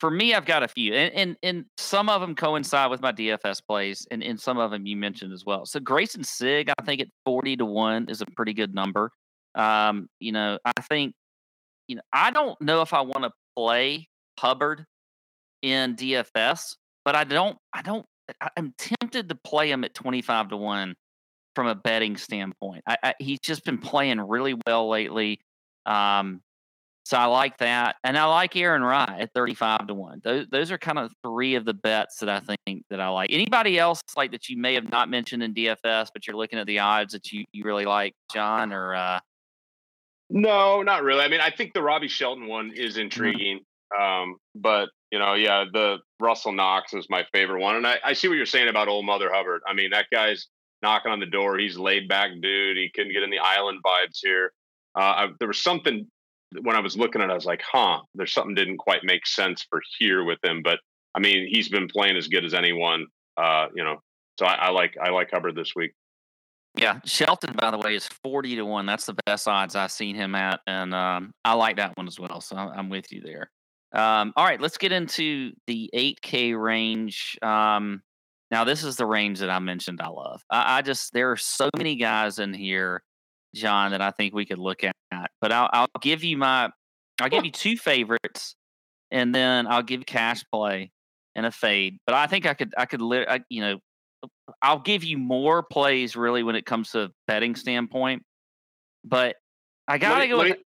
for 0.00 0.10
me, 0.10 0.34
I've 0.34 0.44
got 0.44 0.62
a 0.62 0.68
few, 0.68 0.92
and 0.94 1.14
and, 1.14 1.36
and 1.42 1.64
some 1.76 2.08
of 2.08 2.20
them 2.20 2.34
coincide 2.34 2.90
with 2.90 3.00
my 3.00 3.12
DFS 3.12 3.60
plays, 3.66 4.06
and, 4.10 4.22
and 4.22 4.40
some 4.40 4.58
of 4.58 4.70
them 4.70 4.86
you 4.86 4.96
mentioned 4.96 5.32
as 5.32 5.44
well. 5.44 5.66
So 5.66 5.80
Greyson 5.80 6.24
Sigg, 6.24 6.70
I 6.78 6.82
think 6.82 7.00
at 7.00 7.08
forty 7.24 7.56
to 7.56 7.64
one 7.64 8.06
is 8.08 8.20
a 8.20 8.26
pretty 8.26 8.52
good 8.52 8.74
number. 8.74 9.10
Um, 9.54 10.08
you 10.18 10.32
know, 10.32 10.58
I 10.64 10.72
think, 10.88 11.14
you 11.86 11.96
know, 11.96 12.02
I 12.12 12.30
don't 12.30 12.60
know 12.60 12.82
if 12.82 12.92
I 12.92 13.02
want 13.02 13.22
to 13.22 13.30
play 13.56 14.08
Hubbard 14.38 14.84
in 15.62 15.94
DFS, 15.94 16.74
but 17.04 17.14
I 17.14 17.24
don't, 17.24 17.56
I 17.72 17.82
don't, 17.82 18.04
I'm 18.56 18.74
tempted 18.76 19.28
to 19.28 19.34
play 19.36 19.70
him 19.70 19.84
at 19.84 19.94
twenty 19.94 20.22
five 20.22 20.48
to 20.48 20.56
one 20.56 20.94
from 21.54 21.68
a 21.68 21.74
betting 21.74 22.16
standpoint. 22.16 22.82
I, 22.86 22.96
I, 23.02 23.14
he's 23.20 23.38
just 23.40 23.64
been 23.64 23.78
playing 23.78 24.20
really 24.20 24.56
well 24.66 24.88
lately. 24.88 25.40
Um, 25.86 26.40
so 27.04 27.18
I 27.18 27.26
like 27.26 27.58
that, 27.58 27.96
and 28.02 28.16
I 28.16 28.24
like 28.24 28.56
Aaron 28.56 28.82
Rai 28.82 29.20
at 29.20 29.32
thirty-five 29.34 29.86
to 29.88 29.94
one. 29.94 30.22
Those 30.24 30.46
those 30.50 30.70
are 30.70 30.78
kind 30.78 30.98
of 30.98 31.12
three 31.22 31.54
of 31.54 31.66
the 31.66 31.74
bets 31.74 32.20
that 32.20 32.30
I 32.30 32.40
think 32.40 32.84
that 32.88 32.98
I 32.98 33.08
like. 33.08 33.30
Anybody 33.30 33.78
else 33.78 34.02
like 34.16 34.30
that 34.30 34.48
you 34.48 34.56
may 34.56 34.72
have 34.74 34.90
not 34.90 35.10
mentioned 35.10 35.42
in 35.42 35.52
DFS, 35.52 36.08
but 36.14 36.26
you're 36.26 36.36
looking 36.36 36.58
at 36.58 36.66
the 36.66 36.78
odds 36.78 37.12
that 37.12 37.30
you 37.30 37.44
you 37.52 37.64
really 37.64 37.84
like, 37.84 38.14
John? 38.32 38.72
Or 38.72 38.94
uh, 38.94 39.20
No, 40.30 40.82
not 40.82 41.02
really. 41.02 41.20
I 41.20 41.28
mean, 41.28 41.40
I 41.40 41.50
think 41.50 41.74
the 41.74 41.82
Robbie 41.82 42.08
Shelton 42.08 42.46
one 42.46 42.72
is 42.74 42.96
intriguing. 42.96 43.60
Um, 43.98 44.36
but 44.54 44.88
you 45.10 45.18
know, 45.18 45.34
yeah, 45.34 45.64
the 45.70 45.98
Russell 46.20 46.52
Knox 46.52 46.94
is 46.94 47.06
my 47.10 47.24
favorite 47.32 47.60
one. 47.60 47.76
And 47.76 47.86
I, 47.86 47.98
I 48.02 48.12
see 48.14 48.28
what 48.28 48.34
you're 48.34 48.46
saying 48.46 48.68
about 48.68 48.88
old 48.88 49.04
Mother 49.04 49.30
Hubbard. 49.32 49.60
I 49.68 49.74
mean, 49.74 49.90
that 49.90 50.06
guy's 50.10 50.48
knocking 50.82 51.12
on 51.12 51.20
the 51.20 51.26
door. 51.26 51.58
He's 51.58 51.76
laid 51.76 52.08
back 52.08 52.30
dude. 52.40 52.76
He 52.76 52.90
couldn't 52.94 53.12
get 53.12 53.22
in 53.22 53.30
the 53.30 53.38
island 53.38 53.80
vibes 53.84 54.20
here. 54.22 54.52
Uh, 54.96 55.00
I, 55.00 55.28
there 55.38 55.48
was 55.48 55.62
something 55.62 56.08
when 56.62 56.76
I 56.76 56.80
was 56.80 56.96
looking 56.96 57.22
at 57.22 57.28
it, 57.28 57.32
I 57.32 57.34
was 57.34 57.44
like, 57.44 57.62
huh, 57.70 58.00
there's 58.14 58.32
something 58.32 58.54
didn't 58.54 58.78
quite 58.78 59.04
make 59.04 59.26
sense 59.26 59.66
for 59.68 59.80
here 59.98 60.24
with 60.24 60.38
him. 60.44 60.62
But 60.62 60.78
I 61.14 61.20
mean, 61.20 61.46
he's 61.48 61.68
been 61.68 61.88
playing 61.88 62.16
as 62.16 62.28
good 62.28 62.44
as 62.44 62.54
anyone. 62.54 63.06
Uh, 63.36 63.66
you 63.74 63.84
know, 63.84 63.98
so 64.38 64.46
I, 64.46 64.54
I 64.54 64.70
like 64.70 64.96
I 65.02 65.10
like 65.10 65.30
Hubbard 65.30 65.56
this 65.56 65.74
week. 65.74 65.92
yeah, 66.76 67.00
Shelton 67.04 67.54
by 67.60 67.70
the 67.70 67.78
way 67.78 67.94
is 67.94 68.08
forty 68.22 68.56
to 68.56 68.64
one. 68.64 68.86
That's 68.86 69.06
the 69.06 69.16
best 69.26 69.48
odds 69.48 69.76
I've 69.76 69.92
seen 69.92 70.16
him 70.16 70.34
at, 70.34 70.60
and 70.66 70.94
um, 70.94 71.32
I 71.44 71.54
like 71.54 71.76
that 71.76 71.96
one 71.96 72.06
as 72.06 72.18
well. 72.18 72.40
So 72.40 72.56
I'm, 72.56 72.88
with 72.88 73.12
you 73.12 73.20
there. 73.20 73.50
Um, 73.94 74.32
all 74.36 74.44
right, 74.44 74.60
let's 74.60 74.76
get 74.76 74.90
into 74.90 75.52
the 75.68 75.88
8K 75.94 76.60
range. 76.60 77.38
Um, 77.42 78.02
now, 78.50 78.64
this 78.64 78.82
is 78.82 78.96
the 78.96 79.06
range 79.06 79.38
that 79.38 79.50
I 79.50 79.60
mentioned 79.60 80.00
I 80.00 80.08
love. 80.08 80.42
I, 80.50 80.78
I 80.78 80.82
just, 80.82 81.12
there 81.12 81.30
are 81.30 81.36
so 81.36 81.70
many 81.76 81.94
guys 81.94 82.40
in 82.40 82.52
here, 82.52 83.02
John, 83.54 83.92
that 83.92 84.02
I 84.02 84.10
think 84.10 84.34
we 84.34 84.44
could 84.44 84.58
look 84.58 84.84
at. 84.84 84.94
But 85.40 85.52
I'll, 85.52 85.70
I'll 85.72 85.88
give 86.00 86.24
you 86.24 86.36
my, 86.36 86.70
I'll 87.20 87.28
give 87.28 87.44
you 87.44 87.52
two 87.52 87.76
favorites, 87.76 88.56
and 89.10 89.34
then 89.34 89.66
I'll 89.66 89.82
give 89.82 90.04
cash 90.04 90.44
play 90.52 90.90
and 91.34 91.46
a 91.46 91.50
fade. 91.50 91.98
But 92.06 92.14
I 92.14 92.26
think 92.26 92.46
I 92.46 92.54
could, 92.54 92.74
I 92.76 92.86
could, 92.86 93.00
li- 93.00 93.26
I, 93.28 93.40
you 93.48 93.60
know, 93.60 93.78
I'll 94.62 94.80
give 94.80 95.04
you 95.04 95.18
more 95.18 95.62
plays 95.62 96.16
really 96.16 96.42
when 96.42 96.56
it 96.56 96.66
comes 96.66 96.90
to 96.90 97.10
betting 97.26 97.54
standpoint. 97.54 98.22
But 99.04 99.36
I 99.86 99.98
gotta 99.98 100.14
let 100.14 100.22
me, 100.22 100.28
go 100.28 100.36
let 100.36 100.48
with 100.48 100.56
me, 100.58 100.64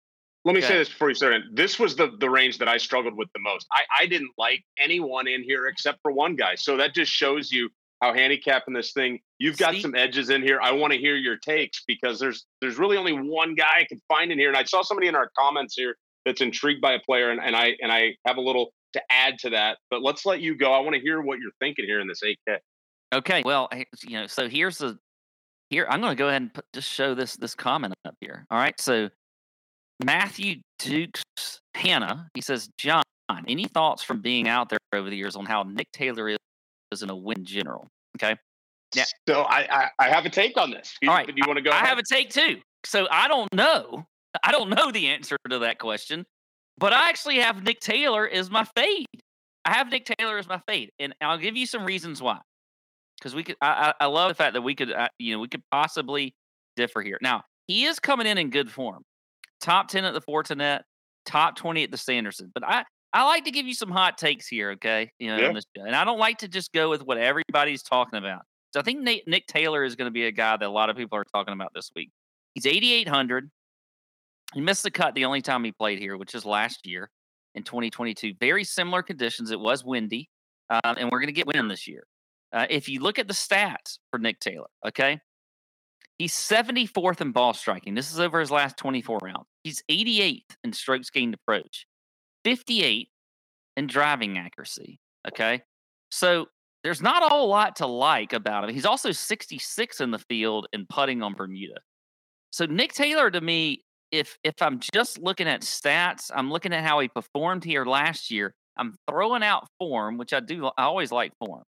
let 0.46 0.56
me 0.56 0.62
Go 0.62 0.68
say 0.68 0.78
this 0.78 0.90
before 0.90 1.10
you 1.10 1.16
start. 1.16 1.34
In. 1.34 1.44
This 1.54 1.80
was 1.80 1.96
the 1.96 2.12
the 2.20 2.30
range 2.30 2.58
that 2.58 2.68
I 2.68 2.78
struggled 2.78 3.16
with 3.16 3.30
the 3.34 3.40
most. 3.40 3.68
I 3.72 3.82
I 4.02 4.06
didn't 4.08 4.32
like 4.38 4.64
anyone 4.80 5.28
in 5.28 5.44
here 5.44 5.68
except 5.68 6.00
for 6.02 6.12
one 6.12 6.36
guy. 6.36 6.56
So 6.56 6.78
that 6.78 6.94
just 6.94 7.12
shows 7.12 7.52
you 7.52 7.70
how 8.04 8.14
handicapping 8.14 8.74
this 8.74 8.92
thing. 8.92 9.20
You've 9.40 9.58
got 9.58 9.76
See? 9.76 9.82
some 9.82 9.96
edges 9.96 10.30
in 10.30 10.42
here. 10.42 10.60
I 10.62 10.74
want 10.74 10.92
to 10.92 11.00
hear 11.00 11.16
your 11.16 11.38
takes 11.38 11.84
because 11.88 12.20
there's 12.20 12.46
there's 12.60 12.78
really 12.78 12.98
only 12.98 13.14
one 13.14 13.56
guy 13.56 13.80
I 13.80 13.86
could 13.86 14.02
find 14.10 14.30
in 14.30 14.38
here. 14.38 14.50
And 14.50 14.58
I 14.58 14.66
saw 14.66 14.82
somebody 14.82 15.08
in 15.08 15.16
our 15.16 15.32
comments 15.38 15.76
here 15.76 15.96
that's 16.26 16.42
intrigued 16.42 16.82
by 16.82 16.94
a 16.94 17.00
player, 17.00 17.32
and, 17.32 17.40
and 17.42 17.56
I 17.56 17.76
and 17.82 17.92
I 17.92 18.16
have 18.26 18.36
a 18.36 18.42
little 18.42 18.74
to 18.92 19.02
add 19.10 19.40
to 19.40 19.52
that. 19.52 19.78
But 19.90 20.02
let's 20.02 20.26
let 20.26 20.42
you 20.42 20.58
go. 20.58 20.74
I 20.74 20.80
want 20.80 20.96
to 20.96 21.02
hear 21.02 21.22
what 21.22 21.40
you're 21.40 21.54
thinking 21.60 21.86
here 21.86 22.02
in 22.02 22.08
this 22.08 22.22
8K. 22.22 22.58
Okay. 23.14 23.42
Well, 23.46 23.70
you 24.06 24.20
know, 24.20 24.28
so 24.28 24.50
here's 24.50 24.80
the 24.80 25.00
here. 25.70 25.88
I'm 25.90 26.02
going 26.02 26.12
to 26.12 26.18
go 26.22 26.28
ahead 26.28 26.42
and 26.42 26.54
put, 26.54 26.66
just 26.74 26.90
show 26.90 27.16
this 27.16 27.38
this 27.38 27.56
comment 27.56 27.94
up 28.04 28.16
here. 28.20 28.46
All 28.52 28.58
right. 28.58 28.78
So 28.82 29.10
Matthew 30.04 30.58
Dukes 30.78 31.24
Hannah, 31.74 32.28
he 32.34 32.42
says, 32.42 32.68
John, 32.78 33.04
any 33.48 33.66
thoughts 33.66 34.04
from 34.04 34.20
being 34.20 34.50
out 34.50 34.68
there 34.68 34.80
over 34.94 35.10
the 35.10 35.16
years 35.16 35.38
on 35.38 35.46
how 35.46 35.64
Nick 35.64 35.88
Taylor 35.94 36.28
is, 36.28 36.38
in 37.02 37.10
a 37.10 37.16
win 37.16 37.44
general? 37.46 37.88
Okay. 38.18 38.36
Yeah. 38.96 39.06
So 39.28 39.42
I, 39.42 39.68
I 39.72 39.88
I 40.00 40.10
have 40.10 40.26
a 40.26 40.30
take 40.30 40.56
on 40.58 40.70
this. 40.70 40.96
You, 41.02 41.10
All 41.10 41.16
right, 41.16 41.26
Do 41.26 41.34
you 41.36 41.44
want 41.48 41.58
to 41.58 41.64
go? 41.64 41.72
I 41.72 41.78
ahead? 41.78 41.88
have 41.88 41.98
a 41.98 42.04
take 42.04 42.30
too. 42.30 42.58
So 42.86 43.08
I 43.10 43.28
don't 43.28 43.52
know. 43.54 44.06
I 44.44 44.52
don't 44.52 44.70
know 44.70 44.92
the 44.92 45.08
answer 45.08 45.38
to 45.50 45.60
that 45.60 45.80
question, 45.80 46.26
but 46.78 46.94
I 46.94 47.10
actually 47.10 47.38
have 47.40 47.64
Nick 47.64 47.80
Taylor 47.80 48.28
as 48.28 48.52
my 48.52 48.66
fade. 48.76 49.08
I 49.66 49.74
have 49.74 49.90
Nick 49.90 50.06
Taylor 50.06 50.38
as 50.38 50.48
my 50.48 50.60
fade, 50.68 50.92
and 51.00 51.16
I'll 51.22 51.38
give 51.38 51.56
you 51.56 51.66
some 51.66 51.86
reasons 51.86 52.22
why. 52.22 52.40
Because 53.18 53.34
we 53.34 53.44
could, 53.44 53.56
I, 53.62 53.94
I 54.00 54.06
I 54.06 54.06
love 54.08 54.30
the 54.30 54.36
fact 54.36 54.54
that 54.54 54.62
we 54.62 54.76
could, 54.76 54.92
uh, 54.92 55.08
you 55.18 55.34
know, 55.34 55.40
we 55.40 55.48
could 55.48 55.64
possibly 55.72 56.36
differ 56.76 57.02
here. 57.02 57.18
Now 57.22 57.44
he 57.68 57.86
is 57.86 58.00
coming 58.00 58.28
in 58.28 58.38
in 58.38 58.50
good 58.50 58.70
form, 58.70 59.04
top 59.62 59.88
ten 59.88 60.04
at 60.06 60.14
the 60.14 60.22
Fortinet, 60.22 60.82
top 61.26 61.56
twenty 61.56 61.84
at 61.84 61.92
the 61.92 61.98
Sanderson. 61.98 62.52
But 62.54 62.64
I, 62.66 62.84
I 63.14 63.24
like 63.26 63.46
to 63.46 63.52
give 63.52 63.68
you 63.68 63.74
some 63.76 63.92
hot 63.92 64.18
takes 64.18 64.48
here, 64.48 64.72
okay? 64.72 65.12
You 65.20 65.28
know, 65.30 65.38
Yeah. 65.38 65.48
on 65.50 65.54
this 65.54 65.66
show. 65.78 65.84
and 65.84 65.96
I 65.96 66.04
don't 66.04 66.18
like 66.20 66.40
to 66.40 66.48
just 66.48 66.72
go 66.74 66.90
with 66.90 67.04
what 67.04 67.18
everybody's 67.18 67.84
talking 67.84 68.18
about. 68.18 68.42
So 68.74 68.80
I 68.80 68.84
think 68.84 69.02
Nate, 69.02 69.28
Nick 69.28 69.46
Taylor 69.46 69.84
is 69.84 69.96
going 69.96 70.08
to 70.08 70.12
be 70.12 70.26
a 70.26 70.32
guy 70.32 70.58
that 70.58 70.66
a 70.66 70.70
lot 70.70 70.90
of 70.90 70.98
people 70.98 71.18
are 71.20 71.26
talking 71.26 71.54
about 71.54 71.72
this 71.76 71.92
week. 71.96 72.10
He's 72.56 72.66
8,800. 72.66 73.52
He 74.56 74.62
missed 74.62 74.84
the 74.84 74.92
cut 74.92 75.14
the 75.16 75.26
only 75.26 75.42
time 75.42 75.64
he 75.64 75.72
played 75.72 76.00
here, 76.00 76.18
which 76.18 76.34
is 76.34 76.44
last 76.46 76.88
year 76.88 77.10
in 77.56 77.64
2022. 77.64 78.34
Very 78.40 78.64
similar 78.64 79.04
conditions. 79.04 79.52
It 79.52 79.60
was 79.60 79.84
windy, 79.84 80.30
um, 80.72 80.82
and 80.98 81.10
we're 81.12 81.20
going 81.20 81.28
to 81.28 81.34
get 81.34 81.46
wind 81.48 81.70
this 81.70 81.88
year. 81.88 82.04
Uh, 82.52 82.66
if 82.70 82.90
you 82.90 83.00
look 83.00 83.20
at 83.20 83.28
the 83.28 83.34
stats 83.34 83.98
for 84.12 84.20
Nick 84.20 84.40
Taylor, 84.40 84.68
okay, 84.88 85.20
he's 86.20 86.34
74th 86.34 87.22
in 87.22 87.32
ball 87.32 87.54
striking. 87.54 87.94
This 87.96 88.12
is 88.12 88.20
over 88.20 88.40
his 88.40 88.52
last 88.52 88.78
24 88.78 89.20
rounds. 89.24 89.46
He's 89.64 89.84
88th 89.90 90.56
in 90.64 90.74
strokes 90.74 91.10
gained 91.10 91.34
approach, 91.34 91.86
58 92.44 93.10
in 93.78 93.88
driving 93.88 94.38
accuracy. 94.38 95.00
Okay, 95.28 95.62
so 96.12 96.48
there's 96.84 97.02
not 97.02 97.24
a 97.24 97.28
whole 97.30 97.48
lot 97.50 97.78
to 97.78 97.88
like 97.88 98.34
about 98.34 98.66
him. 98.66 98.74
He's 98.76 98.86
also 98.86 99.12
66 99.12 100.02
in 100.02 100.12
the 100.12 100.20
field 100.20 100.68
and 100.74 100.88
putting 100.90 101.22
on 101.24 101.34
Bermuda. 101.34 101.80
So 102.52 102.66
Nick 102.66 102.94
Taylor 102.94 103.32
to 103.32 103.42
me, 103.42 103.84
if 104.12 104.38
if 104.44 104.56
I'm 104.62 104.80
just 104.80 105.20
looking 105.20 105.48
at 105.48 105.62
stats, 105.62 106.32
I'm 106.34 106.52
looking 106.52 106.74
at 106.74 106.84
how 106.84 107.00
he 107.00 107.08
performed 107.10 107.64
here 107.64 107.86
last 107.86 108.32
year. 108.32 108.54
I'm 108.78 108.96
throwing 109.10 109.44
out 109.44 109.68
form, 109.80 110.18
which 110.18 110.34
I 110.34 110.40
do. 110.40 110.68
I 110.68 110.84
always 110.84 111.12
like 111.12 111.34
form. 111.40 111.64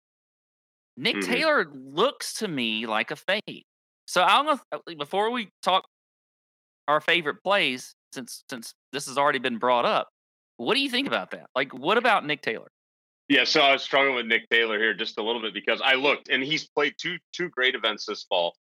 Nick 0.97 1.17
Mhm. 1.17 1.25
Taylor 1.25 1.65
looks 1.73 2.33
to 2.35 2.47
me 2.47 2.85
like 2.85 3.11
a 3.11 3.15
fade. 3.15 3.63
So 4.07 4.23
I'm 4.23 4.45
gonna 4.45 4.61
uh, 4.71 4.79
before 4.97 5.31
we 5.31 5.49
talk 5.61 5.85
our 6.87 7.01
favorite 7.01 7.43
plays, 7.43 7.95
since 8.13 8.43
since 8.49 8.73
this 8.91 9.07
has 9.07 9.17
already 9.17 9.39
been 9.39 9.57
brought 9.57 9.85
up. 9.85 10.09
What 10.63 10.75
do 10.75 10.81
you 10.81 10.89
think 10.89 11.07
about 11.07 11.31
that? 11.31 11.49
Like, 11.55 11.73
what 11.73 11.97
about 11.97 12.25
Nick 12.25 12.41
Taylor? 12.41 12.69
Yeah, 13.29 13.45
so 13.45 13.61
I 13.61 13.71
was 13.71 13.81
struggling 13.81 14.15
with 14.15 14.25
Nick 14.25 14.49
Taylor 14.49 14.77
here 14.77 14.93
just 14.93 15.17
a 15.17 15.23
little 15.23 15.41
bit 15.41 15.53
because 15.53 15.81
I 15.83 15.95
looked 15.95 16.29
and 16.29 16.43
he's 16.43 16.67
played 16.67 16.93
two 16.97 17.17
two 17.31 17.49
great 17.49 17.73
events 17.75 18.05
this 18.05 18.23
fall 18.23 18.55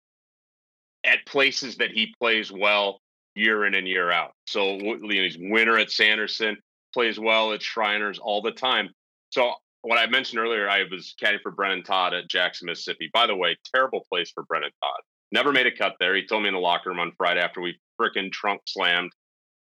at 1.05 1.25
places 1.25 1.77
that 1.77 1.91
he 1.91 2.13
plays 2.19 2.51
well 2.51 2.99
year 3.35 3.65
in 3.65 3.73
and 3.73 3.87
year 3.87 4.11
out. 4.11 4.33
So 4.45 4.77
you 4.77 4.97
know, 4.97 5.07
he's 5.07 5.37
winner 5.39 5.77
at 5.77 5.91
Sanderson. 5.91 6.57
plays 6.93 7.19
well 7.19 7.53
at 7.53 7.61
Shriners 7.61 8.19
all 8.19 8.41
the 8.41 8.51
time. 8.51 8.89
So 9.29 9.53
what 9.81 9.97
I 9.97 10.07
mentioned 10.07 10.39
earlier, 10.39 10.69
I 10.69 10.83
was 10.91 11.15
caddying 11.21 11.41
for 11.41 11.51
Brendon 11.51 11.83
Todd 11.83 12.13
at 12.13 12.27
Jackson, 12.29 12.65
Mississippi. 12.65 13.09
By 13.13 13.27
the 13.27 13.35
way, 13.35 13.57
terrible 13.73 14.05
place 14.11 14.31
for 14.31 14.43
Brendon 14.43 14.71
Todd. 14.83 14.99
Never 15.31 15.51
made 15.51 15.67
a 15.67 15.75
cut 15.75 15.95
there. 15.99 16.15
He 16.15 16.25
told 16.25 16.43
me 16.43 16.49
in 16.49 16.55
the 16.55 16.59
locker 16.59 16.89
room 16.89 16.99
on 16.99 17.13
Friday 17.17 17.39
after 17.39 17.61
we 17.61 17.79
freaking 17.99 18.31
trunk 18.31 18.61
slammed 18.65 19.11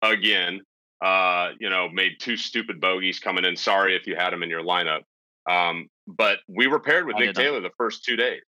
again. 0.01 0.61
Uh, 1.01 1.51
you 1.59 1.69
know, 1.69 1.89
made 1.89 2.13
two 2.19 2.37
stupid 2.37 2.81
bogeys 2.81 3.19
coming 3.19 3.45
in. 3.45 3.55
Sorry 3.55 3.95
if 3.95 4.07
you 4.07 4.15
had 4.15 4.33
him 4.33 4.43
in 4.43 4.49
your 4.49 4.63
lineup. 4.63 5.01
Um, 5.49 5.87
but 6.07 6.39
we 6.47 6.67
were 6.67 6.79
paired 6.79 7.05
with 7.05 7.17
I 7.17 7.19
Nick 7.19 7.35
Taylor 7.35 7.61
the 7.61 7.71
first 7.77 8.03
two 8.03 8.15
days, 8.15 8.41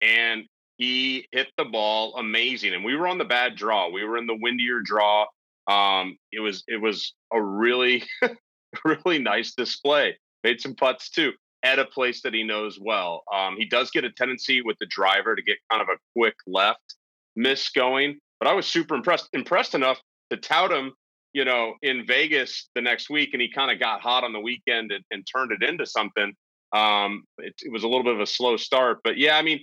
and 0.00 0.44
he 0.78 1.28
hit 1.32 1.48
the 1.56 1.64
ball 1.64 2.16
amazing. 2.16 2.74
And 2.74 2.84
we 2.84 2.96
were 2.96 3.06
on 3.06 3.18
the 3.18 3.24
bad 3.24 3.56
draw. 3.56 3.90
We 3.90 4.04
were 4.04 4.16
in 4.16 4.26
the 4.26 4.36
windier 4.40 4.80
draw. 4.80 5.26
Um, 5.66 6.16
it 6.32 6.40
was 6.40 6.64
it 6.66 6.80
was 6.80 7.14
a 7.32 7.42
really 7.42 8.04
really 8.84 9.18
nice 9.18 9.54
display. 9.54 10.16
Made 10.44 10.60
some 10.60 10.74
putts 10.74 11.10
too 11.10 11.32
at 11.62 11.78
a 11.78 11.84
place 11.84 12.22
that 12.22 12.34
he 12.34 12.44
knows 12.44 12.78
well. 12.80 13.24
Um, 13.34 13.56
he 13.58 13.64
does 13.64 13.90
get 13.90 14.04
a 14.04 14.10
tendency 14.10 14.62
with 14.62 14.76
the 14.78 14.86
driver 14.86 15.34
to 15.34 15.42
get 15.42 15.56
kind 15.70 15.82
of 15.82 15.88
a 15.88 15.98
quick 16.16 16.36
left 16.46 16.94
miss 17.34 17.68
going, 17.70 18.18
but 18.38 18.48
I 18.48 18.54
was 18.54 18.66
super 18.66 18.94
impressed 18.94 19.28
impressed 19.32 19.74
enough 19.74 20.00
to 20.30 20.36
tout 20.36 20.72
him. 20.72 20.92
You 21.36 21.44
know, 21.44 21.74
in 21.82 22.06
Vegas 22.06 22.70
the 22.74 22.80
next 22.80 23.10
week, 23.10 23.30
and 23.34 23.42
he 23.42 23.50
kind 23.50 23.70
of 23.70 23.78
got 23.78 24.00
hot 24.00 24.24
on 24.24 24.32
the 24.32 24.40
weekend 24.40 24.90
and, 24.90 25.04
and 25.10 25.26
turned 25.26 25.52
it 25.52 25.62
into 25.62 25.84
something. 25.84 26.32
Um, 26.72 27.24
it, 27.38 27.54
it 27.62 27.70
was 27.70 27.84
a 27.84 27.88
little 27.88 28.04
bit 28.04 28.14
of 28.14 28.20
a 28.20 28.26
slow 28.26 28.56
start, 28.56 29.00
but 29.04 29.18
yeah, 29.18 29.36
I 29.36 29.42
mean, 29.42 29.60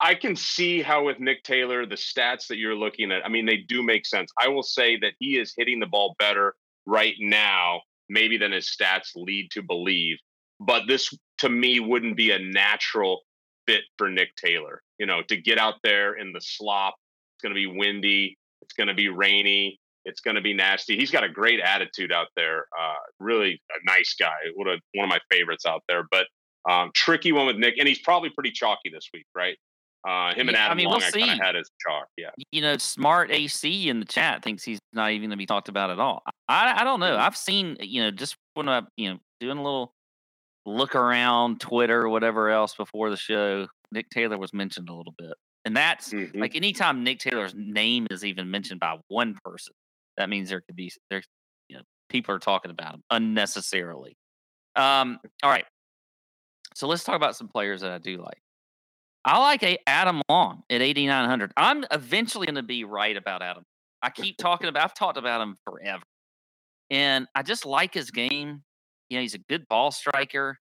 I 0.00 0.14
can 0.14 0.36
see 0.36 0.82
how 0.82 1.04
with 1.04 1.20
Nick 1.20 1.44
Taylor, 1.44 1.86
the 1.86 1.94
stats 1.94 2.48
that 2.48 2.58
you're 2.58 2.74
looking 2.74 3.12
at, 3.12 3.24
I 3.24 3.28
mean, 3.28 3.46
they 3.46 3.58
do 3.58 3.82
make 3.82 4.04
sense. 4.04 4.30
I 4.38 4.48
will 4.48 4.62
say 4.62 4.98
that 4.98 5.12
he 5.18 5.38
is 5.38 5.54
hitting 5.56 5.80
the 5.80 5.86
ball 5.86 6.14
better 6.18 6.54
right 6.84 7.14
now, 7.20 7.80
maybe 8.08 8.36
than 8.36 8.52
his 8.52 8.68
stats 8.68 9.10
lead 9.14 9.50
to 9.52 9.62
believe. 9.62 10.18
But 10.60 10.82
this, 10.88 11.16
to 11.38 11.48
me, 11.48 11.80
wouldn't 11.80 12.16
be 12.16 12.32
a 12.32 12.38
natural 12.38 13.22
fit 13.66 13.84
for 13.96 14.10
Nick 14.10 14.34
Taylor. 14.36 14.82
You 14.98 15.06
know, 15.06 15.22
to 15.28 15.36
get 15.36 15.58
out 15.58 15.76
there 15.82 16.14
in 16.14 16.32
the 16.32 16.40
slop, 16.40 16.96
it's 17.34 17.42
going 17.42 17.54
to 17.54 17.58
be 17.58 17.78
windy, 17.78 18.36
it's 18.60 18.74
going 18.74 18.88
to 18.88 18.94
be 18.94 19.08
rainy, 19.08 19.80
it's 20.04 20.20
going 20.20 20.36
to 20.36 20.40
be 20.40 20.54
nasty. 20.54 20.96
He's 20.96 21.10
got 21.10 21.24
a 21.24 21.28
great 21.28 21.60
attitude 21.60 22.12
out 22.12 22.28
there. 22.36 22.66
Uh, 22.78 22.94
really 23.20 23.60
a 23.70 23.90
nice 23.90 24.14
guy. 24.18 24.34
What 24.54 24.68
a, 24.68 24.78
one 24.94 25.04
of 25.04 25.08
my 25.08 25.20
favorites 25.30 25.66
out 25.66 25.82
there. 25.88 26.04
But 26.10 26.26
um, 26.68 26.90
tricky 26.94 27.32
one 27.32 27.46
with 27.46 27.56
Nick, 27.56 27.74
and 27.78 27.88
he's 27.88 28.00
probably 28.00 28.30
pretty 28.30 28.50
chalky 28.50 28.90
this 28.92 29.08
week, 29.12 29.26
right? 29.34 29.56
Uh, 30.06 30.34
him 30.34 30.48
and 30.48 30.56
Adam 30.56 30.72
I 30.72 30.74
mean, 30.74 30.86
Long, 30.86 30.98
we'll 30.98 31.06
I 31.06 31.26
kind 31.26 31.40
of 31.40 31.46
had 31.46 31.56
as 31.56 31.70
chalk. 31.86 32.08
Yeah. 32.18 32.30
You 32.52 32.60
know, 32.60 32.76
smart 32.76 33.30
AC 33.30 33.88
in 33.88 34.00
the 34.00 34.06
chat 34.06 34.42
thinks 34.42 34.62
he's 34.62 34.78
not 34.92 35.10
even 35.10 35.22
going 35.22 35.30
to 35.30 35.36
be 35.36 35.46
talked 35.46 35.70
about 35.70 35.90
at 35.90 35.98
all. 35.98 36.22
I, 36.46 36.80
I 36.80 36.84
don't 36.84 37.00
know. 37.00 37.16
I've 37.16 37.36
seen, 37.36 37.78
you 37.80 38.02
know, 38.02 38.10
just 38.10 38.36
when 38.52 38.68
I, 38.68 38.82
you 38.98 39.10
know, 39.10 39.18
doing 39.40 39.56
a 39.56 39.62
little 39.62 39.94
look 40.66 40.94
around 40.94 41.60
Twitter 41.60 42.02
or 42.02 42.10
whatever 42.10 42.50
else 42.50 42.74
before 42.74 43.08
the 43.08 43.16
show, 43.16 43.66
Nick 43.92 44.10
Taylor 44.10 44.36
was 44.36 44.52
mentioned 44.52 44.90
a 44.90 44.94
little 44.94 45.14
bit. 45.16 45.32
And 45.64 45.74
that's 45.74 46.12
mm-hmm. 46.12 46.38
like 46.38 46.54
anytime 46.54 47.02
Nick 47.02 47.20
Taylor's 47.20 47.54
name 47.56 48.06
is 48.10 48.24
even 48.24 48.50
mentioned 48.50 48.80
by 48.80 48.98
one 49.08 49.38
person, 49.42 49.72
that 50.16 50.28
means 50.28 50.48
there 50.48 50.60
could 50.60 50.76
be, 50.76 50.92
there's, 51.10 51.26
you 51.68 51.76
know, 51.76 51.82
people 52.08 52.34
are 52.34 52.38
talking 52.38 52.70
about 52.70 52.92
them 52.92 53.02
unnecessarily. 53.10 54.16
Um, 54.76 55.18
all 55.42 55.50
right. 55.50 55.64
So 56.74 56.88
let's 56.88 57.04
talk 57.04 57.16
about 57.16 57.36
some 57.36 57.48
players 57.48 57.82
that 57.82 57.90
I 57.90 57.98
do 57.98 58.18
like. 58.18 58.40
I 59.24 59.38
like 59.38 59.62
a 59.62 59.78
Adam 59.86 60.20
Long 60.28 60.62
at 60.68 60.82
8,900. 60.82 61.52
I'm 61.56 61.84
eventually 61.90 62.46
going 62.46 62.56
to 62.56 62.62
be 62.62 62.84
right 62.84 63.16
about 63.16 63.42
Adam. 63.42 63.64
I 64.02 64.10
keep 64.10 64.36
talking 64.36 64.68
about, 64.68 64.84
I've 64.84 64.94
talked 64.94 65.16
about 65.16 65.40
him 65.40 65.56
forever. 65.64 66.02
And 66.90 67.26
I 67.34 67.42
just 67.42 67.64
like 67.64 67.94
his 67.94 68.10
game. 68.10 68.62
You 69.08 69.18
know, 69.18 69.22
he's 69.22 69.34
a 69.34 69.38
good 69.38 69.66
ball 69.68 69.90
striker, 69.90 70.58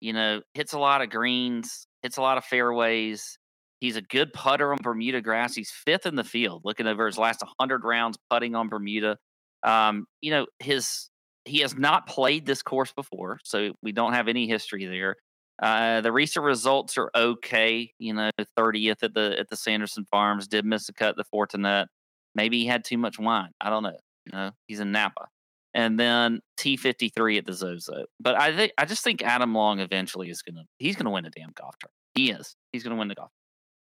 you 0.00 0.12
know, 0.12 0.40
hits 0.54 0.72
a 0.72 0.78
lot 0.78 1.02
of 1.02 1.10
greens, 1.10 1.86
hits 2.02 2.16
a 2.16 2.22
lot 2.22 2.38
of 2.38 2.44
fairways. 2.44 3.38
He's 3.80 3.96
a 3.96 4.02
good 4.02 4.32
putter 4.32 4.72
on 4.72 4.78
Bermuda 4.82 5.20
grass. 5.20 5.54
He's 5.54 5.70
fifth 5.70 6.06
in 6.06 6.16
the 6.16 6.24
field, 6.24 6.62
looking 6.64 6.86
over 6.86 7.06
his 7.06 7.18
last 7.18 7.42
100 7.42 7.84
rounds 7.84 8.16
putting 8.30 8.54
on 8.54 8.68
Bermuda. 8.68 9.18
Um, 9.62 10.06
you 10.20 10.30
know, 10.30 10.46
his 10.60 11.10
he 11.44 11.60
has 11.60 11.76
not 11.76 12.08
played 12.08 12.46
this 12.46 12.62
course 12.62 12.92
before, 12.92 13.38
so 13.44 13.72
we 13.82 13.92
don't 13.92 14.14
have 14.14 14.28
any 14.28 14.48
history 14.48 14.84
there. 14.86 15.16
Uh, 15.62 16.00
the 16.00 16.12
recent 16.12 16.44
results 16.44 16.98
are 16.98 17.10
okay. 17.14 17.92
You 17.98 18.14
know, 18.14 18.30
30th 18.58 19.02
at 19.02 19.14
the 19.14 19.36
at 19.38 19.48
the 19.48 19.56
Sanderson 19.56 20.04
Farms. 20.10 20.48
Did 20.48 20.64
miss 20.64 20.88
a 20.88 20.92
cut 20.92 21.16
the 21.16 21.24
Fortinet. 21.24 21.86
Maybe 22.34 22.60
he 22.60 22.66
had 22.66 22.84
too 22.84 22.98
much 22.98 23.18
wine. 23.18 23.52
I 23.60 23.70
don't 23.70 23.82
know. 23.82 23.98
You 24.26 24.32
know, 24.32 24.50
he's 24.66 24.80
in 24.80 24.92
Napa. 24.92 25.28
And 25.72 26.00
then 26.00 26.40
T53 26.58 27.38
at 27.38 27.46
the 27.46 27.52
Zozo. 27.52 28.06
But 28.18 28.40
I 28.40 28.54
think 28.54 28.72
I 28.78 28.84
just 28.84 29.04
think 29.04 29.22
Adam 29.22 29.54
Long 29.54 29.80
eventually 29.80 30.30
is 30.30 30.42
gonna 30.42 30.64
he's 30.78 30.96
gonna 30.96 31.10
win 31.10 31.26
a 31.26 31.30
damn 31.30 31.52
golf 31.54 31.76
tournament. 31.78 31.94
He 32.14 32.30
is. 32.30 32.56
He's 32.72 32.82
gonna 32.82 32.96
win 32.96 33.08
the 33.08 33.14
golf. 33.14 33.30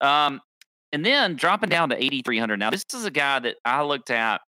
Um, 0.02 0.40
and 0.92 1.06
then 1.06 1.36
dropping 1.36 1.70
down 1.70 1.88
to 1.88 1.96
8,300. 1.96 2.58
Now 2.58 2.70
this 2.70 2.84
is 2.92 3.04
a 3.04 3.10
guy 3.10 3.38
that 3.38 3.56
I 3.64 3.82
looked 3.82 4.10
at 4.10 4.40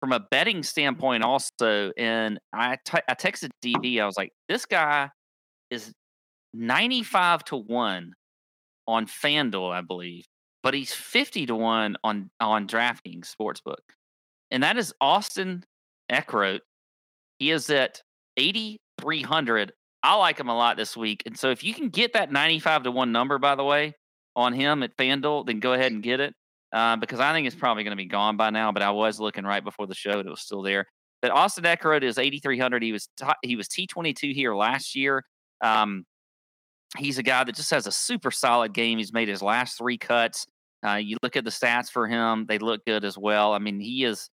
from 0.00 0.12
a 0.12 0.20
betting 0.30 0.62
standpoint 0.62 1.24
also, 1.24 1.92
and 1.96 2.38
I, 2.52 2.76
t- 2.84 2.98
I 3.08 3.14
texted 3.14 3.50
DB. 3.64 4.00
I 4.00 4.06
was 4.06 4.16
like, 4.16 4.32
this 4.48 4.66
guy 4.66 5.08
is 5.70 5.92
95 6.52 7.44
to 7.44 7.56
1 7.56 8.12
on 8.86 9.06
FanDuel, 9.06 9.72
I 9.72 9.80
believe, 9.80 10.24
but 10.62 10.74
he's 10.74 10.92
50 10.92 11.46
to 11.46 11.56
1 11.56 11.96
on 12.04 12.30
on 12.40 12.68
DraftKings 12.68 13.32
Sportsbook. 13.34 13.76
And 14.50 14.62
that 14.62 14.76
is 14.76 14.92
Austin 15.00 15.64
Eckroat. 16.10 16.60
He 17.38 17.50
is 17.50 17.68
at 17.70 18.00
8300. 18.36 19.72
I 20.02 20.14
like 20.14 20.38
him 20.38 20.48
a 20.48 20.56
lot 20.56 20.76
this 20.76 20.96
week. 20.96 21.22
And 21.26 21.36
so 21.36 21.50
if 21.50 21.64
you 21.64 21.74
can 21.74 21.88
get 21.88 22.12
that 22.12 22.30
95 22.30 22.84
to 22.84 22.90
1 22.90 23.10
number 23.10 23.38
by 23.38 23.54
the 23.54 23.64
way 23.64 23.94
on 24.36 24.52
him 24.52 24.82
at 24.82 24.96
FanDuel, 24.96 25.46
then 25.46 25.58
go 25.58 25.72
ahead 25.72 25.90
and 25.90 26.02
get 26.02 26.20
it. 26.20 26.34
Uh, 26.72 26.96
because 26.96 27.20
I 27.20 27.32
think 27.32 27.46
it's 27.46 27.56
probably 27.56 27.84
going 27.84 27.96
to 27.96 28.02
be 28.02 28.06
gone 28.06 28.36
by 28.36 28.50
now, 28.50 28.70
but 28.70 28.82
I 28.82 28.90
was 28.90 29.18
looking 29.18 29.44
right 29.44 29.64
before 29.64 29.86
the 29.86 29.94
show 29.94 30.20
it 30.20 30.26
was 30.26 30.42
still 30.42 30.62
there. 30.62 30.86
But 31.22 31.30
Austin 31.30 31.64
Eckroat 31.64 32.02
is 32.02 32.18
8,300. 32.18 32.82
He 32.82 32.92
was 32.92 33.08
t- 33.16 33.26
he 33.42 33.56
was 33.56 33.68
T22 33.68 34.34
here 34.34 34.54
last 34.54 34.94
year. 34.94 35.24
Um, 35.62 36.04
he's 36.98 37.18
a 37.18 37.22
guy 37.22 37.44
that 37.44 37.54
just 37.54 37.70
has 37.70 37.86
a 37.86 37.92
super 37.92 38.30
solid 38.30 38.74
game. 38.74 38.98
He's 38.98 39.12
made 39.12 39.28
his 39.28 39.42
last 39.42 39.78
three 39.78 39.96
cuts. 39.96 40.46
Uh, 40.86 40.96
you 40.96 41.16
look 41.22 41.36
at 41.36 41.44
the 41.44 41.50
stats 41.50 41.90
for 41.90 42.06
him; 42.06 42.44
they 42.46 42.58
look 42.58 42.84
good 42.84 43.04
as 43.04 43.16
well. 43.16 43.54
I 43.54 43.58
mean, 43.58 43.80
he 43.80 44.04
is 44.04 44.28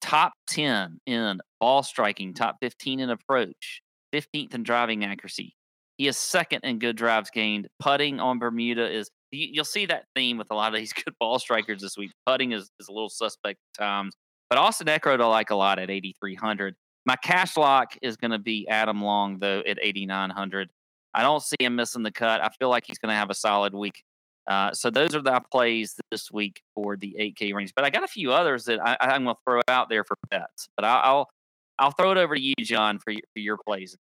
top 0.00 0.32
ten 0.48 1.00
in 1.06 1.40
ball 1.60 1.82
striking, 1.82 2.34
top 2.34 2.56
fifteen 2.60 2.98
in 2.98 3.10
approach, 3.10 3.82
fifteenth 4.10 4.54
in 4.54 4.64
driving 4.64 5.04
accuracy. 5.04 5.54
He 5.96 6.08
is 6.08 6.16
second 6.16 6.64
in 6.64 6.80
good 6.80 6.96
drives 6.96 7.30
gained. 7.30 7.68
Putting 7.78 8.18
on 8.18 8.38
Bermuda 8.40 8.90
is 8.90 9.10
you, 9.34 9.52
will 9.56 9.64
see 9.64 9.86
that 9.86 10.04
theme 10.14 10.38
with 10.38 10.48
a 10.50 10.54
lot 10.54 10.74
of 10.74 10.78
these 10.78 10.92
good 11.04 11.14
ball 11.18 11.38
strikers 11.38 11.80
this 11.80 11.96
week. 11.96 12.12
Putting 12.26 12.52
is, 12.52 12.70
is 12.80 12.88
a 12.88 12.92
little 12.92 13.08
suspect 13.08 13.58
at 13.74 13.84
times, 13.84 14.16
but 14.48 14.58
Austin 14.58 14.86
Eckroat 14.86 15.20
I 15.20 15.26
like 15.26 15.50
a 15.50 15.56
lot 15.56 15.78
at 15.78 15.90
8,300. 15.90 16.74
My 17.06 17.16
cash 17.16 17.56
lock 17.56 17.96
is 18.02 18.16
going 18.16 18.30
to 18.30 18.38
be 18.38 18.66
Adam 18.68 19.02
Long 19.02 19.38
though 19.38 19.62
at 19.66 19.78
8,900. 19.80 20.70
I 21.14 21.22
don't 21.22 21.42
see 21.42 21.56
him 21.60 21.76
missing 21.76 22.02
the 22.02 22.10
cut. 22.10 22.40
I 22.40 22.48
feel 22.58 22.70
like 22.70 22.84
he's 22.86 22.98
going 22.98 23.10
to 23.10 23.16
have 23.16 23.30
a 23.30 23.34
solid 23.34 23.74
week. 23.74 24.02
Uh, 24.46 24.72
so 24.72 24.90
those 24.90 25.14
are 25.14 25.22
the 25.22 25.40
plays 25.50 25.94
this 26.10 26.30
week 26.30 26.60
for 26.74 26.96
the 26.96 27.16
8K 27.18 27.54
range. 27.54 27.72
But 27.74 27.84
I 27.84 27.90
got 27.90 28.04
a 28.04 28.08
few 28.08 28.32
others 28.32 28.64
that 28.64 28.80
I, 28.84 29.14
am 29.14 29.24
going 29.24 29.36
to 29.36 29.40
throw 29.46 29.60
out 29.68 29.88
there 29.88 30.04
for 30.04 30.16
bets. 30.30 30.68
But 30.76 30.84
I, 30.84 31.12
will 31.12 31.30
I'll 31.78 31.92
throw 31.92 32.12
it 32.12 32.18
over 32.18 32.34
to 32.34 32.40
you, 32.40 32.54
John, 32.60 32.98
for 32.98 33.12
your, 33.12 33.22
for 33.32 33.38
your 33.38 33.58
plays. 33.66 33.96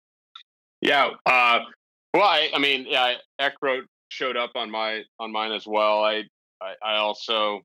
Yeah. 0.80 1.10
Uh, 1.26 1.60
well, 2.14 2.24
I, 2.24 2.50
I 2.54 2.58
mean, 2.58 2.86
yeah, 2.88 3.14
Eckroat 3.40 3.82
showed 4.08 4.36
up 4.36 4.52
on 4.54 4.70
my 4.70 5.02
on 5.18 5.32
mine 5.32 5.52
as 5.52 5.66
well. 5.66 6.02
I, 6.02 6.24
I, 6.60 6.74
I 6.84 6.96
also, 6.96 7.60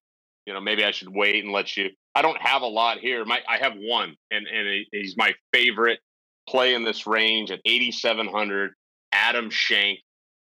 you 0.45 0.53
know, 0.53 0.61
maybe 0.61 0.83
I 0.83 0.91
should 0.91 1.09
wait 1.09 1.43
and 1.43 1.53
let 1.53 1.75
you. 1.75 1.89
I 2.15 2.21
don't 2.21 2.39
have 2.41 2.61
a 2.61 2.67
lot 2.67 2.99
here. 2.99 3.25
My 3.25 3.41
I 3.47 3.57
have 3.57 3.73
one, 3.75 4.15
and 4.31 4.47
and 4.47 4.85
he's 4.91 5.15
my 5.17 5.33
favorite 5.51 5.99
play 6.47 6.73
in 6.73 6.83
this 6.83 7.07
range 7.07 7.51
at 7.51 7.59
8,700. 7.65 8.71
Adam 9.13 9.49
Schenk, 9.49 9.99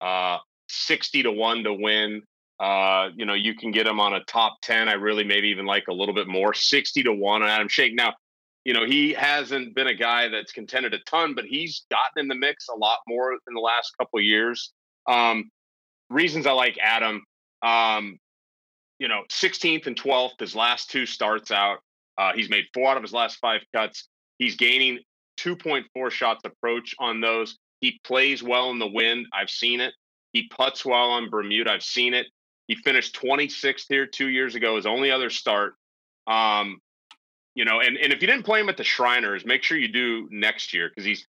uh, 0.01 0.39
60 0.69 1.25
to 1.25 1.33
1 1.33 1.65
to 1.65 1.75
win. 1.75 2.23
Uh, 2.61 3.09
you 3.17 3.27
know, 3.27 3.35
you 3.35 3.55
can 3.55 3.73
get 3.73 3.87
him 3.87 3.99
on 3.99 4.15
a 4.15 4.25
top 4.25 4.59
10. 4.63 4.89
I 4.89 4.93
really 4.93 5.25
maybe 5.25 5.49
even 5.49 5.67
like 5.67 5.85
a 5.89 5.93
little 5.93 6.15
bit 6.15 6.29
more. 6.29 6.55
60 6.55 7.03
to 7.03 7.13
1 7.13 7.43
on 7.43 7.49
Adam 7.49 7.69
Schenk. 7.69 7.95
Now, 7.95 8.15
you 8.65 8.73
know, 8.73 8.87
he 8.87 9.13
hasn't 9.13 9.75
been 9.75 9.89
a 9.89 9.95
guy 9.95 10.29
that's 10.29 10.53
contended 10.53 10.95
a 10.95 10.99
ton, 11.01 11.35
but 11.35 11.45
he's 11.45 11.85
gotten 11.91 12.21
in 12.21 12.29
the 12.29 12.35
mix 12.37 12.69
a 12.69 12.77
lot 12.77 12.99
more 13.09 13.33
in 13.33 13.55
the 13.55 13.61
last 13.61 13.93
couple 13.99 14.21
years. 14.21 14.73
Um, 15.09 15.51
reasons 16.13 16.47
I 16.47 16.53
like 16.53 16.79
Adam, 16.81 17.23
um, 17.63 18.19
you 18.99 19.09
know, 19.09 19.23
16th 19.31 19.87
and 19.87 19.97
12th, 19.97 20.39
his 20.39 20.55
last 20.55 20.91
two 20.91 21.07
starts 21.07 21.51
out. 21.51 21.79
Uh, 22.19 22.33
he's 22.35 22.51
made 22.51 22.67
four 22.75 22.91
out 22.91 22.97
of 22.97 23.03
his 23.03 23.13
last 23.13 23.39
five 23.41 23.63
cuts. 23.75 24.09
He's 24.39 24.57
gaining 24.57 25.01
2.4 25.39 26.11
shots 26.11 26.43
approach 26.45 26.95
on 26.99 27.21
those. 27.21 27.59
He 27.81 28.01
plays 28.05 28.43
well 28.43 28.71
in 28.71 28.79
the 28.79 28.87
wind. 28.87 29.27
I've 29.33 29.51
seen 29.51 29.81
it. 29.81 29.95
He 30.33 30.49
puts 30.49 30.85
well 30.85 31.11
on 31.11 31.31
Bermuda. 31.31 31.73
I've 31.73 31.83
seen 31.83 32.15
it. 32.15 32.27
He 32.69 32.77
finished 32.77 33.21
26th 33.21 33.87
here 33.89 34.07
two 34.07 34.29
years 34.29 34.55
ago, 34.55 34.77
his 34.77 34.87
only 34.87 35.11
other 35.11 35.31
start. 35.31 35.75
Um, 36.27 36.81
you 37.55 37.65
know, 37.65 37.81
and, 37.81 37.97
and 37.97 38.13
if 38.13 38.23
you 38.23 38.29
didn't 38.29 38.45
play 38.45 38.61
him 38.61 38.69
at 38.69 38.77
the 38.77 38.85
Shriners, 38.85 39.45
make 39.45 39.63
sure 39.63 39.77
you 39.77 39.89
do 39.89 40.29
next 40.31 40.73
year 40.73 40.89
because 40.89 41.05
he's 41.05 41.27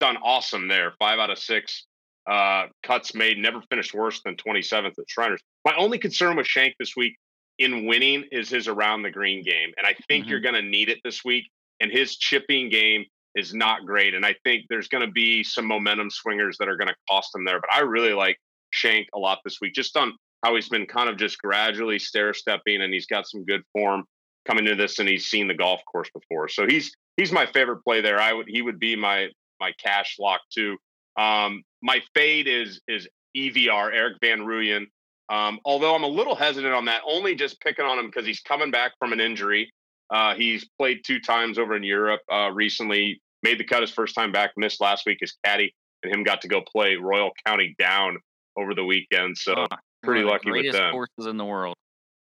done 0.00 0.16
awesome 0.16 0.68
there. 0.68 0.92
Five 0.98 1.18
out 1.18 1.30
of 1.30 1.38
six 1.38 1.86
uh, 2.26 2.66
cuts 2.82 3.14
made, 3.14 3.38
never 3.38 3.60
finished 3.62 3.94
worse 3.94 4.20
than 4.24 4.36
27th 4.36 4.98
at 4.98 5.08
Shriners. 5.08 5.40
My 5.64 5.74
only 5.76 5.98
concern 5.98 6.36
with 6.36 6.46
Schenk 6.46 6.74
this 6.78 6.94
week 6.96 7.16
in 7.58 7.86
winning 7.86 8.24
is 8.30 8.48
his 8.48 8.68
around 8.68 9.02
the 9.02 9.10
green 9.10 9.42
game. 9.42 9.72
And 9.76 9.86
I 9.86 9.94
think 10.08 10.24
mm-hmm. 10.24 10.30
you're 10.30 10.40
going 10.40 10.54
to 10.54 10.62
need 10.62 10.88
it 10.88 10.98
this 11.04 11.24
week. 11.24 11.44
And 11.80 11.90
his 11.90 12.16
chipping 12.16 12.68
game 12.68 13.04
is 13.34 13.54
not 13.54 13.86
great. 13.86 14.14
And 14.14 14.24
I 14.24 14.34
think 14.44 14.66
there's 14.68 14.88
going 14.88 15.04
to 15.04 15.10
be 15.10 15.42
some 15.42 15.66
momentum 15.66 16.10
swingers 16.10 16.56
that 16.58 16.68
are 16.68 16.76
going 16.76 16.88
to 16.88 16.94
cost 17.08 17.34
him 17.34 17.44
there. 17.44 17.60
But 17.60 17.72
I 17.72 17.80
really 17.80 18.12
like 18.12 18.38
Schenk 18.70 19.08
a 19.14 19.18
lot 19.18 19.40
this 19.44 19.58
week, 19.60 19.74
just 19.74 19.96
on 19.96 20.12
how 20.44 20.54
he's 20.54 20.68
been 20.68 20.86
kind 20.86 21.08
of 21.08 21.16
just 21.16 21.38
gradually 21.38 21.98
stair 21.98 22.34
stepping 22.34 22.82
and 22.82 22.92
he's 22.92 23.06
got 23.06 23.28
some 23.28 23.44
good 23.44 23.62
form 23.72 24.04
coming 24.46 24.66
into 24.66 24.76
this 24.76 24.98
and 24.98 25.08
he's 25.08 25.26
seen 25.26 25.48
the 25.48 25.54
golf 25.54 25.80
course 25.90 26.10
before. 26.12 26.48
So 26.48 26.66
he's 26.66 26.94
he's 27.16 27.32
my 27.32 27.46
favorite 27.46 27.82
play 27.84 28.00
there. 28.00 28.20
I 28.20 28.32
would 28.32 28.48
he 28.48 28.62
would 28.62 28.78
be 28.78 28.96
my 28.96 29.28
my 29.60 29.72
cash 29.82 30.16
lock 30.18 30.40
too. 30.52 30.76
Um, 31.16 31.62
my 31.82 32.00
fade 32.14 32.46
is 32.46 32.80
is 32.88 33.08
EVR 33.36 33.92
Erik 33.92 34.16
van 34.20 34.40
Rooyen. 34.40 34.86
Um, 35.28 35.60
although 35.64 35.94
I'm 35.94 36.02
a 36.02 36.08
little 36.08 36.34
hesitant 36.34 36.74
on 36.74 36.84
that, 36.86 37.02
only 37.06 37.34
just 37.34 37.60
picking 37.60 37.84
on 37.84 37.98
him 37.98 38.06
because 38.06 38.26
he's 38.26 38.40
coming 38.40 38.70
back 38.70 38.92
from 38.98 39.12
an 39.12 39.20
injury. 39.20 39.72
Uh, 40.10 40.34
he's 40.34 40.68
played 40.78 41.00
two 41.06 41.20
times 41.20 41.58
over 41.58 41.74
in 41.74 41.82
Europe 41.82 42.20
uh, 42.30 42.50
recently. 42.52 43.20
Made 43.42 43.58
the 43.58 43.64
cut 43.64 43.80
his 43.80 43.90
first 43.90 44.14
time 44.14 44.30
back. 44.30 44.52
Missed 44.56 44.80
last 44.80 45.06
week. 45.06 45.18
His 45.20 45.36
caddy 45.44 45.74
and 46.02 46.12
him 46.12 46.22
got 46.22 46.42
to 46.42 46.48
go 46.48 46.60
play 46.60 46.96
Royal 46.96 47.30
County 47.46 47.74
Down 47.78 48.18
over 48.56 48.74
the 48.74 48.84
weekend. 48.84 49.38
So 49.38 49.54
oh, 49.56 49.66
pretty 50.02 50.22
lucky 50.22 50.50
with 50.50 50.72
them. 50.72 50.92
Horses 50.92 51.26
in 51.26 51.36
the 51.36 51.44
world. 51.44 51.74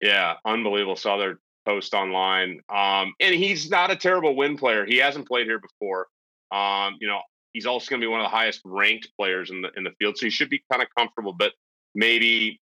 Yeah, 0.02 0.34
unbelievable. 0.44 0.96
Saw 0.96 1.16
their 1.16 1.40
post 1.66 1.94
online. 1.94 2.60
Um, 2.68 3.14
and 3.20 3.34
he's 3.34 3.70
not 3.70 3.90
a 3.90 3.96
terrible 3.96 4.36
win 4.36 4.56
player. 4.56 4.84
He 4.84 4.98
hasn't 4.98 5.26
played 5.26 5.46
here 5.46 5.60
before. 5.60 6.06
Um, 6.52 6.96
you 7.00 7.08
know, 7.08 7.20
he's 7.52 7.66
also 7.66 7.90
going 7.90 8.00
to 8.00 8.06
be 8.06 8.10
one 8.10 8.20
of 8.20 8.24
the 8.24 8.36
highest 8.36 8.60
ranked 8.64 9.08
players 9.18 9.50
in 9.50 9.62
the 9.62 9.70
in 9.76 9.84
the 9.84 9.92
field, 9.98 10.16
so 10.16 10.26
he 10.26 10.30
should 10.30 10.50
be 10.50 10.62
kind 10.70 10.82
of 10.82 10.88
comfortable. 10.96 11.32
But 11.32 11.52
maybe, 11.94 12.60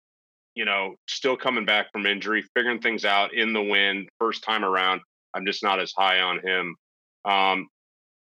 you 0.55 0.65
know, 0.65 0.95
still 1.09 1.37
coming 1.37 1.65
back 1.65 1.93
from 1.93 2.07
injury, 2.07 2.45
figuring 2.55 2.81
things 2.81 3.05
out 3.05 3.35
in 3.35 3.53
the 3.53 3.63
wind, 3.63 4.09
first 4.19 4.43
time 4.43 4.65
around. 4.65 5.01
I'm 5.35 5.47
just 5.47 5.63
not 5.63 5.81
as 5.81 5.93
high 5.97 6.21
on 6.21 6.41
him. 6.47 6.77
Um, 7.25 7.69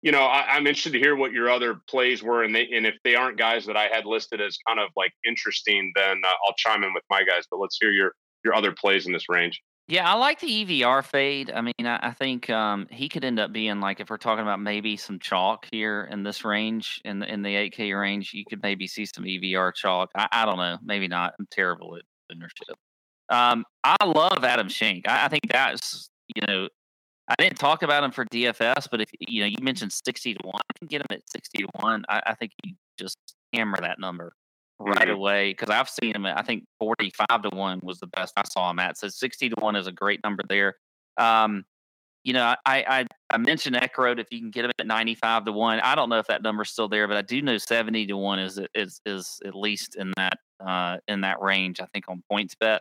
you 0.02 0.12
know, 0.12 0.24
I, 0.24 0.58
am 0.58 0.66
interested 0.66 0.94
to 0.94 1.00
hear 1.00 1.16
what 1.16 1.32
your 1.32 1.50
other 1.50 1.80
plays 1.88 2.24
were, 2.24 2.44
and 2.44 2.56
they, 2.56 2.68
and 2.74 2.88
if 2.88 2.96
they 3.04 3.16
aren't 3.16 3.38
guys 3.38 3.66
that 3.68 3.78
I 3.78 3.88
had 3.88 4.06
listed 4.06 4.42
as 4.42 4.58
kind 4.68 4.80
of 4.80 4.90
like 4.96 5.12
interesting, 5.26 5.92
then 5.96 6.22
uh, 6.26 6.32
I'll 6.48 6.56
chime 6.58 6.84
in 6.84 6.94
with 6.94 7.04
my 7.10 7.24
guys. 7.24 7.44
But 7.50 7.60
let's 7.60 7.78
hear 7.80 7.92
your 7.92 8.14
your 8.44 8.56
other 8.56 8.72
plays 8.72 9.06
in 9.06 9.14
this 9.14 9.30
range. 9.30 9.62
Yeah, 9.92 10.10
I 10.10 10.14
like 10.14 10.40
the 10.40 10.48
EVR 10.48 11.04
fade. 11.04 11.52
I 11.52 11.60
mean, 11.60 11.74
I, 11.82 12.00
I 12.02 12.12
think 12.14 12.50
um, 12.50 12.88
he 12.90 13.10
could 13.10 13.26
end 13.26 13.42
up 13.42 13.52
being 13.52 13.82
like 13.82 14.00
if 14.00 14.10
we're 14.10 14.16
talking 14.16 14.42
about 14.42 14.62
maybe 14.62 14.96
some 14.96 15.20
chalk 15.20 15.68
here 15.70 16.08
in 16.10 16.24
this 16.24 16.46
range, 16.46 17.02
in 17.04 17.20
the 17.20 17.30
in 17.30 17.42
the 17.42 17.50
8K 17.50 18.00
range, 18.00 18.32
you 18.34 18.46
could 18.50 18.64
maybe 18.64 18.88
see 18.88 19.06
some 19.06 19.26
EVR 19.26 19.76
chalk. 19.76 20.10
I, 20.16 20.30
I 20.32 20.46
don't 20.46 20.56
know, 20.56 20.78
maybe 20.82 21.10
not. 21.10 21.34
I'm 21.38 21.46
terrible 21.52 21.98
at 21.98 22.04
ownership. 22.34 22.78
Um, 23.28 23.66
I 23.84 23.98
love 24.06 24.46
Adam 24.46 24.70
Schenk. 24.70 25.10
I, 25.10 25.26
I 25.26 25.28
think 25.28 25.52
that's 25.52 26.10
you 26.38 26.42
know, 26.48 26.70
I 27.28 27.36
didn't 27.38 27.60
talk 27.60 27.84
about 27.84 28.06
him 28.06 28.12
for 28.12 28.24
DFS, 28.28 28.88
but 28.90 29.02
if 29.02 29.10
you 29.20 29.42
know, 29.42 29.48
you 29.48 29.58
mentioned 29.62 29.92
60 29.92 30.36
to 30.36 30.40
one, 30.46 30.62
I 30.70 30.80
can 30.80 30.88
get 30.88 31.02
him 31.02 31.08
at 31.10 31.30
60 31.30 31.64
to 31.64 31.68
one. 31.82 32.06
I 32.08 32.34
think 32.36 32.54
you 32.64 32.76
just 32.98 33.18
hammer 33.54 33.78
that 33.82 34.00
number 34.00 34.32
right 34.82 35.08
mm-hmm. 35.08 35.12
away 35.12 35.52
because 35.52 35.70
I've 35.70 35.90
seen 35.90 36.16
him. 36.16 36.26
At, 36.26 36.38
I 36.38 36.42
think 36.42 36.66
forty-five 36.80 37.44
to 37.44 37.50
one 37.56 37.80
was 37.84 38.00
the 38.00 38.08
best 38.08 38.34
I 38.38 38.44
saw 38.44 38.70
him 38.70 38.80
at. 38.80 38.98
So 38.98 39.08
sixty 39.08 39.50
to 39.50 39.56
one 39.60 39.76
is 39.76 39.88
a 39.88 39.92
great 39.92 40.22
number 40.24 40.44
there. 40.48 40.76
Um, 41.18 41.66
you 42.24 42.34
know, 42.34 42.56
I, 42.66 42.86
I 42.88 43.06
I 43.32 43.38
mentioned 43.38 43.76
Eckroat 43.76 44.20
if 44.20 44.28
you 44.32 44.40
can 44.40 44.52
get 44.52 44.66
him 44.66 44.72
at 44.80 44.88
ninety-five 44.88 45.46
to 45.46 45.52
one. 45.52 45.80
I 45.80 45.96
don't 45.96 46.10
know 46.10 46.20
if 46.20 46.28
that 46.28 46.44
number's 46.44 46.70
still 46.70 46.88
there, 46.88 47.08
but 47.08 47.18
I 47.18 47.22
do 47.22 47.42
know 47.42 47.58
seventy 47.58 48.06
to 48.08 48.18
one 48.18 48.40
is 48.40 48.60
is 48.76 49.02
is 49.06 49.40
at 49.46 49.56
least 49.56 49.96
in 49.96 50.14
that 50.18 50.34
uh 50.66 50.98
in 51.08 51.22
that 51.22 51.42
range. 51.42 51.80
I 51.80 51.86
think 51.94 52.06
on 52.08 52.24
PointsBet, 52.32 52.80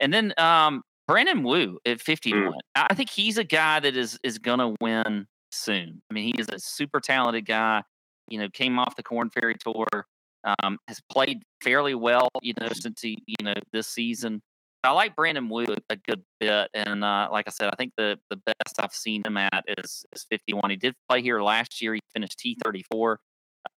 and 0.00 0.12
then 0.12 0.34
um 0.38 0.82
Brandon 1.06 1.42
Wu 1.42 1.78
at 1.86 2.00
fifty 2.00 2.30
to 2.32 2.36
mm. 2.36 2.46
one. 2.46 2.60
I 2.74 2.94
think 2.94 3.10
he's 3.10 3.38
a 3.38 3.44
guy 3.44 3.80
that 3.80 3.96
is 3.96 4.18
is 4.24 4.38
gonna 4.38 4.74
win 4.80 5.26
soon. 5.52 6.02
I 6.10 6.14
mean, 6.14 6.24
he 6.24 6.40
is 6.40 6.48
a 6.48 6.58
super 6.58 7.00
talented 7.00 7.46
guy. 7.46 7.82
You 8.28 8.38
know, 8.38 8.48
came 8.48 8.78
off 8.78 8.96
the 8.96 9.02
Korn 9.02 9.30
Ferry 9.30 9.54
Tour 9.54 10.06
um, 10.44 10.78
has 10.88 11.00
played 11.10 11.42
fairly 11.62 11.94
well, 11.94 12.28
you 12.42 12.54
know, 12.60 12.68
since 12.72 13.00
he, 13.02 13.22
you 13.26 13.44
know, 13.44 13.54
this 13.72 13.88
season. 13.88 14.42
I 14.82 14.92
like 14.92 15.14
Brandon 15.14 15.48
Wu 15.50 15.66
a 15.90 15.96
good 15.96 16.22
bit, 16.38 16.70
and 16.72 17.04
uh, 17.04 17.28
like 17.30 17.46
I 17.46 17.50
said, 17.50 17.68
I 17.70 17.76
think 17.76 17.92
the 17.98 18.18
the 18.30 18.36
best 18.36 18.76
I've 18.78 18.94
seen 18.94 19.22
him 19.26 19.36
at 19.36 19.64
is 19.66 20.06
is 20.12 20.24
51. 20.30 20.70
He 20.70 20.76
did 20.76 20.94
play 21.08 21.20
here 21.20 21.42
last 21.42 21.82
year. 21.82 21.94
He 21.94 22.00
finished 22.14 22.38
T34. 22.38 23.16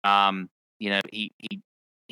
Um, 0.05 0.49
you 0.79 0.91
know, 0.91 1.01
he 1.11 1.33
he 1.37 1.61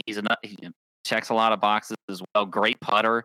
he's 0.05 0.17
a 0.17 0.23
he 0.43 0.57
checks 1.05 1.29
a 1.29 1.33
lot 1.33 1.53
of 1.53 1.61
boxes 1.61 1.95
as 2.09 2.21
well. 2.35 2.45
Great 2.45 2.81
putter. 2.81 3.23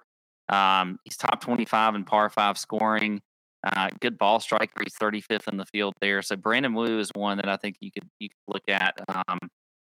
Um, 0.49 0.99
he's 1.05 1.17
top 1.17 1.41
25 1.41 1.97
in 1.97 2.05
par 2.05 2.31
five 2.31 2.57
scoring. 2.57 3.21
Uh, 3.65 3.89
good 4.01 4.17
ball 4.19 4.39
striker. 4.39 4.83
He's 4.85 4.95
35th 4.95 5.49
in 5.49 5.57
the 5.57 5.67
field 5.67 5.95
there. 6.01 6.23
So 6.23 6.37
Brandon 6.37 6.75
Wu 6.75 7.01
is 7.01 7.11
one 7.15 7.39
that 7.39 7.49
I 7.49 7.57
think 7.57 7.77
you 7.81 7.91
could 7.91 8.09
you 8.21 8.29
could 8.29 8.55
look 8.55 8.69
at 8.69 8.95
um, 9.09 9.39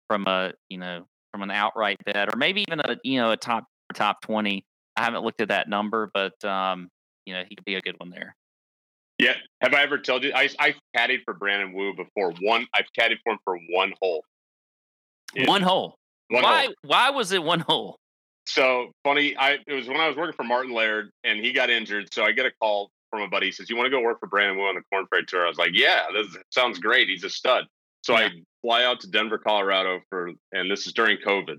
from 0.08 0.26
a 0.26 0.52
you 0.68 0.78
know 0.78 1.06
from 1.36 1.42
an 1.42 1.54
outright 1.54 1.98
bet, 2.06 2.32
or 2.32 2.36
maybe 2.38 2.62
even 2.62 2.80
a 2.80 2.96
you 3.04 3.20
know 3.20 3.30
a 3.30 3.36
top 3.36 3.64
top 3.94 4.22
twenty. 4.22 4.64
I 4.96 5.04
haven't 5.04 5.22
looked 5.22 5.42
at 5.42 5.48
that 5.48 5.68
number, 5.68 6.10
but 6.14 6.42
um, 6.44 6.88
you 7.26 7.34
know 7.34 7.42
he 7.46 7.54
could 7.54 7.64
be 7.66 7.74
a 7.74 7.80
good 7.82 7.94
one 7.98 8.08
there. 8.08 8.34
Yeah. 9.18 9.34
Have 9.62 9.74
I 9.74 9.82
ever 9.82 9.98
told 9.98 10.24
you 10.24 10.32
I 10.34 10.48
I 10.58 10.74
caddied 10.96 11.24
for 11.24 11.34
Brandon 11.34 11.74
Wu 11.74 11.94
before? 11.94 12.32
One 12.40 12.66
I've 12.74 12.86
caddied 12.98 13.18
for 13.22 13.34
him 13.34 13.38
for 13.44 13.58
one 13.70 13.92
hole. 14.00 14.24
one 15.44 15.60
hole. 15.60 15.96
One 16.28 16.42
why 16.42 16.64
hole. 16.64 16.74
why 16.82 17.10
was 17.10 17.32
it 17.32 17.42
one 17.42 17.60
hole? 17.60 17.98
So 18.46 18.92
funny. 19.04 19.36
I 19.36 19.58
it 19.66 19.74
was 19.74 19.88
when 19.88 19.98
I 19.98 20.08
was 20.08 20.16
working 20.16 20.34
for 20.34 20.44
Martin 20.44 20.72
Laird 20.72 21.10
and 21.24 21.38
he 21.38 21.52
got 21.52 21.68
injured. 21.68 22.12
So 22.14 22.24
I 22.24 22.32
get 22.32 22.46
a 22.46 22.52
call 22.62 22.90
from 23.10 23.20
a 23.20 23.28
buddy. 23.28 23.46
He 23.46 23.52
says, 23.52 23.68
"You 23.68 23.76
want 23.76 23.86
to 23.86 23.90
go 23.90 24.00
work 24.00 24.20
for 24.20 24.26
Brandon 24.26 24.56
Wu 24.56 24.64
on 24.64 24.76
the 24.76 25.06
Ferry 25.10 25.26
Tour?" 25.26 25.44
I 25.44 25.48
was 25.48 25.58
like, 25.58 25.72
"Yeah, 25.74 26.04
this 26.14 26.34
sounds 26.50 26.78
great. 26.78 27.08
He's 27.08 27.24
a 27.24 27.30
stud." 27.30 27.66
So 28.02 28.12
yeah. 28.14 28.26
I 28.26 28.30
fly 28.66 28.84
out 28.84 28.98
to 29.00 29.08
Denver, 29.08 29.38
Colorado 29.38 30.00
for, 30.10 30.30
and 30.52 30.68
this 30.68 30.86
is 30.88 30.92
during 30.92 31.18
COVID. 31.18 31.58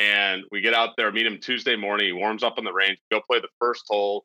And 0.00 0.42
we 0.50 0.60
get 0.60 0.74
out 0.74 0.90
there, 0.96 1.12
meet 1.12 1.26
him 1.26 1.38
Tuesday 1.40 1.76
morning. 1.76 2.06
He 2.06 2.12
warms 2.12 2.42
up 2.42 2.54
on 2.58 2.64
the 2.64 2.72
range, 2.72 2.98
go 3.12 3.20
play 3.30 3.38
the 3.38 3.48
first 3.60 3.84
hole, 3.88 4.24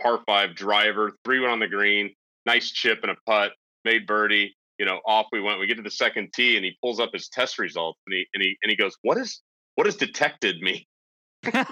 par 0.00 0.20
five 0.26 0.54
driver, 0.54 1.12
three 1.24 1.40
one 1.40 1.50
on 1.50 1.60
the 1.60 1.68
green, 1.68 2.10
nice 2.44 2.70
chip 2.70 2.98
and 3.02 3.12
a 3.12 3.16
putt, 3.26 3.52
made 3.84 4.06
birdie. 4.06 4.54
You 4.78 4.86
know, 4.86 5.00
off 5.06 5.26
we 5.32 5.40
went. 5.40 5.60
We 5.60 5.66
get 5.66 5.76
to 5.76 5.82
the 5.82 5.90
second 5.90 6.32
tee, 6.34 6.56
and 6.56 6.64
he 6.64 6.76
pulls 6.82 6.98
up 6.98 7.10
his 7.12 7.28
test 7.28 7.58
results, 7.58 8.00
and 8.06 8.14
he 8.16 8.26
and 8.34 8.42
he 8.42 8.56
and 8.62 8.70
he 8.70 8.76
goes, 8.76 8.96
"What 9.02 9.16
is 9.16 9.40
what 9.76 9.86
has 9.86 9.94
detected 9.94 10.60
me?" 10.60 10.88
what 11.52 11.68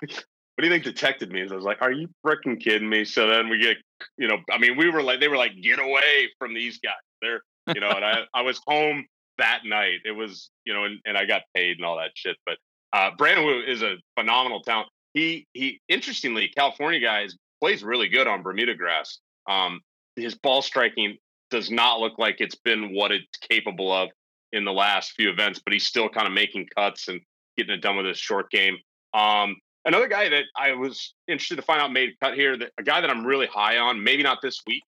do 0.00 0.64
you 0.64 0.70
think 0.70 0.82
detected 0.82 1.30
me? 1.30 1.42
And 1.42 1.52
I 1.52 1.54
was 1.54 1.64
like, 1.64 1.82
"Are 1.82 1.92
you 1.92 2.08
freaking 2.26 2.60
kidding 2.60 2.88
me?" 2.88 3.04
So 3.04 3.28
then 3.28 3.48
we 3.48 3.58
get, 3.58 3.76
you 4.18 4.26
know, 4.26 4.38
I 4.50 4.58
mean, 4.58 4.76
we 4.76 4.90
were 4.90 5.02
like, 5.02 5.20
they 5.20 5.28
were 5.28 5.36
like, 5.36 5.52
"Get 5.62 5.78
away 5.78 6.30
from 6.38 6.52
these 6.52 6.80
guys! 6.80 6.94
They're 7.22 7.42
you 7.68 7.80
know, 7.80 7.90
and 7.90 8.04
I, 8.04 8.20
I 8.34 8.42
was 8.42 8.60
home 8.66 9.06
that 9.38 9.60
night. 9.64 10.00
It 10.04 10.12
was, 10.12 10.50
you 10.64 10.72
know, 10.72 10.84
and, 10.84 10.98
and 11.04 11.16
I 11.16 11.24
got 11.24 11.42
paid 11.54 11.76
and 11.76 11.84
all 11.84 11.96
that 11.98 12.10
shit. 12.14 12.36
But 12.46 12.58
uh, 12.92 13.10
Brandon 13.16 13.44
Wu 13.44 13.62
is 13.62 13.82
a 13.82 13.96
phenomenal 14.18 14.62
talent. 14.62 14.88
He 15.14 15.46
he 15.52 15.80
interestingly, 15.88 16.48
California 16.48 17.00
guys 17.00 17.36
plays 17.60 17.82
really 17.82 18.08
good 18.08 18.26
on 18.26 18.42
Bermuda 18.42 18.74
grass. 18.74 19.18
Um, 19.48 19.80
his 20.16 20.34
ball 20.34 20.62
striking 20.62 21.16
does 21.50 21.70
not 21.70 22.00
look 22.00 22.18
like 22.18 22.36
it's 22.40 22.54
been 22.54 22.94
what 22.94 23.12
it's 23.12 23.36
capable 23.48 23.92
of 23.92 24.08
in 24.52 24.64
the 24.64 24.72
last 24.72 25.12
few 25.12 25.30
events, 25.30 25.60
but 25.64 25.72
he's 25.72 25.86
still 25.86 26.08
kind 26.08 26.26
of 26.26 26.32
making 26.32 26.68
cuts 26.76 27.08
and 27.08 27.20
getting 27.56 27.74
it 27.74 27.82
done 27.82 27.96
with 27.96 28.06
his 28.06 28.18
short 28.18 28.50
game. 28.50 28.76
Um, 29.14 29.56
another 29.84 30.08
guy 30.08 30.28
that 30.28 30.44
I 30.56 30.72
was 30.72 31.14
interested 31.28 31.56
to 31.56 31.62
find 31.62 31.80
out 31.80 31.92
made 31.92 32.10
cut 32.20 32.34
here, 32.34 32.56
that 32.56 32.72
a 32.78 32.82
guy 32.82 33.00
that 33.00 33.10
I'm 33.10 33.24
really 33.24 33.46
high 33.46 33.78
on, 33.78 34.02
maybe 34.02 34.22
not 34.22 34.38
this 34.42 34.60
week, 34.66 34.82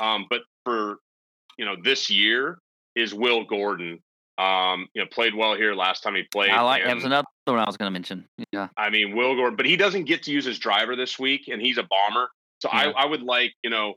um, 0.00 0.26
but 0.28 0.40
for 0.64 0.98
you 1.58 1.64
know, 1.64 1.76
this 1.82 2.08
year 2.08 2.58
is 2.94 3.12
Will 3.12 3.44
Gordon. 3.44 4.00
Um, 4.38 4.86
you 4.94 5.02
know, 5.02 5.08
played 5.10 5.34
well 5.34 5.56
here 5.56 5.74
last 5.74 6.04
time 6.04 6.14
he 6.14 6.22
played. 6.22 6.50
I 6.50 6.60
like 6.60 6.84
that 6.84 6.94
was 6.94 7.04
another 7.04 7.26
one 7.46 7.58
I 7.58 7.64
was 7.64 7.76
going 7.76 7.88
to 7.88 7.92
mention. 7.92 8.24
Yeah, 8.52 8.68
I 8.76 8.88
mean 8.88 9.16
Will 9.16 9.34
Gordon, 9.34 9.56
but 9.56 9.66
he 9.66 9.76
doesn't 9.76 10.04
get 10.04 10.22
to 10.24 10.30
use 10.30 10.44
his 10.44 10.60
driver 10.60 10.94
this 10.94 11.18
week, 11.18 11.48
and 11.48 11.60
he's 11.60 11.76
a 11.76 11.82
bomber. 11.82 12.30
So 12.60 12.68
yeah. 12.72 12.92
I, 12.96 13.02
I 13.02 13.06
would 13.06 13.22
like 13.22 13.52
you 13.64 13.70
know, 13.70 13.94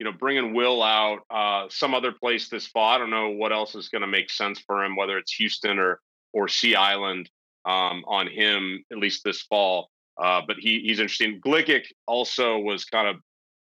you 0.00 0.04
know, 0.04 0.12
bringing 0.12 0.52
Will 0.52 0.82
out 0.82 1.20
uh, 1.30 1.68
some 1.70 1.94
other 1.94 2.10
place 2.10 2.48
this 2.48 2.66
fall. 2.66 2.88
I 2.88 2.98
don't 2.98 3.10
know 3.10 3.30
what 3.30 3.52
else 3.52 3.76
is 3.76 3.88
going 3.88 4.02
to 4.02 4.08
make 4.08 4.30
sense 4.30 4.58
for 4.58 4.84
him, 4.84 4.96
whether 4.96 5.16
it's 5.16 5.32
Houston 5.34 5.78
or 5.78 6.00
or 6.32 6.48
Sea 6.48 6.74
Island 6.74 7.30
um, 7.64 8.04
on 8.08 8.26
him 8.26 8.84
at 8.90 8.98
least 8.98 9.22
this 9.24 9.42
fall. 9.42 9.90
Uh, 10.20 10.42
but 10.44 10.56
he 10.58 10.80
he's 10.80 10.98
interesting. 10.98 11.40
Gligic 11.40 11.84
also 12.06 12.58
was 12.58 12.84
kind 12.84 13.06
of 13.06 13.16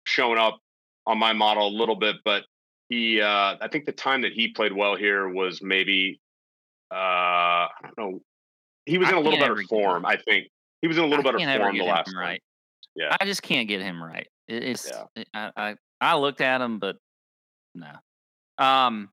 showing 0.05 0.39
up 0.39 0.59
on 1.05 1.17
my 1.17 1.33
model 1.33 1.67
a 1.67 1.69
little 1.69 1.95
bit, 1.95 2.15
but 2.25 2.43
he 2.93 3.21
uh, 3.21 3.57
I 3.59 3.67
think 3.71 3.85
the 3.85 3.91
time 3.91 4.21
that 4.21 4.33
he 4.33 4.49
played 4.49 4.73
well 4.73 4.95
here 4.95 5.27
was 5.27 5.61
maybe 5.61 6.19
uh, 6.91 6.95
I 6.95 7.67
don't 7.83 7.97
know. 7.97 8.19
He 8.85 8.97
was 8.97 9.09
in 9.09 9.15
a 9.15 9.19
little 9.19 9.39
better 9.39 9.61
form, 9.63 10.05
I 10.05 10.17
think. 10.17 10.47
He 10.81 10.87
was 10.87 10.97
in 10.97 11.03
a 11.03 11.07
little 11.07 11.27
I 11.27 11.31
better 11.31 11.59
form 11.59 11.77
the 11.77 11.85
last 11.85 12.13
right. 12.15 12.41
Yeah, 12.95 13.15
I 13.19 13.25
just 13.25 13.41
can't 13.41 13.67
get 13.67 13.81
him 13.81 14.03
right. 14.03 14.27
It's 14.47 14.91
yeah. 15.15 15.23
I, 15.33 15.51
I 15.55 15.75
I 16.01 16.15
looked 16.17 16.41
at 16.41 16.61
him, 16.61 16.79
but 16.79 16.97
no. 17.73 17.91
Um, 18.63 19.09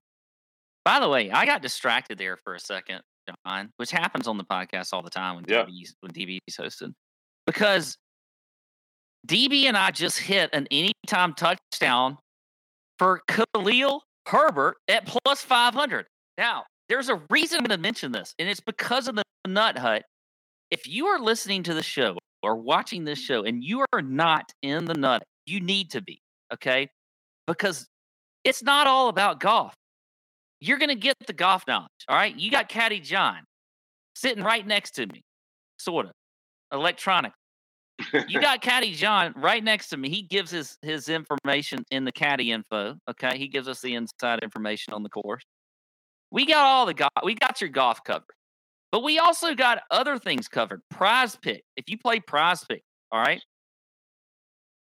by 0.85 0.99
the 0.99 1.09
way, 1.09 1.31
I 1.31 1.45
got 1.45 1.61
distracted 1.61 2.17
there 2.17 2.37
for 2.43 2.53
a 2.53 2.59
second, 2.59 3.01
John, 3.47 3.71
which 3.77 3.91
happens 3.91 4.27
on 4.27 4.37
the 4.37 4.43
podcast 4.43 4.93
all 4.93 5.01
the 5.01 5.09
time 5.09 5.35
when 5.35 5.45
Yeah. 5.47 5.63
DB's 5.63 5.95
when 6.01 6.11
DB's 6.11 6.57
hosted, 6.57 6.93
because 7.47 7.97
DB 9.27 9.63
and 9.65 9.77
I 9.77 9.89
just 9.91 10.19
hit 10.19 10.49
an 10.53 10.67
anytime 10.69 11.33
touchdown 11.33 12.17
for 13.01 13.23
Khalil 13.27 14.03
Herbert 14.27 14.77
at 14.87 15.07
plus 15.07 15.41
five 15.41 15.73
hundred. 15.73 16.05
Now, 16.37 16.65
there's 16.87 17.09
a 17.09 17.19
reason 17.31 17.57
I'm 17.57 17.65
going 17.65 17.75
to 17.75 17.81
mention 17.81 18.11
this, 18.11 18.35
and 18.37 18.47
it's 18.47 18.59
because 18.59 19.07
of 19.07 19.15
the 19.15 19.23
Nut 19.47 19.75
Hut. 19.75 20.03
If 20.69 20.87
you 20.87 21.07
are 21.07 21.19
listening 21.19 21.63
to 21.63 21.73
the 21.73 21.81
show 21.81 22.15
or 22.43 22.57
watching 22.57 23.03
this 23.03 23.17
show 23.17 23.43
and 23.43 23.63
you 23.63 23.83
are 23.91 24.03
not 24.03 24.51
in 24.61 24.85
the 24.85 24.93
Nut, 24.93 25.23
you 25.47 25.61
need 25.61 25.89
to 25.91 26.01
be 26.01 26.21
okay, 26.53 26.89
because 27.47 27.87
it's 28.43 28.61
not 28.61 28.85
all 28.85 29.09
about 29.09 29.39
golf 29.39 29.73
you're 30.61 30.77
going 30.77 30.89
to 30.89 30.95
get 30.95 31.15
the 31.25 31.33
golf 31.33 31.65
knowledge. 31.67 31.89
All 32.07 32.15
right. 32.15 32.37
You 32.39 32.51
got 32.51 32.69
Caddy 32.69 32.99
John 32.99 33.39
sitting 34.15 34.43
right 34.43 34.65
next 34.65 34.91
to 34.91 35.07
me, 35.07 35.23
sort 35.79 36.05
of 36.05 36.11
electronic. 36.71 37.33
You 38.27 38.41
got 38.41 38.61
Caddy 38.61 38.93
John 38.93 39.33
right 39.35 39.63
next 39.63 39.89
to 39.89 39.97
me. 39.97 40.09
He 40.09 40.21
gives 40.21 40.51
his 40.51 40.77
his 40.81 41.09
information 41.09 41.83
in 41.91 42.05
the 42.05 42.11
caddy 42.11 42.51
info. 42.51 42.97
Okay. 43.09 43.37
He 43.37 43.47
gives 43.47 43.67
us 43.67 43.81
the 43.81 43.95
inside 43.95 44.39
information 44.43 44.93
on 44.93 45.03
the 45.03 45.09
course. 45.09 45.43
We 46.31 46.45
got 46.45 46.65
all 46.65 46.85
the 46.85 46.93
golf. 46.93 47.11
We 47.23 47.35
got 47.35 47.59
your 47.61 47.69
golf 47.69 48.03
covered, 48.03 48.33
but 48.91 49.03
we 49.03 49.19
also 49.19 49.53
got 49.53 49.83
other 49.91 50.17
things 50.17 50.47
covered. 50.47 50.81
Prize 50.89 51.35
pick. 51.35 51.63
If 51.75 51.89
you 51.89 51.97
play 51.97 52.19
prize 52.19 52.63
pick, 52.63 52.83
all 53.11 53.21
right. 53.21 53.41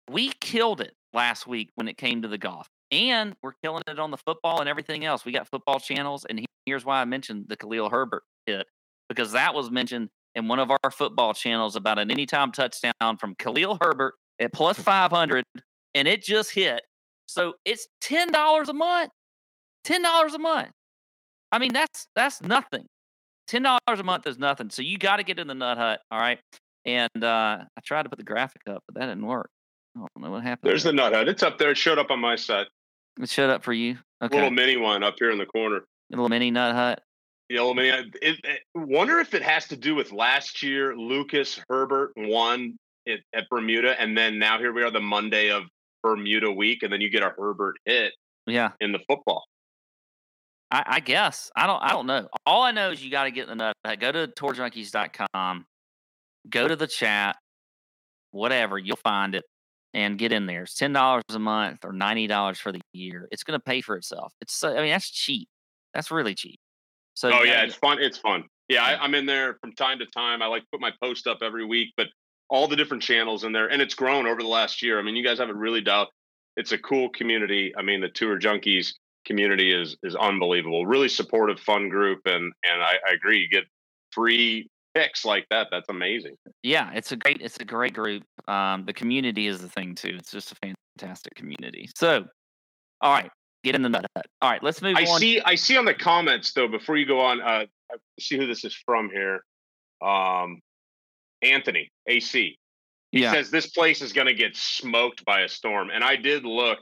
We 0.10 0.32
killed 0.40 0.82
it 0.82 0.94
last 1.14 1.48
week 1.48 1.72
when 1.76 1.88
it 1.88 1.98
came 1.98 2.22
to 2.22 2.28
the 2.28 2.38
golf 2.38 2.68
and 2.92 3.36
we're 3.42 3.54
killing 3.64 3.84
it 3.88 4.00
on 4.00 4.12
the 4.12 4.18
football 4.18 4.60
and 4.60 4.70
everything 4.70 5.06
else. 5.06 5.26
We 5.26 5.32
got 5.32 5.48
football 5.48 5.80
channels, 5.80 6.26
and 6.26 6.40
he- 6.40 6.46
here's 6.66 6.86
why 6.86 7.02
I 7.02 7.06
mentioned 7.06 7.46
the 7.48 7.58
Khalil 7.58 7.90
Herbert 7.90 8.24
hit 8.46 8.68
because 9.10 9.32
that 9.32 9.54
was 9.54 9.72
mentioned 9.72 10.10
in 10.36 10.48
one 10.48 10.60
of 10.60 10.70
our 10.70 10.92
football 10.92 11.34
channels 11.34 11.76
about 11.76 11.98
an 11.98 12.12
anytime 12.12 12.52
touchdown 12.52 13.18
from 13.18 13.36
Khalil 13.36 13.78
Herbert 13.82 14.14
at 14.40 14.54
plus 14.54 14.78
five 14.78 15.12
hundred, 15.12 15.46
and 15.94 16.08
it 16.08 16.24
just 16.24 16.52
hit. 16.54 16.82
So 17.28 17.54
it's 17.66 17.88
ten 18.02 18.32
dollars 18.32 18.70
a 18.70 18.74
month. 18.74 19.12
Ten 19.84 20.02
dollars 20.02 20.34
a 20.34 20.40
month. 20.40 20.72
I 21.52 21.60
mean, 21.60 21.74
that's 21.74 22.08
that's 22.16 22.42
nothing. 22.42 22.86
Ten 23.48 23.64
dollars 23.64 24.00
a 24.00 24.04
month 24.04 24.28
is 24.28 24.38
nothing. 24.38 24.70
So 24.70 24.82
you 24.82 24.98
got 24.98 25.18
to 25.18 25.24
get 25.24 25.40
in 25.40 25.48
the 25.48 25.56
nut 25.56 25.78
hut, 25.78 26.02
all 26.12 26.20
right. 26.20 26.40
And 26.86 27.24
uh, 27.24 27.60
I 27.64 27.82
tried 27.84 28.04
to 28.04 28.10
put 28.10 28.18
the 28.18 28.26
graphic 28.26 28.62
up, 28.68 28.84
but 28.88 29.00
that 29.00 29.08
didn't 29.08 29.26
work. 29.26 29.50
I 29.96 30.00
don't 30.00 30.24
know 30.24 30.32
what 30.32 30.44
happened. 30.44 30.70
There's 30.70 30.84
there. 30.84 30.92
the 30.92 30.98
nut 30.98 31.14
hut. 31.14 31.30
It's 31.30 31.44
up 31.44 31.58
there. 31.58 31.72
It 31.72 31.78
showed 31.78 31.98
up 31.98 32.12
on 32.12 32.20
my 32.20 32.36
side. 32.36 32.68
It 33.22 33.30
showed 33.30 33.50
up 33.50 33.64
for 33.64 33.74
you. 33.74 33.98
Okay. 34.22 34.36
Little 34.36 34.52
mini 34.52 34.78
one 34.78 35.04
up 35.04 35.16
here 35.18 35.32
in 35.32 35.38
the 35.38 35.46
corner. 35.46 35.78
A 35.78 35.84
little 36.12 36.30
mini 36.30 36.52
nut 36.52 36.76
hut. 36.76 37.02
You 37.50 37.58
know, 37.58 37.72
I 37.72 37.74
mean, 37.74 37.94
I- 37.94 38.04
it, 38.22 38.40
it, 38.44 38.62
wonder 38.74 39.20
if 39.20 39.34
it 39.34 39.44
has 39.44 39.68
to 39.68 39.76
do 39.78 39.96
with 39.96 40.12
last 40.12 40.64
year. 40.64 40.96
Lucas 40.96 41.60
Herbert 41.70 42.14
won 42.18 42.78
it 43.06 43.22
at 43.34 43.48
Bermuda, 43.50 44.00
and 44.00 44.18
then 44.18 44.40
now 44.40 44.58
here 44.58 44.74
we 44.74 44.82
are, 44.84 44.90
the 44.92 45.00
Monday 45.00 45.52
of 45.52 45.64
Bermuda 46.02 46.52
week, 46.52 46.84
and 46.84 46.92
then 46.92 47.02
you 47.02 47.10
get 47.10 47.24
a 47.24 47.34
Herbert 47.38 47.76
hit 47.86 48.14
Yeah, 48.48 48.72
in 48.80 48.92
the 48.92 49.00
football. 49.08 49.44
I, 50.72 50.84
I 50.88 51.00
guess. 51.00 51.52
I 51.56 51.68
don't. 51.68 51.82
I 51.82 51.90
don't 51.90 52.08
know. 52.08 52.28
All 52.46 52.64
I 52.64 52.72
know 52.72 52.90
is 52.92 53.04
you 53.04 53.12
got 53.12 53.26
to 53.26 53.32
get 53.32 53.48
the 53.48 53.56
nut. 53.56 53.76
Go 54.00 54.12
to 54.12 54.28
tourjunkies.com. 54.28 55.66
Go 56.50 56.68
to 56.68 56.76
the 56.76 56.88
chat. 56.88 57.38
Whatever 58.32 58.78
you'll 58.78 58.98
find 58.98 59.36
it, 59.36 59.44
and 59.94 60.18
get 60.18 60.32
in 60.32 60.48
there. 60.48 60.64
It's 60.64 60.74
ten 60.74 60.92
dollars 60.92 61.24
a 61.30 61.40
month 61.40 61.86
or 61.86 61.94
ninety 61.94 62.26
dollars 62.28 62.60
for 62.60 62.72
the 62.72 62.82
year. 62.94 63.28
It's 63.32 63.44
going 63.44 63.58
to 63.60 63.64
pay 63.64 63.82
for 63.82 63.96
itself. 63.96 64.34
It's. 64.42 64.54
So, 64.54 64.76
I 64.76 64.82
mean, 64.82 64.90
that's 64.90 65.10
cheap. 65.10 65.48
That's 65.94 66.10
really 66.10 66.34
cheap. 66.34 66.60
So 67.16 67.32
oh 67.34 67.44
yeah, 67.44 67.64
it's 67.64 67.76
fun. 67.76 67.98
It's 68.00 68.18
fun. 68.18 68.44
Yeah, 68.70 68.84
I, 68.84 69.04
I'm 69.04 69.16
in 69.16 69.26
there 69.26 69.58
from 69.62 69.74
time 69.74 70.00
to 70.00 70.06
time. 70.06 70.42
I 70.42 70.48
like 70.48 70.64
to 70.64 70.68
put 70.72 70.82
my 70.82 70.92
post 71.02 71.28
up 71.28 71.40
every 71.42 71.66
week, 71.66 71.94
but 71.98 72.08
all 72.50 72.68
the 72.68 72.76
different 72.76 73.04
channels 73.04 73.44
in 73.44 73.52
there, 73.52 73.68
and 73.68 73.82
it's 73.82 73.96
grown 73.96 74.28
over 74.28 74.42
the 74.42 74.48
last 74.48 74.82
year. 74.82 75.00
I 75.00 75.02
mean, 75.02 75.16
you 75.16 75.24
guys 75.24 75.40
have 75.40 75.50
it 75.50 75.56
really 75.56 75.82
dialed. 75.82 76.10
It's 76.58 76.72
a 76.72 76.78
cool 76.78 77.10
community. 77.10 77.74
I 77.78 77.82
mean, 77.82 78.02
the 78.02 78.10
tour 78.10 78.40
junkies 78.40 78.94
community 79.26 79.74
is 79.74 79.98
is 80.04 80.16
unbelievable. 80.16 80.86
Really 80.86 81.10
supportive, 81.10 81.60
fun 81.60 81.90
group, 81.90 82.22
and 82.26 82.54
and 82.64 82.82
I, 82.82 82.94
I 83.10 83.14
agree. 83.14 83.40
You 83.40 83.50
get 83.50 83.66
free 84.12 84.70
picks 84.94 85.26
like 85.26 85.46
that. 85.50 85.68
That's 85.72 85.90
amazing. 85.90 86.36
yeah, 86.64 86.92
it's 86.94 87.12
a 87.12 87.18
great. 87.18 87.42
It's 87.42 87.58
a 87.58 87.66
great 87.66 87.94
group. 87.94 88.24
Um, 88.48 88.86
the 88.86 88.94
community 88.94 89.48
is 89.48 89.62
the 89.62 89.70
thing 89.70 89.96
too. 89.96 90.16
It's 90.18 90.32
just 90.32 90.52
a 90.52 90.76
fantastic 90.98 91.36
community. 91.36 91.90
So, 91.96 92.26
all 93.02 93.14
right, 93.14 93.30
get 93.66 93.76
in 93.76 93.82
the 93.82 93.90
nut 93.90 94.06
hut. 94.16 94.26
All 94.42 94.50
right, 94.50 94.64
let's 94.64 94.82
move 94.82 94.96
I 94.96 95.06
on. 95.06 95.20
see. 95.20 95.42
I 95.42 95.56
see 95.56 95.76
on 95.76 95.86
the 95.86 95.94
comments 95.94 96.54
though. 96.54 96.68
Before 96.68 96.96
you 96.96 97.06
go 97.06 97.20
on, 97.20 97.42
uh, 97.42 97.66
I 97.92 97.96
see 98.20 98.38
who 98.38 98.48
this 98.48 98.64
is 98.64 98.74
from 98.86 99.10
here. 99.10 99.44
Um, 100.02 100.62
Anthony 101.42 101.92
AC. 102.08 102.58
He 103.12 103.22
yeah, 103.22 103.32
says 103.32 103.50
this 103.50 103.68
place 103.68 104.02
is 104.02 104.14
going 104.14 104.28
to 104.28 104.34
get 104.34 104.56
smoked 104.56 105.26
by 105.26 105.42
a 105.42 105.50
storm, 105.50 105.90
and 105.94 106.04
I 106.04 106.16
did 106.16 106.46
look 106.46 106.80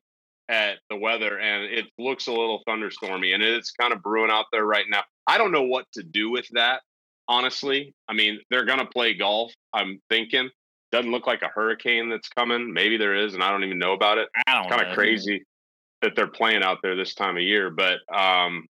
at 0.49 0.77
the 0.89 0.95
weather, 0.95 1.39
and 1.39 1.63
it 1.63 1.85
looks 1.97 2.27
a 2.27 2.31
little 2.31 2.61
thunderstormy, 2.67 3.33
and 3.33 3.41
it's 3.41 3.71
kind 3.71 3.93
of 3.93 4.01
brewing 4.01 4.31
out 4.31 4.45
there 4.51 4.65
right 4.65 4.85
now. 4.89 5.03
I 5.25 5.37
don't 5.37 5.51
know 5.51 5.63
what 5.63 5.85
to 5.93 6.03
do 6.03 6.29
with 6.31 6.47
that, 6.51 6.81
honestly. 7.27 7.93
I 8.09 8.13
mean, 8.13 8.39
they're 8.49 8.65
going 8.65 8.79
to 8.79 8.85
play 8.85 9.13
golf. 9.13 9.53
I'm 9.73 10.01
thinking. 10.09 10.49
Doesn't 10.91 11.11
look 11.11 11.25
like 11.25 11.41
a 11.41 11.47
hurricane 11.47 12.09
that's 12.09 12.29
coming. 12.29 12.71
Maybe 12.71 12.97
there 12.97 13.15
is, 13.15 13.33
and 13.33 13.43
I 13.43 13.49
don't 13.49 13.63
even 13.63 13.79
know 13.79 13.93
about 13.93 14.19
it 14.19 14.27
I 14.47 14.53
don't 14.53 14.69
kind 14.69 14.83
know. 14.83 14.89
of 14.89 14.95
crazy 14.95 15.43
that 16.03 16.15
they're 16.15 16.27
playing 16.27 16.61
out 16.61 16.79
there 16.83 16.95
this 16.95 17.15
time 17.15 17.37
of 17.37 17.43
year. 17.43 17.71
But 17.71 17.97
um, 18.13 18.67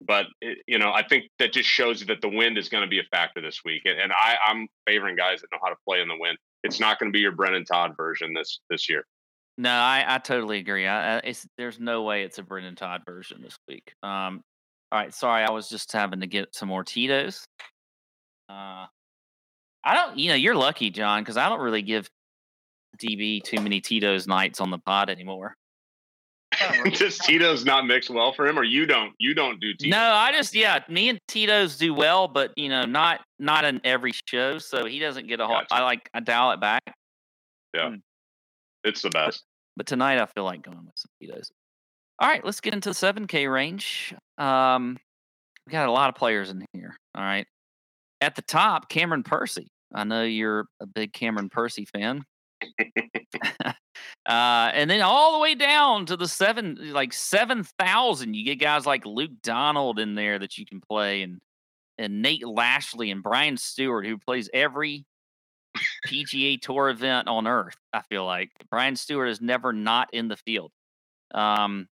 but 0.00 0.26
it, 0.40 0.58
you 0.66 0.78
know, 0.78 0.92
I 0.92 1.06
think 1.06 1.24
that 1.38 1.52
just 1.52 1.68
shows 1.68 2.00
you 2.00 2.06
that 2.06 2.20
the 2.22 2.28
wind 2.28 2.56
is 2.56 2.68
going 2.68 2.82
to 2.82 2.88
be 2.88 3.00
a 3.00 3.04
factor 3.10 3.42
this 3.42 3.60
week. 3.64 3.82
And, 3.84 3.98
and 3.98 4.12
I, 4.12 4.36
I'm 4.46 4.68
favoring 4.86 5.16
guys 5.16 5.40
that 5.40 5.48
know 5.52 5.58
how 5.62 5.70
to 5.70 5.76
play 5.86 6.00
in 6.00 6.08
the 6.08 6.16
wind. 6.18 6.38
It's 6.62 6.80
not 6.80 6.98
going 6.98 7.12
to 7.12 7.16
be 7.16 7.20
your 7.20 7.32
Brendon 7.32 7.64
Todd 7.64 7.92
version 7.96 8.32
this 8.32 8.60
this 8.70 8.88
year. 8.88 9.04
No, 9.58 9.70
I, 9.70 10.04
I 10.06 10.18
totally 10.18 10.58
agree. 10.58 10.86
I, 10.86 11.18
I, 11.18 11.34
there's 11.56 11.80
no 11.80 12.04
way 12.04 12.22
it's 12.22 12.38
a 12.38 12.44
Brendon 12.44 12.76
Todd 12.76 13.02
version 13.04 13.42
this 13.42 13.58
week. 13.66 13.92
Um, 14.04 14.40
all 14.92 15.00
right, 15.00 15.12
sorry, 15.12 15.44
I 15.44 15.50
was 15.50 15.68
just 15.68 15.92
having 15.92 16.20
to 16.20 16.28
get 16.28 16.54
some 16.54 16.68
more 16.68 16.84
Tito's. 16.84 17.44
Uh, 18.48 18.86
I 19.84 19.94
don't, 19.94 20.16
you 20.16 20.30
know, 20.30 20.36
you're 20.36 20.54
lucky, 20.54 20.90
John, 20.90 21.22
because 21.22 21.36
I 21.36 21.48
don't 21.48 21.60
really 21.60 21.82
give 21.82 22.08
DB 22.98 23.42
too 23.42 23.60
many 23.60 23.80
Tito's 23.80 24.26
nights 24.26 24.60
on 24.60 24.70
the 24.70 24.78
pod 24.78 25.10
anymore. 25.10 25.54
Does 26.94 27.18
Tito's 27.18 27.64
not 27.64 27.86
mix 27.86 28.08
well 28.10 28.32
for 28.32 28.46
him, 28.46 28.58
or 28.58 28.64
you 28.64 28.86
don't? 28.86 29.12
You 29.18 29.34
don't 29.34 29.60
do 29.60 29.74
Tito's? 29.74 29.90
No, 29.90 30.00
I 30.12 30.32
just 30.32 30.54
yeah, 30.54 30.82
me 30.88 31.08
and 31.08 31.18
Tito's 31.28 31.76
do 31.76 31.92
well, 31.94 32.26
but 32.28 32.52
you 32.56 32.68
know, 32.68 32.84
not 32.84 33.20
not 33.38 33.64
in 33.64 33.80
every 33.84 34.12
show, 34.26 34.58
so 34.58 34.86
he 34.86 34.98
doesn't 34.98 35.28
get 35.28 35.40
a 35.40 35.46
whole. 35.46 35.56
Gotcha. 35.56 35.74
I 35.74 35.82
like 35.82 36.08
I 36.14 36.20
dial 36.20 36.50
it 36.52 36.60
back, 36.60 36.82
Yeah. 37.74 37.96
It's 38.84 39.02
the 39.02 39.10
best. 39.10 39.44
but 39.76 39.86
tonight 39.86 40.18
I 40.20 40.26
feel 40.26 40.44
like 40.44 40.62
going 40.62 40.78
with 40.78 40.94
some 40.96 41.10
Tito's. 41.20 41.50
All 42.20 42.28
right, 42.28 42.44
let's 42.44 42.60
get 42.60 42.74
into 42.74 42.88
the 42.90 42.94
seven 42.94 43.26
K 43.26 43.46
range. 43.46 44.14
Um, 44.38 44.96
we 45.66 45.72
got 45.72 45.88
a 45.88 45.92
lot 45.92 46.08
of 46.08 46.14
players 46.14 46.50
in 46.50 46.64
here. 46.72 46.96
All 47.14 47.22
right, 47.22 47.46
at 48.20 48.34
the 48.34 48.42
top, 48.42 48.88
Cameron 48.88 49.22
Percy. 49.22 49.68
I 49.94 50.04
know 50.04 50.22
you're 50.22 50.66
a 50.80 50.86
big 50.86 51.12
Cameron 51.12 51.48
Percy 51.50 51.84
fan. 51.84 52.24
uh, 53.64 53.72
and 54.26 54.90
then 54.90 55.00
all 55.00 55.32
the 55.32 55.38
way 55.38 55.54
down 55.54 56.06
to 56.06 56.16
the 56.16 56.28
seven, 56.28 56.92
like 56.92 57.12
seven 57.12 57.64
thousand, 57.78 58.34
you 58.34 58.44
get 58.44 58.56
guys 58.56 58.86
like 58.86 59.04
Luke 59.06 59.30
Donald 59.42 59.98
in 59.98 60.14
there 60.14 60.38
that 60.38 60.58
you 60.58 60.66
can 60.66 60.80
play, 60.80 61.22
and 61.22 61.38
and 61.98 62.22
Nate 62.22 62.46
Lashley 62.46 63.10
and 63.10 63.22
Brian 63.22 63.56
Stewart, 63.56 64.06
who 64.06 64.18
plays 64.18 64.48
every 64.54 65.04
PGA 66.06 66.60
Tour 66.60 66.90
event 66.90 67.28
on 67.28 67.46
earth. 67.46 67.76
I 67.92 68.02
feel 68.02 68.24
like 68.24 68.50
Brian 68.70 68.96
Stewart 68.96 69.28
is 69.28 69.40
never 69.40 69.72
not 69.72 70.08
in 70.12 70.28
the 70.28 70.36
field. 70.36 70.70
Um, 71.34 71.88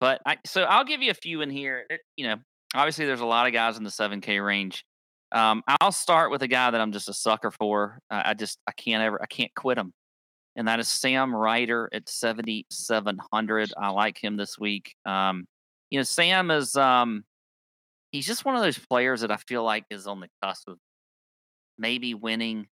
but 0.00 0.20
I 0.26 0.36
so 0.44 0.62
I'll 0.62 0.84
give 0.84 1.02
you 1.02 1.10
a 1.10 1.14
few 1.14 1.40
in 1.42 1.50
here. 1.50 1.84
It- 1.88 2.00
you 2.16 2.26
know, 2.26 2.36
obviously 2.74 3.06
there's 3.06 3.20
a 3.20 3.26
lot 3.26 3.46
of 3.46 3.52
guys 3.52 3.76
in 3.78 3.84
the 3.84 3.90
seven 3.90 4.20
K 4.20 4.40
range. 4.40 4.84
Um, 5.32 5.62
I'll 5.80 5.92
start 5.92 6.30
with 6.30 6.42
a 6.42 6.48
guy 6.48 6.70
that 6.70 6.80
I'm 6.80 6.92
just 6.92 7.08
a 7.08 7.12
sucker 7.14 7.50
for. 7.50 7.98
I 8.10 8.34
just 8.34 8.58
I 8.66 8.72
can't 8.72 9.02
ever 9.02 9.20
I 9.20 9.26
can't 9.26 9.52
quit 9.54 9.78
him, 9.78 9.92
and 10.56 10.66
that 10.66 10.80
is 10.80 10.88
Sam 10.88 11.34
Ryder 11.34 11.90
at 11.92 12.08
7,700. 12.08 13.72
I 13.76 13.90
like 13.90 14.22
him 14.22 14.36
this 14.36 14.58
week. 14.58 14.94
Um, 15.04 15.46
you 15.90 15.98
know, 15.98 16.02
Sam 16.02 16.50
is 16.50 16.74
um, 16.76 17.24
he's 18.10 18.26
just 18.26 18.44
one 18.44 18.56
of 18.56 18.62
those 18.62 18.78
players 18.78 19.20
that 19.20 19.30
I 19.30 19.36
feel 19.36 19.62
like 19.62 19.84
is 19.90 20.06
on 20.06 20.20
the 20.20 20.28
cusp 20.42 20.68
of 20.68 20.78
maybe 21.78 22.14
winning, 22.14 22.66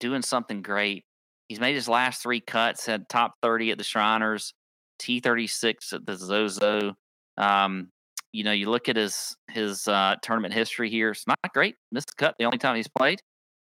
doing 0.00 0.22
something 0.22 0.62
great. 0.62 1.04
He's 1.48 1.60
made 1.60 1.74
his 1.74 1.88
last 1.88 2.22
three 2.22 2.40
cuts, 2.40 2.86
had 2.86 3.08
top 3.08 3.34
30 3.42 3.72
at 3.72 3.78
the 3.78 3.84
Shriners, 3.84 4.54
T36 5.00 5.92
at 5.92 6.06
the 6.06 6.16
Zozo. 6.16 6.94
Um, 7.36 7.88
you 8.32 8.44
know, 8.44 8.52
you 8.52 8.70
look 8.70 8.88
at 8.88 8.96
his 8.96 9.36
his 9.50 9.86
uh, 9.88 10.16
tournament 10.22 10.54
history 10.54 10.88
here. 10.88 11.10
It's 11.10 11.26
not 11.26 11.38
great. 11.52 11.74
Missed 11.92 12.16
cut 12.16 12.36
the 12.38 12.44
only 12.44 12.58
time 12.58 12.76
he's 12.76 12.88
played. 12.88 13.20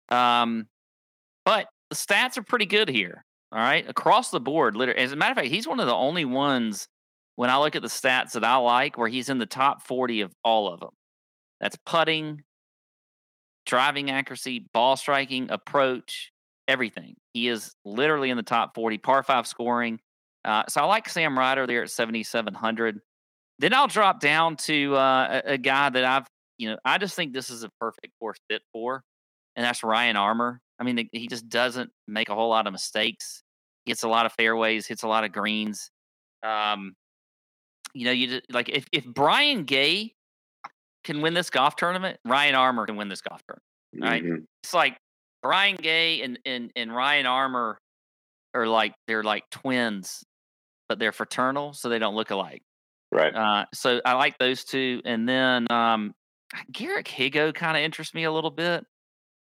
Um, 0.09 0.67
but 1.43 1.67
the 1.89 1.95
stats 1.95 2.37
are 2.37 2.43
pretty 2.43 2.67
good 2.67 2.87
here. 2.87 3.25
All 3.51 3.59
right, 3.59 3.87
across 3.87 4.31
the 4.31 4.39
board. 4.39 4.75
Literally, 4.75 5.01
as 5.01 5.11
a 5.11 5.15
matter 5.15 5.31
of 5.31 5.37
fact, 5.37 5.49
he's 5.49 5.67
one 5.67 5.79
of 5.79 5.87
the 5.87 5.93
only 5.93 6.23
ones 6.23 6.87
when 7.35 7.49
I 7.49 7.57
look 7.57 7.75
at 7.75 7.81
the 7.81 7.89
stats 7.89 8.31
that 8.33 8.43
I 8.43 8.55
like 8.57 8.97
where 8.97 9.09
he's 9.09 9.29
in 9.29 9.39
the 9.39 9.45
top 9.45 9.85
40 9.85 10.21
of 10.21 10.31
all 10.43 10.71
of 10.71 10.79
them. 10.79 10.91
That's 11.59 11.77
putting, 11.85 12.43
driving 13.65 14.09
accuracy, 14.09 14.67
ball 14.73 14.95
striking, 14.95 15.51
approach, 15.51 16.31
everything. 16.67 17.15
He 17.33 17.49
is 17.49 17.73
literally 17.83 18.29
in 18.29 18.37
the 18.37 18.43
top 18.43 18.73
40, 18.73 18.97
par 18.99 19.21
five 19.23 19.47
scoring. 19.47 19.99
Uh, 20.45 20.63
so 20.69 20.81
I 20.81 20.85
like 20.85 21.09
Sam 21.09 21.37
Ryder 21.37 21.67
there 21.67 21.83
at 21.83 21.91
7,700. 21.91 22.99
Then 23.59 23.73
I'll 23.73 23.87
drop 23.87 24.19
down 24.19 24.55
to 24.57 24.95
uh, 24.95 25.41
a, 25.45 25.53
a, 25.53 25.57
guy 25.57 25.89
that 25.89 26.03
I've, 26.03 26.27
you 26.57 26.69
know, 26.69 26.77
I 26.83 26.97
just 26.97 27.15
think 27.15 27.33
this 27.33 27.51
is 27.51 27.63
a 27.63 27.69
perfect 27.79 28.13
course 28.19 28.39
fit 28.49 28.63
for, 28.73 29.03
and 29.55 29.63
that's 29.63 29.83
Ryan 29.83 30.15
Armour. 30.15 30.61
I 30.81 30.83
mean, 30.83 31.07
he 31.11 31.27
just 31.27 31.47
doesn't 31.47 31.91
make 32.07 32.29
a 32.29 32.35
whole 32.35 32.49
lot 32.49 32.65
of 32.65 32.73
mistakes. 32.73 33.43
Hits 33.85 34.01
a 34.01 34.09
lot 34.09 34.25
of 34.25 34.33
fairways, 34.33 34.87
hits 34.87 35.03
a 35.03 35.07
lot 35.07 35.23
of 35.23 35.31
greens. 35.31 35.91
Um, 36.43 36.93
you 37.93 38.05
know, 38.05 38.11
you 38.11 38.27
just, 38.27 38.51
like 38.51 38.67
if 38.69 38.85
if 38.91 39.05
Brian 39.05 39.63
Gay 39.63 40.13
can 41.03 41.21
win 41.21 41.35
this 41.35 41.51
golf 41.51 41.75
tournament, 41.75 42.19
Ryan 42.25 42.55
Armour 42.55 42.87
can 42.87 42.95
win 42.95 43.09
this 43.09 43.21
golf 43.21 43.41
tournament. 43.47 44.11
Right? 44.11 44.23
Mm-hmm. 44.23 44.43
It's 44.63 44.73
like 44.73 44.97
Brian 45.43 45.75
Gay 45.75 46.21
and, 46.23 46.39
and 46.45 46.71
and 46.75 46.95
Ryan 46.95 47.27
Armour 47.27 47.77
are 48.55 48.65
like 48.67 48.93
they're 49.07 49.23
like 49.23 49.43
twins, 49.51 50.23
but 50.89 50.97
they're 50.97 51.11
fraternal, 51.11 51.73
so 51.73 51.89
they 51.89 51.99
don't 51.99 52.15
look 52.15 52.31
alike. 52.31 52.63
Right. 53.11 53.35
Uh, 53.35 53.65
so 53.73 54.01
I 54.05 54.13
like 54.13 54.37
those 54.39 54.63
two, 54.63 55.01
and 55.05 55.27
then 55.29 55.69
um, 55.71 56.13
Garrick 56.71 57.07
Higgo 57.07 57.53
kind 57.53 57.77
of 57.77 57.83
interests 57.83 58.13
me 58.13 58.23
a 58.23 58.31
little 58.31 58.51
bit. 58.51 58.85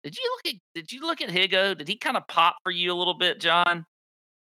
Did 0.05 0.15
you 0.15 0.31
look 0.35 0.53
at 0.53 0.61
Did 0.75 0.91
you 0.91 1.01
look 1.01 1.21
at 1.21 1.29
Higgo? 1.29 1.75
Did 1.75 1.87
he 1.87 1.97
kind 1.97 2.15
of 2.15 2.27
pop 2.27 2.57
for 2.63 2.71
you 2.71 2.93
a 2.93 2.95
little 2.95 3.15
bit, 3.15 3.41
John? 3.41 3.87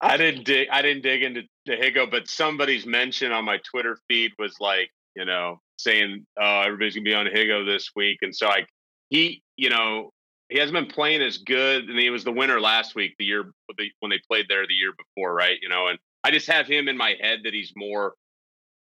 I 0.02 0.18
didn't 0.18 0.44
dig. 0.44 0.68
I 0.70 0.82
didn't 0.82 1.04
dig 1.04 1.24
into 1.24 1.44
the 1.66 1.78
Higgo, 1.78 2.12
but 2.12 2.28
somebody's 2.28 2.86
mention 2.86 3.32
on 3.32 3.46
my 3.46 3.60
Twitter 3.72 3.98
feed 4.10 4.34
was 4.38 4.58
like, 4.60 4.90
you 5.16 5.24
know, 5.24 5.62
saying 5.78 6.26
uh, 6.38 6.64
everybody's 6.66 6.96
gonna 6.96 7.06
be 7.06 7.14
on 7.14 7.28
Higgo 7.28 7.66
this 7.66 7.92
week, 7.96 8.18
and 8.24 8.36
so 8.36 8.48
like 8.48 8.68
he, 9.10 9.42
you 9.56 9.70
know, 9.70 10.12
he 10.50 10.60
hasn't 10.60 10.74
been 10.74 10.94
playing 10.94 11.22
as 11.22 11.38
good, 11.38 11.86
and 11.86 11.98
he 11.98 12.10
was 12.10 12.26
the 12.26 12.32
winner 12.34 12.60
last 12.60 12.94
week, 12.94 13.16
the 13.18 13.24
year 13.24 13.54
when 14.02 14.10
they 14.10 14.20
played 14.30 14.48
there 14.50 14.68
the 14.68 14.74
year 14.74 14.92
before, 14.98 15.34
right? 15.34 15.58
You 15.62 15.70
know, 15.70 15.88
and 15.88 15.98
I 16.26 16.32
just 16.32 16.48
have 16.48 16.68
him 16.68 16.90
in 16.90 16.98
my 16.98 17.16
head 17.22 17.40
that 17.46 17.54
he's 17.54 17.72
more, 17.74 18.16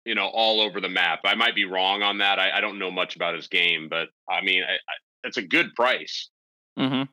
you 0.06 0.16
know, 0.16 0.26
all 0.26 0.60
over 0.60 0.82
the 0.82 0.90
map. 0.90 1.20
I 1.24 1.36
might 1.36 1.54
be 1.54 1.66
wrong 1.66 2.02
on 2.02 2.18
that. 2.18 2.40
I, 2.40 2.58
I 2.58 2.62
don't 2.62 2.80
know 2.80 2.90
much 2.90 3.16
about 3.16 3.36
his 3.36 3.48
game, 3.48 3.90
but 3.90 4.10
I 4.28 4.42
mean, 4.42 4.64
I, 4.64 4.74
I, 4.74 5.28
it's 5.28 5.38
a 5.38 5.44
good 5.44 5.76
price. 5.76 6.32
Mm-hmm. 6.80 7.04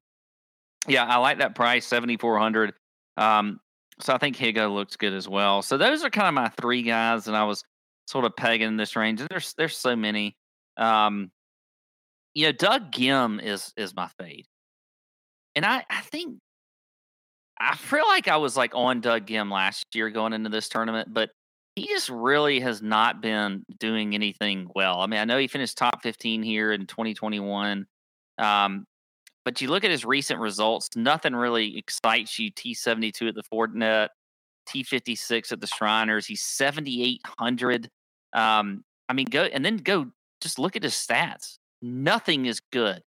Yeah, 0.91 1.05
I 1.05 1.19
like 1.19 1.39
that 1.39 1.55
price, 1.55 1.87
seventy 1.87 2.17
four 2.17 2.39
hundred. 2.39 2.73
Um, 3.17 3.61
so 4.01 4.15
I 4.15 4.19
think 4.19 4.37
Higgo 4.37 4.73
looks 4.73 4.97
good 4.97 5.13
as 5.13 5.29
well. 5.29 5.63
So 5.63 5.77
those 5.77 6.05
are 6.05 6.11
kind 6.11 6.29
of 6.29 6.35
my 6.35 6.49
three 6.61 6.83
guys 6.83 7.29
and 7.29 7.37
I 7.37 7.45
was 7.45 7.63
sort 8.07 8.25
of 8.25 8.35
pegging 8.37 8.77
this 8.77 8.97
range. 8.97 9.21
And 9.21 9.29
there's 9.31 9.55
there's 9.55 9.77
so 9.77 9.95
many. 9.95 10.37
Um, 10.77 11.31
you 12.35 12.47
know, 12.47 12.53
Doug 12.53 12.93
Ghim 12.93 13.43
is 13.43 13.73
is 13.77 13.95
my 13.95 14.09
fade, 14.19 14.47
and 15.55 15.67
I 15.67 15.85
I 15.91 16.01
think 16.03 16.39
I 17.61 17.77
feel 17.77 18.07
like 18.09 18.29
I 18.29 18.39
was 18.39 18.57
like 18.57 18.75
on 18.75 19.01
Doug 19.01 19.27
Ghim 19.27 19.53
last 19.53 19.85
year 19.95 20.11
going 20.11 20.33
into 20.33 20.49
this 20.49 20.69
tournament, 20.69 21.13
but 21.13 21.31
he 21.77 21.87
just 21.87 22.09
really 22.09 22.61
has 22.61 22.83
not 22.83 23.21
been 23.21 23.65
doing 23.79 24.15
anything 24.15 24.71
well. 24.75 25.01
I 25.01 25.07
mean, 25.07 25.21
I 25.21 25.25
know 25.25 25.39
he 25.39 25.47
finished 25.47 25.79
top 25.79 26.03
15 26.03 26.43
here 26.43 26.73
in 26.73 26.87
2021. 26.87 27.87
Um, 28.39 28.85
but 29.51 29.61
you 29.61 29.67
look 29.67 29.83
at 29.83 29.91
his 29.91 30.05
recent 30.05 30.39
results, 30.39 30.91
nothing 30.95 31.35
really 31.35 31.77
excites 31.77 32.39
you. 32.39 32.53
T72 32.53 33.31
at 33.31 33.35
the 33.35 33.43
Fortinet, 33.53 34.07
T56 34.69 35.51
at 35.51 35.61
the 35.61 35.67
Shriners. 35.67 36.25
He's 36.25 36.41
7,800. 36.41 37.89
Um, 38.33 38.85
I 39.09 39.13
mean, 39.13 39.27
go 39.29 39.43
and 39.43 39.65
then 39.65 39.79
go 39.79 40.07
just 40.41 40.61
look 40.61 40.77
at 40.77 40.85
his 40.85 40.95
stats. 40.95 41.59
Nothing 41.83 42.47
is 42.47 42.61
good. 42.71 43.03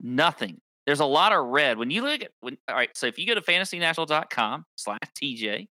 Nothing. 0.00 0.60
There's 0.86 0.98
a 0.98 1.04
lot 1.04 1.30
of 1.30 1.46
red. 1.46 1.78
When 1.78 1.92
you 1.92 2.02
look 2.02 2.20
at 2.20 2.32
when 2.40 2.58
all 2.68 2.74
right, 2.74 2.90
so 2.96 3.06
if 3.06 3.16
you 3.16 3.24
go 3.24 3.36
to 3.36 3.40
fantasynational.com 3.40 4.64
slash 4.74 4.98
TJ, 5.22 5.68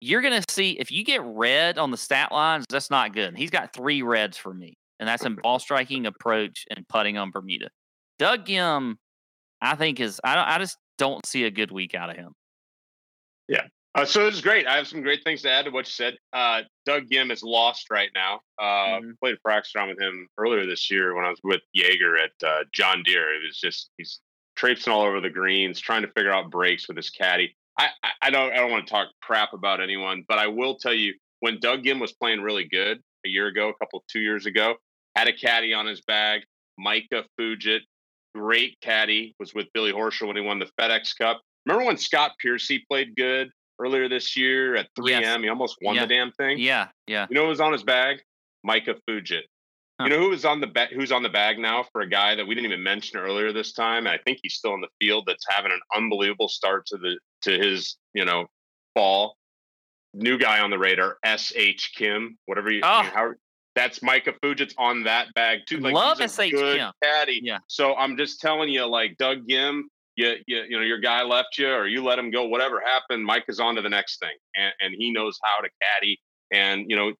you're 0.00 0.22
gonna 0.22 0.42
see 0.48 0.70
if 0.80 0.90
you 0.90 1.04
get 1.04 1.20
red 1.22 1.76
on 1.76 1.90
the 1.90 1.98
stat 1.98 2.32
lines, 2.32 2.64
that's 2.70 2.90
not 2.90 3.12
good. 3.12 3.36
He's 3.36 3.50
got 3.50 3.74
three 3.74 4.00
reds 4.00 4.38
for 4.38 4.54
me, 4.54 4.78
and 5.00 5.06
that's 5.06 5.26
in 5.26 5.34
ball 5.34 5.58
striking, 5.58 6.06
approach, 6.06 6.64
and 6.74 6.88
putting 6.88 7.18
on 7.18 7.30
Bermuda. 7.30 7.68
Doug 8.24 8.46
Ghim, 8.46 8.96
I 9.60 9.74
think 9.76 10.00
is 10.00 10.18
I 10.24 10.34
don't 10.34 10.48
I 10.48 10.58
just 10.58 10.78
don't 10.96 11.26
see 11.26 11.44
a 11.44 11.50
good 11.50 11.70
week 11.70 11.94
out 11.94 12.08
of 12.08 12.16
him. 12.16 12.32
Yeah. 13.48 13.66
Uh, 13.94 14.06
so 14.06 14.24
this 14.24 14.34
is 14.34 14.40
great. 14.40 14.66
I 14.66 14.76
have 14.76 14.88
some 14.88 15.02
great 15.02 15.22
things 15.24 15.42
to 15.42 15.50
add 15.50 15.66
to 15.66 15.70
what 15.70 15.86
you 15.86 15.92
said. 15.92 16.16
Uh, 16.32 16.62
Doug 16.86 17.10
Ghim 17.10 17.30
is 17.30 17.42
lost 17.42 17.90
right 17.90 18.08
now. 18.14 18.40
Uh, 18.58 18.64
mm-hmm. 18.64 19.10
Played 19.22 19.34
a 19.34 19.38
practice 19.44 19.72
round 19.76 19.90
with 19.90 20.00
him 20.00 20.26
earlier 20.38 20.64
this 20.64 20.90
year 20.90 21.14
when 21.14 21.26
I 21.26 21.28
was 21.28 21.38
with 21.44 21.60
Jaeger 21.74 22.16
at 22.16 22.30
uh, 22.42 22.64
John 22.72 23.02
Deere. 23.04 23.34
It 23.34 23.42
was 23.46 23.60
just 23.60 23.90
he's 23.98 24.20
traipsing 24.56 24.90
all 24.90 25.02
over 25.02 25.20
the 25.20 25.28
greens, 25.28 25.78
trying 25.78 26.00
to 26.00 26.08
figure 26.16 26.32
out 26.32 26.50
breaks 26.50 26.88
with 26.88 26.96
his 26.96 27.10
caddy. 27.10 27.54
I, 27.78 27.88
I, 28.02 28.08
I 28.22 28.30
don't 28.30 28.54
I 28.54 28.56
don't 28.56 28.70
want 28.70 28.86
to 28.86 28.90
talk 28.90 29.08
crap 29.20 29.52
about 29.52 29.82
anyone, 29.82 30.24
but 30.26 30.38
I 30.38 30.46
will 30.46 30.76
tell 30.76 30.94
you 30.94 31.12
when 31.40 31.60
Doug 31.60 31.82
Ghim 31.82 32.00
was 32.00 32.14
playing 32.14 32.40
really 32.40 32.64
good 32.64 33.02
a 33.26 33.28
year 33.28 33.48
ago, 33.48 33.68
a 33.68 33.74
couple 33.74 34.02
two 34.08 34.20
years 34.20 34.46
ago, 34.46 34.76
had 35.14 35.28
a 35.28 35.32
caddy 35.34 35.74
on 35.74 35.86
his 35.86 36.00
bag, 36.00 36.40
Micah 36.78 37.24
Fugitt, 37.38 37.80
great 38.34 38.76
caddy, 38.80 39.34
was 39.38 39.54
with 39.54 39.66
Billy 39.72 39.92
Horschel 39.92 40.26
when 40.26 40.36
he 40.36 40.42
won 40.42 40.58
the 40.58 40.68
FedEx 40.80 41.16
Cup. 41.16 41.40
Remember 41.66 41.86
when 41.86 41.96
Scott 41.96 42.32
Piercy 42.40 42.84
played 42.90 43.16
good 43.16 43.50
earlier 43.78 44.08
this 44.08 44.36
year 44.36 44.76
at 44.76 44.88
3M? 44.98 45.20
Yes. 45.20 45.40
He 45.40 45.48
almost 45.48 45.76
won 45.82 45.96
yeah. 45.96 46.02
the 46.02 46.14
damn 46.14 46.32
thing. 46.32 46.58
Yeah, 46.58 46.88
yeah. 47.06 47.26
You 47.30 47.34
know 47.34 47.42
who 47.44 47.48
was 47.48 47.60
on 47.60 47.72
his 47.72 47.82
bag? 47.82 48.18
Micah 48.62 48.96
Fugitt. 49.08 49.42
Huh. 50.00 50.06
You 50.06 50.10
know 50.10 50.18
who 50.18 50.30
was 50.30 50.44
on 50.44 50.60
the 50.60 50.66
ba- 50.66 50.88
who's 50.92 51.12
on 51.12 51.22
the 51.22 51.28
bag 51.28 51.58
now 51.58 51.84
for 51.92 52.00
a 52.00 52.08
guy 52.08 52.34
that 52.34 52.44
we 52.44 52.54
didn't 52.54 52.72
even 52.72 52.82
mention 52.82 53.20
earlier 53.20 53.52
this 53.52 53.72
time? 53.72 54.08
I 54.08 54.18
think 54.24 54.40
he's 54.42 54.54
still 54.54 54.74
in 54.74 54.80
the 54.80 54.88
field. 55.00 55.24
That's 55.26 55.44
having 55.48 55.70
an 55.70 55.80
unbelievable 55.94 56.48
start 56.48 56.84
to 56.86 56.96
the 56.96 57.18
to 57.42 57.56
his 57.56 57.96
you 58.12 58.24
know 58.24 58.46
fall. 58.94 59.36
New 60.12 60.38
guy 60.38 60.60
on 60.60 60.70
the 60.70 60.78
radar, 60.78 61.18
S 61.24 61.52
H 61.54 61.92
Kim, 61.96 62.38
whatever 62.46 62.70
you, 62.70 62.80
oh. 62.82 63.02
you 63.02 63.10
how 63.10 63.32
that's 63.74 64.02
Micah 64.02 64.34
Fugitt's 64.42 64.74
on 64.78 65.02
that 65.04 65.32
bag 65.34 65.60
too. 65.68 65.78
Like 65.78 65.94
Love 65.94 66.18
he's 66.18 66.38
a 66.38 66.50
good 66.50 66.90
caddy. 67.02 67.40
Yeah. 67.42 67.58
So 67.66 67.94
I'm 67.96 68.16
just 68.16 68.40
telling 68.40 68.68
you, 68.68 68.86
like 68.86 69.16
Doug 69.18 69.46
Ghim, 69.48 69.82
you, 70.16 70.34
you, 70.46 70.62
you 70.68 70.76
know, 70.78 70.84
your 70.84 71.00
guy 71.00 71.22
left 71.22 71.58
you 71.58 71.68
or 71.68 71.86
you 71.86 72.04
let 72.04 72.18
him 72.18 72.30
go, 72.30 72.44
whatever 72.44 72.80
happened, 72.80 73.24
Mike 73.24 73.44
is 73.48 73.58
on 73.58 73.74
to 73.74 73.82
the 73.82 73.88
next 73.88 74.20
thing. 74.20 74.36
And, 74.56 74.72
and 74.80 74.94
he 74.96 75.12
knows 75.12 75.38
how 75.42 75.62
to 75.62 75.68
caddy. 75.82 76.18
And, 76.52 76.86
you 76.88 76.96
know, 76.96 77.12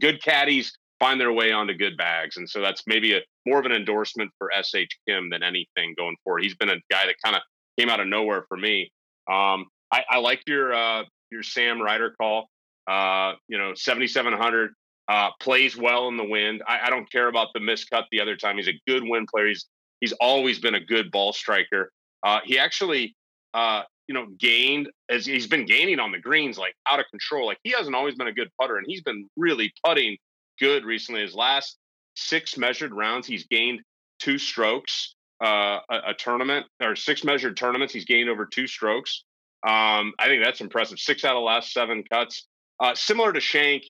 good 0.00 0.22
caddies 0.22 0.72
find 1.00 1.20
their 1.20 1.32
way 1.32 1.52
onto 1.52 1.74
good 1.74 1.96
bags. 1.96 2.36
And 2.36 2.48
so 2.48 2.60
that's 2.60 2.82
maybe 2.86 3.14
a 3.14 3.20
more 3.46 3.58
of 3.58 3.64
an 3.64 3.72
endorsement 3.72 4.30
for 4.38 4.50
SH 4.62 4.98
Kim 5.08 5.30
than 5.30 5.42
anything 5.42 5.94
going 5.96 6.16
forward. 6.22 6.42
He's 6.42 6.56
been 6.56 6.68
a 6.68 6.76
guy 6.90 7.06
that 7.06 7.14
kind 7.24 7.36
of 7.36 7.42
came 7.78 7.88
out 7.88 8.00
of 8.00 8.08
nowhere 8.08 8.44
for 8.48 8.58
me. 8.58 8.90
Um, 9.30 9.66
I, 9.90 10.04
I 10.10 10.18
like 10.18 10.42
your, 10.46 10.74
uh, 10.74 11.04
your 11.30 11.42
Sam 11.42 11.80
Ryder 11.80 12.14
call. 12.20 12.48
Uh, 12.86 13.34
you 13.48 13.58
know, 13.58 13.72
7,700 13.74 14.72
uh, 15.08 15.30
plays 15.40 15.76
well 15.76 16.08
in 16.08 16.16
the 16.16 16.24
wind. 16.24 16.62
I, 16.66 16.80
I, 16.84 16.90
don't 16.90 17.10
care 17.10 17.28
about 17.28 17.48
the 17.54 17.60
miscut 17.60 18.04
the 18.10 18.20
other 18.20 18.36
time. 18.36 18.56
He's 18.56 18.68
a 18.68 18.80
good 18.86 19.02
wind 19.02 19.28
player. 19.28 19.48
He's 19.48 19.66
he's 20.00 20.12
always 20.12 20.58
been 20.58 20.74
a 20.74 20.84
good 20.84 21.10
ball 21.10 21.32
striker. 21.32 21.90
Uh, 22.22 22.40
he 22.44 22.58
actually, 22.58 23.16
uh, 23.54 23.82
you 24.06 24.14
know, 24.14 24.26
gained 24.38 24.90
as 25.08 25.24
he's 25.24 25.46
been 25.46 25.64
gaining 25.64 25.98
on 25.98 26.12
the 26.12 26.18
greens 26.18 26.58
like 26.58 26.74
out 26.90 27.00
of 27.00 27.06
control. 27.10 27.46
Like 27.46 27.58
he 27.62 27.72
hasn't 27.76 27.96
always 27.96 28.16
been 28.16 28.28
a 28.28 28.32
good 28.32 28.50
putter, 28.60 28.76
and 28.76 28.84
he's 28.86 29.02
been 29.02 29.26
really 29.36 29.72
putting 29.84 30.18
good 30.60 30.84
recently. 30.84 31.22
His 31.22 31.34
last 31.34 31.78
six 32.14 32.58
measured 32.58 32.92
rounds, 32.92 33.26
he's 33.26 33.46
gained 33.46 33.80
two 34.18 34.38
strokes. 34.38 35.14
Uh, 35.42 35.78
a, 35.88 35.96
a, 36.08 36.14
tournament 36.14 36.66
or 36.82 36.96
six 36.96 37.22
measured 37.22 37.56
tournaments, 37.56 37.94
he's 37.94 38.04
gained 38.04 38.28
over 38.28 38.44
two 38.44 38.66
strokes. 38.66 39.22
Um, 39.64 40.12
I 40.18 40.26
think 40.26 40.42
that's 40.44 40.60
impressive. 40.60 40.98
Six 40.98 41.24
out 41.24 41.36
of 41.36 41.44
last 41.44 41.72
seven 41.72 42.02
cuts. 42.10 42.48
Uh, 42.80 42.96
similar 42.96 43.32
to 43.32 43.40
Schenk, 43.40 43.84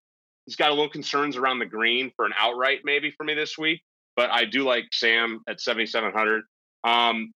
He's 0.48 0.56
got 0.56 0.70
a 0.70 0.72
little 0.72 0.88
concerns 0.88 1.36
around 1.36 1.58
the 1.58 1.66
green 1.66 2.10
for 2.16 2.24
an 2.24 2.32
outright 2.38 2.78
maybe 2.82 3.10
for 3.10 3.22
me 3.22 3.34
this 3.34 3.58
week, 3.58 3.82
but 4.16 4.30
I 4.30 4.46
do 4.46 4.64
like 4.64 4.86
Sam 4.92 5.40
at 5.46 5.60
7,700. 5.60 6.42
Um, 6.84 7.34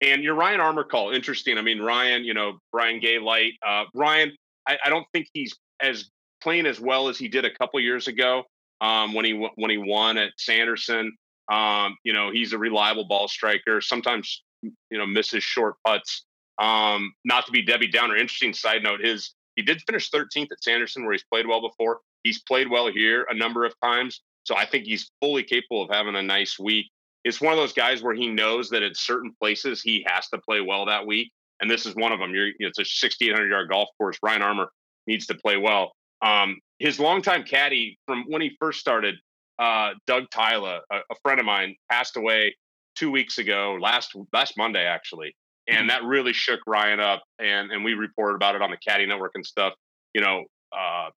and 0.00 0.22
your 0.22 0.36
Ryan 0.36 0.60
Armour 0.60 0.84
call, 0.84 1.10
interesting. 1.10 1.58
I 1.58 1.62
mean, 1.62 1.82
Ryan, 1.82 2.22
you 2.22 2.34
know, 2.34 2.60
Brian 2.70 3.00
Gay 3.00 3.18
light. 3.18 3.54
Uh, 3.66 3.86
Ryan, 3.92 4.30
I, 4.68 4.78
I, 4.84 4.88
don't 4.88 5.04
think 5.12 5.26
he's 5.32 5.52
as 5.80 6.10
playing 6.40 6.66
as 6.66 6.78
well 6.78 7.08
as 7.08 7.18
he 7.18 7.26
did 7.26 7.44
a 7.44 7.50
couple 7.52 7.80
years 7.80 8.06
ago 8.06 8.44
um, 8.80 9.14
when 9.14 9.24
he 9.24 9.32
when 9.56 9.70
he 9.72 9.78
won 9.78 10.16
at 10.16 10.30
Sanderson. 10.38 11.10
Um, 11.50 11.96
you 12.04 12.12
know, 12.12 12.30
he's 12.30 12.52
a 12.52 12.58
reliable 12.58 13.08
ball 13.08 13.26
striker. 13.26 13.80
Sometimes, 13.80 14.44
you 14.62 14.98
know, 14.98 15.08
misses 15.08 15.42
short 15.42 15.74
putts. 15.84 16.24
Um, 16.60 17.14
not 17.24 17.46
to 17.46 17.50
be 17.50 17.62
Debbie 17.62 17.88
Downer. 17.88 18.14
Interesting 18.14 18.54
side 18.54 18.84
note: 18.84 19.00
his 19.00 19.34
he 19.56 19.62
did 19.62 19.82
finish 19.88 20.08
13th 20.12 20.52
at 20.52 20.62
Sanderson, 20.62 21.02
where 21.02 21.14
he's 21.14 21.24
played 21.24 21.48
well 21.48 21.60
before. 21.60 21.98
He's 22.28 22.42
played 22.42 22.68
well 22.70 22.88
here 22.92 23.26
a 23.30 23.34
number 23.34 23.64
of 23.64 23.72
times. 23.82 24.20
So 24.44 24.54
I 24.54 24.66
think 24.66 24.84
he's 24.84 25.10
fully 25.22 25.42
capable 25.42 25.82
of 25.82 25.88
having 25.90 26.14
a 26.14 26.22
nice 26.22 26.58
week. 26.58 26.90
It's 27.24 27.40
one 27.40 27.54
of 27.54 27.58
those 27.58 27.72
guys 27.72 28.02
where 28.02 28.14
he 28.14 28.28
knows 28.28 28.68
that 28.68 28.82
at 28.82 28.98
certain 28.98 29.32
places 29.40 29.80
he 29.80 30.04
has 30.06 30.28
to 30.28 30.38
play 30.38 30.60
well 30.60 30.84
that 30.84 31.06
week. 31.06 31.32
and 31.60 31.70
this 31.70 31.86
is 31.86 31.94
one 31.94 32.12
of 32.12 32.18
them. 32.18 32.34
You're, 32.34 32.50
it's 32.58 32.78
a 32.78 32.84
6,800 32.84 33.48
yard 33.48 33.70
golf 33.70 33.88
course. 33.96 34.18
Ryan 34.22 34.42
Armour 34.42 34.70
needs 35.06 35.24
to 35.28 35.34
play 35.36 35.56
well. 35.56 35.92
Um, 36.20 36.58
his 36.78 37.00
longtime 37.00 37.44
caddy 37.44 37.98
from 38.06 38.24
when 38.28 38.42
he 38.42 38.56
first 38.60 38.78
started, 38.78 39.14
uh, 39.58 39.92
Doug 40.06 40.24
Tyler, 40.30 40.80
a, 40.92 40.96
a, 40.96 41.14
friend 41.22 41.40
of 41.40 41.46
mine, 41.46 41.76
passed 41.90 42.18
away 42.18 42.54
two 42.94 43.10
weeks 43.10 43.38
ago, 43.38 43.78
last 43.80 44.14
last 44.34 44.54
Monday 44.58 44.84
actually, 44.84 45.34
and 45.66 45.78
mm-hmm. 45.78 45.88
that 45.88 46.04
really 46.04 46.34
shook 46.34 46.60
Ryan 46.66 47.00
up. 47.00 47.22
And 47.38 47.72
and 47.72 47.84
we 47.84 47.94
reported 47.94 48.34
about 48.34 48.54
it 48.54 48.62
on 48.62 48.70
the 48.70 48.76
Caddy 48.76 49.06
Network 49.06 49.32
and 49.34 49.46
stuff. 49.46 49.72
You 50.14 50.20
know, 50.20 50.44
uh, 50.76 51.08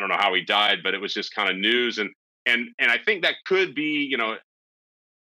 I 0.00 0.08
don't 0.08 0.08
know 0.08 0.16
how 0.18 0.32
he 0.32 0.40
died, 0.40 0.78
but 0.82 0.94
it 0.94 1.00
was 1.00 1.12
just 1.12 1.34
kind 1.34 1.50
of 1.50 1.56
news. 1.58 1.98
And 1.98 2.10
and 2.46 2.68
and 2.78 2.90
I 2.90 2.96
think 2.96 3.22
that 3.22 3.34
could 3.44 3.74
be, 3.74 4.08
you 4.10 4.16
know, 4.16 4.36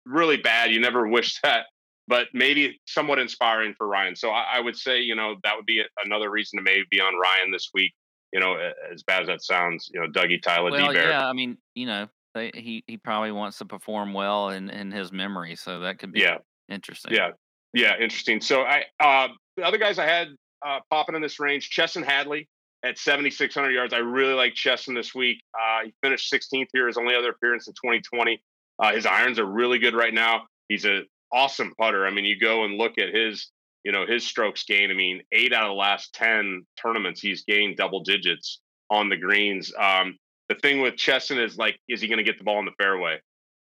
really 0.05 0.37
bad. 0.37 0.69
You 0.69 0.79
never 0.79 1.07
wish 1.07 1.39
that, 1.41 1.65
but 2.07 2.27
maybe 2.33 2.79
somewhat 2.85 3.17
inspiring 3.17 3.73
for 3.75 3.87
Ryan. 3.87 4.15
So 4.15 4.29
I, 4.29 4.57
I 4.57 4.59
would 4.59 4.75
say, 4.75 5.01
you 5.01 5.15
know, 5.15 5.37
that 5.43 5.55
would 5.55 5.65
be 5.65 5.81
another 6.05 6.29
reason 6.29 6.57
to 6.57 6.63
maybe 6.63 6.83
be 6.91 7.01
on 7.01 7.17
Ryan 7.19 7.51
this 7.51 7.71
week. 7.73 7.93
You 8.31 8.39
know, 8.39 8.57
as 8.93 9.01
bad 9.01 9.23
as 9.23 9.27
that 9.27 9.41
sounds, 9.41 9.89
you 9.91 9.99
know, 9.99 10.05
Dougie 10.05 10.39
Tyler, 10.39 10.69
well, 10.69 10.93
yeah. 10.93 11.27
I 11.27 11.33
mean, 11.33 11.57
you 11.73 11.87
know, 11.87 12.07
they, 12.35 12.51
he 12.53 12.83
he 12.85 12.95
probably 12.95 13.31
wants 13.31 13.57
to 13.57 13.65
perform 13.65 14.13
well 14.13 14.49
in 14.49 14.69
in 14.69 14.91
his 14.91 15.11
memory, 15.11 15.55
so 15.55 15.79
that 15.79 15.97
could 15.97 16.11
be 16.11 16.19
yeah 16.19 16.37
interesting. 16.69 17.11
Yeah, 17.11 17.31
yeah, 17.73 17.95
interesting. 17.99 18.39
So 18.39 18.61
I 18.61 18.83
uh, 18.99 19.29
the 19.57 19.63
other 19.63 19.79
guys 19.79 19.97
I 19.97 20.05
had 20.05 20.27
uh, 20.63 20.81
popping 20.91 21.15
in 21.15 21.23
this 21.23 21.39
range, 21.39 21.71
Chesson 21.71 22.03
Hadley 22.03 22.47
at 22.83 22.97
7,600 22.97 23.71
yards. 23.71 23.93
I 23.93 23.97
really 23.97 24.33
like 24.33 24.53
Chesson 24.53 24.93
this 24.93 25.13
week. 25.13 25.41
Uh, 25.53 25.85
he 25.85 25.93
finished 26.01 26.31
16th 26.31 26.67
here, 26.73 26.87
his 26.87 26.97
only 26.97 27.15
other 27.15 27.29
appearance 27.29 27.67
in 27.67 27.73
2020. 27.73 28.41
Uh, 28.81 28.93
his 28.93 29.05
irons 29.05 29.39
are 29.39 29.45
really 29.45 29.79
good 29.79 29.93
right 29.93 30.13
now. 30.13 30.43
He's 30.69 30.85
an 30.85 31.05
awesome 31.31 31.73
putter. 31.77 32.05
I 32.05 32.11
mean, 32.11 32.25
you 32.25 32.39
go 32.39 32.63
and 32.63 32.77
look 32.77 32.97
at 32.97 33.13
his, 33.13 33.49
you 33.83 33.91
know, 33.91 34.05
his 34.05 34.25
strokes 34.25 34.63
gain. 34.63 34.91
I 34.91 34.93
mean, 34.93 35.21
eight 35.31 35.53
out 35.53 35.63
of 35.63 35.69
the 35.69 35.73
last 35.73 36.13
10 36.13 36.65
tournaments, 36.81 37.19
he's 37.19 37.43
gained 37.43 37.77
double 37.77 38.01
digits 38.01 38.61
on 38.89 39.09
the 39.09 39.17
greens. 39.17 39.73
Um, 39.77 40.17
the 40.47 40.55
thing 40.55 40.81
with 40.81 40.95
Chesson 40.95 41.39
is 41.39 41.57
like, 41.57 41.79
is 41.87 42.01
he 42.01 42.07
going 42.07 42.17
to 42.17 42.23
get 42.23 42.37
the 42.37 42.43
ball 42.43 42.59
in 42.59 42.65
the 42.65 42.71
fairway? 42.79 43.19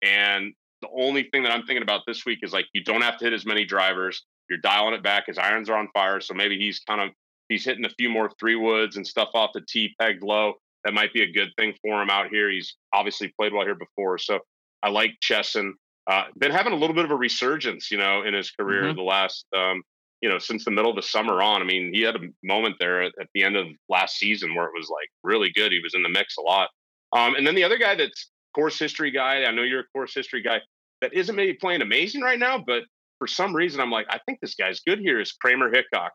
And 0.01 0.53
the 0.81 0.89
only 0.97 1.29
thing 1.31 1.43
that 1.43 1.51
I'm 1.51 1.63
thinking 1.63 1.83
about 1.83 2.01
this 2.07 2.25
week 2.25 2.39
is 2.41 2.53
like, 2.53 2.65
you 2.73 2.83
don't 2.83 3.01
have 3.01 3.17
to 3.17 3.25
hit 3.25 3.33
as 3.33 3.45
many 3.45 3.65
drivers. 3.65 4.25
You're 4.49 4.59
dialing 4.59 4.93
it 4.93 5.03
back. 5.03 5.27
His 5.27 5.37
irons 5.37 5.69
are 5.69 5.77
on 5.77 5.89
fire. 5.93 6.19
So 6.21 6.33
maybe 6.33 6.57
he's 6.57 6.79
kind 6.79 7.01
of, 7.01 7.09
he's 7.51 7.65
hitting 7.65 7.85
a 7.85 7.89
few 7.89 8.09
more 8.09 8.31
three 8.39 8.55
woods 8.55 8.95
and 8.95 9.05
stuff 9.05 9.29
off 9.33 9.51
the 9.53 9.61
tee 9.67 9.93
pegged 9.99 10.23
low. 10.23 10.53
That 10.83 10.93
might 10.93 11.13
be 11.13 11.21
a 11.21 11.31
good 11.31 11.49
thing 11.57 11.73
for 11.81 12.01
him 12.01 12.09
out 12.09 12.29
here. 12.31 12.49
He's 12.49 12.75
obviously 12.93 13.31
played 13.39 13.53
well 13.53 13.65
here 13.65 13.75
before. 13.75 14.17
So 14.17 14.39
I 14.81 14.89
like 14.89 15.11
Chesson. 15.21 15.73
Uh, 16.07 16.23
been 16.37 16.51
having 16.51 16.73
a 16.73 16.75
little 16.75 16.95
bit 16.95 17.05
of 17.05 17.11
a 17.11 17.15
resurgence, 17.15 17.91
you 17.91 17.97
know, 17.97 18.23
in 18.23 18.33
his 18.33 18.49
career 18.51 18.85
mm-hmm. 18.85 18.95
the 18.95 19.03
last, 19.03 19.45
um, 19.55 19.83
you 20.21 20.29
know, 20.29 20.39
since 20.39 20.65
the 20.65 20.71
middle 20.71 20.89
of 20.89 20.95
the 20.95 21.03
summer 21.03 21.41
on. 21.43 21.61
I 21.61 21.65
mean, 21.65 21.93
he 21.93 22.01
had 22.01 22.15
a 22.15 22.29
moment 22.41 22.77
there 22.79 23.03
at, 23.03 23.11
at, 23.21 23.27
the 23.35 23.43
end 23.43 23.55
of 23.55 23.67
last 23.89 24.17
season 24.17 24.55
where 24.55 24.65
it 24.65 24.71
was 24.75 24.89
like 24.89 25.09
really 25.23 25.51
good. 25.53 25.71
He 25.71 25.79
was 25.83 25.93
in 25.93 26.01
the 26.01 26.09
mix 26.09 26.37
a 26.37 26.41
lot. 26.41 26.69
Um, 27.13 27.35
and 27.35 27.45
then 27.45 27.53
the 27.53 27.63
other 27.63 27.77
guy 27.77 27.93
that's 27.93 28.31
course 28.55 28.79
history 28.79 29.11
guy, 29.11 29.43
I 29.43 29.51
know 29.51 29.61
you're 29.61 29.81
a 29.81 29.87
course 29.93 30.15
history 30.15 30.41
guy 30.41 30.61
that 31.01 31.13
isn't 31.13 31.35
maybe 31.35 31.53
playing 31.53 31.81
amazing 31.81 32.21
right 32.21 32.39
now, 32.39 32.57
but 32.57 32.83
for 33.19 33.27
some 33.27 33.55
reason 33.55 33.79
I'm 33.79 33.91
like, 33.91 34.07
I 34.09 34.19
think 34.25 34.39
this 34.39 34.55
guy's 34.55 34.79
good 34.79 34.99
here. 34.99 35.19
Is 35.19 35.33
Kramer 35.33 35.69
Hickok 35.71 36.11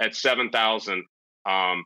at 0.00 0.14
seven 0.14 0.50
thousand? 0.50 1.04
Um, 1.46 1.84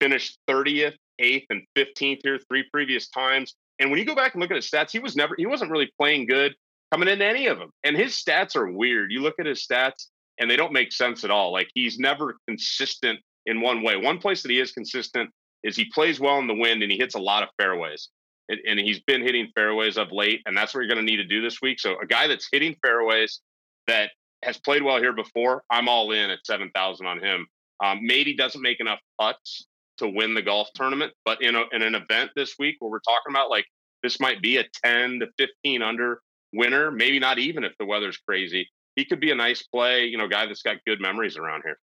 finished 0.00 0.38
30th, 0.48 0.96
8th, 1.20 1.46
and 1.50 1.62
15th 1.76 2.20
here 2.22 2.38
three 2.48 2.64
previous 2.72 3.08
times. 3.08 3.54
And 3.78 3.90
when 3.90 3.98
you 3.98 4.04
go 4.04 4.14
back 4.14 4.34
and 4.34 4.40
look 4.40 4.50
at 4.50 4.56
his 4.56 4.68
stats, 4.68 4.90
he 4.90 4.98
was 4.98 5.16
never 5.16 5.34
he 5.38 5.46
wasn't 5.46 5.70
really 5.70 5.90
playing 5.98 6.26
good 6.26 6.54
coming 6.92 7.08
into 7.08 7.24
any 7.24 7.46
of 7.46 7.58
them. 7.58 7.70
And 7.84 7.96
his 7.96 8.12
stats 8.12 8.56
are 8.56 8.70
weird. 8.70 9.12
You 9.12 9.20
look 9.20 9.36
at 9.38 9.46
his 9.46 9.64
stats 9.64 10.06
and 10.38 10.50
they 10.50 10.56
don't 10.56 10.72
make 10.72 10.92
sense 10.92 11.24
at 11.24 11.30
all. 11.30 11.52
Like 11.52 11.68
he's 11.74 11.98
never 11.98 12.36
consistent 12.46 13.20
in 13.46 13.60
one 13.60 13.82
way. 13.82 13.96
One 13.96 14.18
place 14.18 14.42
that 14.42 14.50
he 14.50 14.60
is 14.60 14.72
consistent 14.72 15.30
is 15.62 15.76
he 15.76 15.90
plays 15.92 16.20
well 16.20 16.38
in 16.38 16.46
the 16.46 16.54
wind 16.54 16.82
and 16.82 16.90
he 16.90 16.98
hits 16.98 17.14
a 17.14 17.20
lot 17.20 17.42
of 17.42 17.48
fairways. 17.58 18.08
And, 18.48 18.58
and 18.66 18.78
he's 18.78 19.00
been 19.00 19.22
hitting 19.22 19.48
fairways 19.54 19.98
of 19.98 20.10
late, 20.10 20.40
and 20.46 20.56
that's 20.56 20.72
what 20.72 20.80
you're 20.80 20.88
going 20.88 21.04
to 21.04 21.10
need 21.10 21.18
to 21.18 21.24
do 21.24 21.42
this 21.42 21.60
week. 21.60 21.78
So 21.78 21.96
a 22.00 22.06
guy 22.06 22.26
that's 22.26 22.48
hitting 22.50 22.76
fairways 22.82 23.40
that 23.88 24.10
has 24.42 24.58
played 24.58 24.82
well 24.82 24.98
here 24.98 25.12
before, 25.12 25.62
I'm 25.70 25.88
all 25.88 26.12
in 26.12 26.30
at 26.30 26.40
seven 26.44 26.70
thousand 26.74 27.06
on 27.06 27.22
him. 27.22 27.46
Um, 27.82 28.00
maybe 28.02 28.34
doesn't 28.34 28.60
make 28.60 28.80
enough 28.80 28.98
putts 29.20 29.66
to 29.98 30.08
win 30.08 30.34
the 30.34 30.42
golf 30.42 30.68
tournament, 30.74 31.12
but 31.24 31.42
in, 31.42 31.54
a, 31.54 31.64
in 31.72 31.82
an 31.82 31.94
event 31.94 32.30
this 32.34 32.54
week 32.58 32.76
where 32.78 32.90
we're 32.90 33.00
talking 33.00 33.30
about 33.30 33.50
like 33.50 33.66
this 34.02 34.20
might 34.20 34.40
be 34.40 34.56
a 34.58 34.64
10 34.84 35.20
to 35.20 35.26
15 35.38 35.82
under 35.82 36.20
winner, 36.52 36.90
maybe 36.90 37.18
not 37.18 37.38
even 37.38 37.64
if 37.64 37.72
the 37.78 37.86
weather's 37.86 38.16
crazy. 38.16 38.68
He 38.96 39.04
could 39.04 39.20
be 39.20 39.30
a 39.30 39.34
nice 39.34 39.62
play, 39.62 40.06
you 40.06 40.18
know, 40.18 40.28
guy 40.28 40.46
that's 40.46 40.62
got 40.62 40.76
good 40.86 41.00
memories 41.00 41.36
around 41.36 41.62
here. 41.64 41.78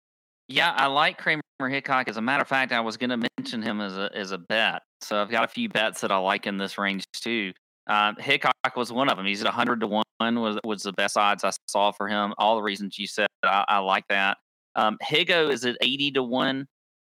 Yeah, 0.49 0.73
I 0.77 0.87
like 0.87 1.19
Kramer 1.19 1.43
Hickok. 1.69 2.09
As 2.09 2.17
a 2.17 2.21
matter 2.21 2.43
of 2.43 2.49
fact, 2.49 2.73
I 2.73 2.81
was 2.81 2.97
going 2.97 3.11
to 3.11 3.29
mention 3.39 3.63
him 3.63 3.81
as 3.81 3.97
a 3.97 4.11
as 4.15 4.33
a 4.33 4.39
bet. 4.39 4.83
So 5.01 5.21
I've 5.21 5.31
got 5.31 5.45
a 5.45 5.49
few 5.49 5.69
bets 5.69 6.01
that 6.01 6.11
I 6.11 6.19
like 6.19 6.47
in 6.47 6.59
this 6.59 6.77
range 6.77 7.05
too. 7.13 7.53
Uh, 7.91 8.13
Hickok 8.19 8.55
was 8.77 8.93
one 8.93 9.09
of 9.09 9.17
them. 9.17 9.27
He's 9.27 9.41
at 9.41 9.47
100 9.47 9.81
to 9.81 9.87
one. 9.89 10.05
Was 10.21 10.59
was 10.63 10.83
the 10.83 10.93
best 10.93 11.17
odds 11.17 11.43
I 11.43 11.51
saw 11.67 11.91
for 11.91 12.07
him. 12.07 12.35
All 12.39 12.55
the 12.55 12.63
reasons 12.63 12.99
you 12.99 13.09
said, 13.09 13.27
I, 13.43 13.65
I 13.67 13.79
like 13.79 14.05
that. 14.11 14.39
Um, 14.77 14.97
Higgo 15.03 15.51
is 15.51 15.65
at 15.65 15.77
80 15.81 16.13
to 16.13 16.23
one. 16.23 16.67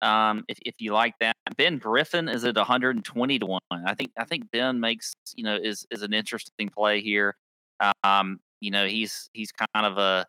Um, 0.00 0.44
if 0.48 0.58
if 0.64 0.74
you 0.78 0.94
like 0.94 1.14
that, 1.20 1.36
Ben 1.58 1.76
Griffin 1.78 2.28
is 2.28 2.44
at 2.44 2.56
120 2.56 3.38
to 3.38 3.46
one. 3.46 3.60
I 3.70 3.94
think 3.94 4.12
I 4.16 4.24
think 4.24 4.50
Ben 4.50 4.80
makes 4.80 5.12
you 5.36 5.44
know 5.44 5.58
is 5.62 5.84
is 5.90 6.02
an 6.02 6.14
interesting 6.14 6.70
play 6.70 7.02
here. 7.02 7.36
Um, 8.02 8.40
you 8.60 8.70
know 8.70 8.86
he's 8.86 9.28
he's 9.34 9.52
kind 9.52 9.84
of 9.86 9.98
a 9.98 10.24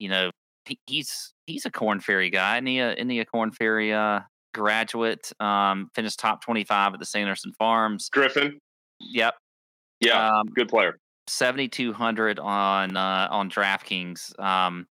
you 0.00 0.08
know 0.08 0.30
he, 0.64 0.78
he's 0.86 1.32
he's 1.46 1.66
a 1.66 1.70
Korn 1.70 2.00
Ferry 2.00 2.30
guy. 2.30 2.56
Isn't 2.56 2.66
he 2.66 2.78
a, 2.80 2.94
isn't 2.94 3.10
he 3.10 3.20
a 3.20 3.24
Korn 3.24 3.52
Ferry 3.52 3.92
uh, 3.92 4.20
graduate? 4.52 5.30
Um, 5.38 5.90
finished 5.94 6.18
top 6.18 6.42
25 6.42 6.94
at 6.94 6.98
the 6.98 7.06
Sanderson 7.06 7.52
Farms. 7.58 8.08
Griffin. 8.10 8.58
Yep. 9.00 9.34
Yeah. 10.04 10.38
Um, 10.38 10.46
good 10.48 10.68
player. 10.68 10.98
7,200 11.26 12.38
on 12.38 12.96
uh, 12.96 13.28
on 13.30 13.50
DraftKings. 13.50 14.38
Um, 14.38 14.86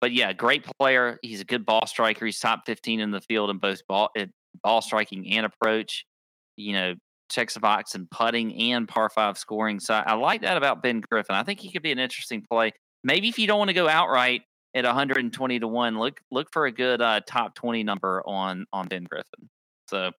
but 0.00 0.12
yeah, 0.12 0.32
great 0.32 0.66
player. 0.78 1.18
He's 1.22 1.40
a 1.40 1.44
good 1.44 1.64
ball 1.64 1.86
striker. 1.86 2.26
He's 2.26 2.38
top 2.38 2.62
15 2.66 3.00
in 3.00 3.10
the 3.10 3.20
field 3.20 3.50
in 3.50 3.58
both 3.58 3.80
ball 3.86 4.10
ball 4.62 4.82
striking 4.82 5.30
and 5.36 5.46
approach. 5.46 6.04
You 6.56 6.72
know, 6.72 6.94
checks 7.30 7.54
the 7.54 7.60
box 7.60 7.94
in 7.94 8.08
putting 8.10 8.72
and 8.72 8.88
par 8.88 9.10
five 9.10 9.38
scoring. 9.38 9.80
So 9.80 9.94
I 9.94 10.14
like 10.14 10.42
that 10.42 10.56
about 10.56 10.82
Ben 10.82 11.00
Griffin. 11.00 11.36
I 11.36 11.44
think 11.44 11.60
he 11.60 11.70
could 11.70 11.82
be 11.82 11.92
an 11.92 11.98
interesting 11.98 12.44
play. 12.50 12.72
Maybe 13.04 13.28
if 13.28 13.38
you 13.38 13.46
don't 13.46 13.58
want 13.58 13.68
to 13.68 13.74
go 13.74 13.88
outright, 13.88 14.42
at 14.76 14.84
120 14.84 15.58
to 15.60 15.66
one. 15.66 15.98
Look 15.98 16.20
look 16.30 16.48
for 16.52 16.66
a 16.66 16.72
good 16.72 17.00
uh, 17.00 17.20
top 17.26 17.54
20 17.54 17.82
number 17.82 18.22
on 18.26 18.66
on 18.72 18.86
Ben 18.86 19.04
Griffin. 19.04 19.48
So, 19.88 20.10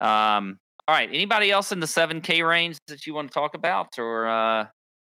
um, 0.00 0.58
all 0.88 0.94
right. 0.94 1.10
Anybody 1.12 1.50
else 1.50 1.70
in 1.70 1.80
the 1.80 1.86
7K 1.86 2.48
range 2.48 2.78
that 2.88 3.06
you 3.06 3.12
want 3.12 3.28
to 3.28 3.34
talk 3.34 3.52
about, 3.54 3.98
or 3.98 4.26
uh, 4.26 4.66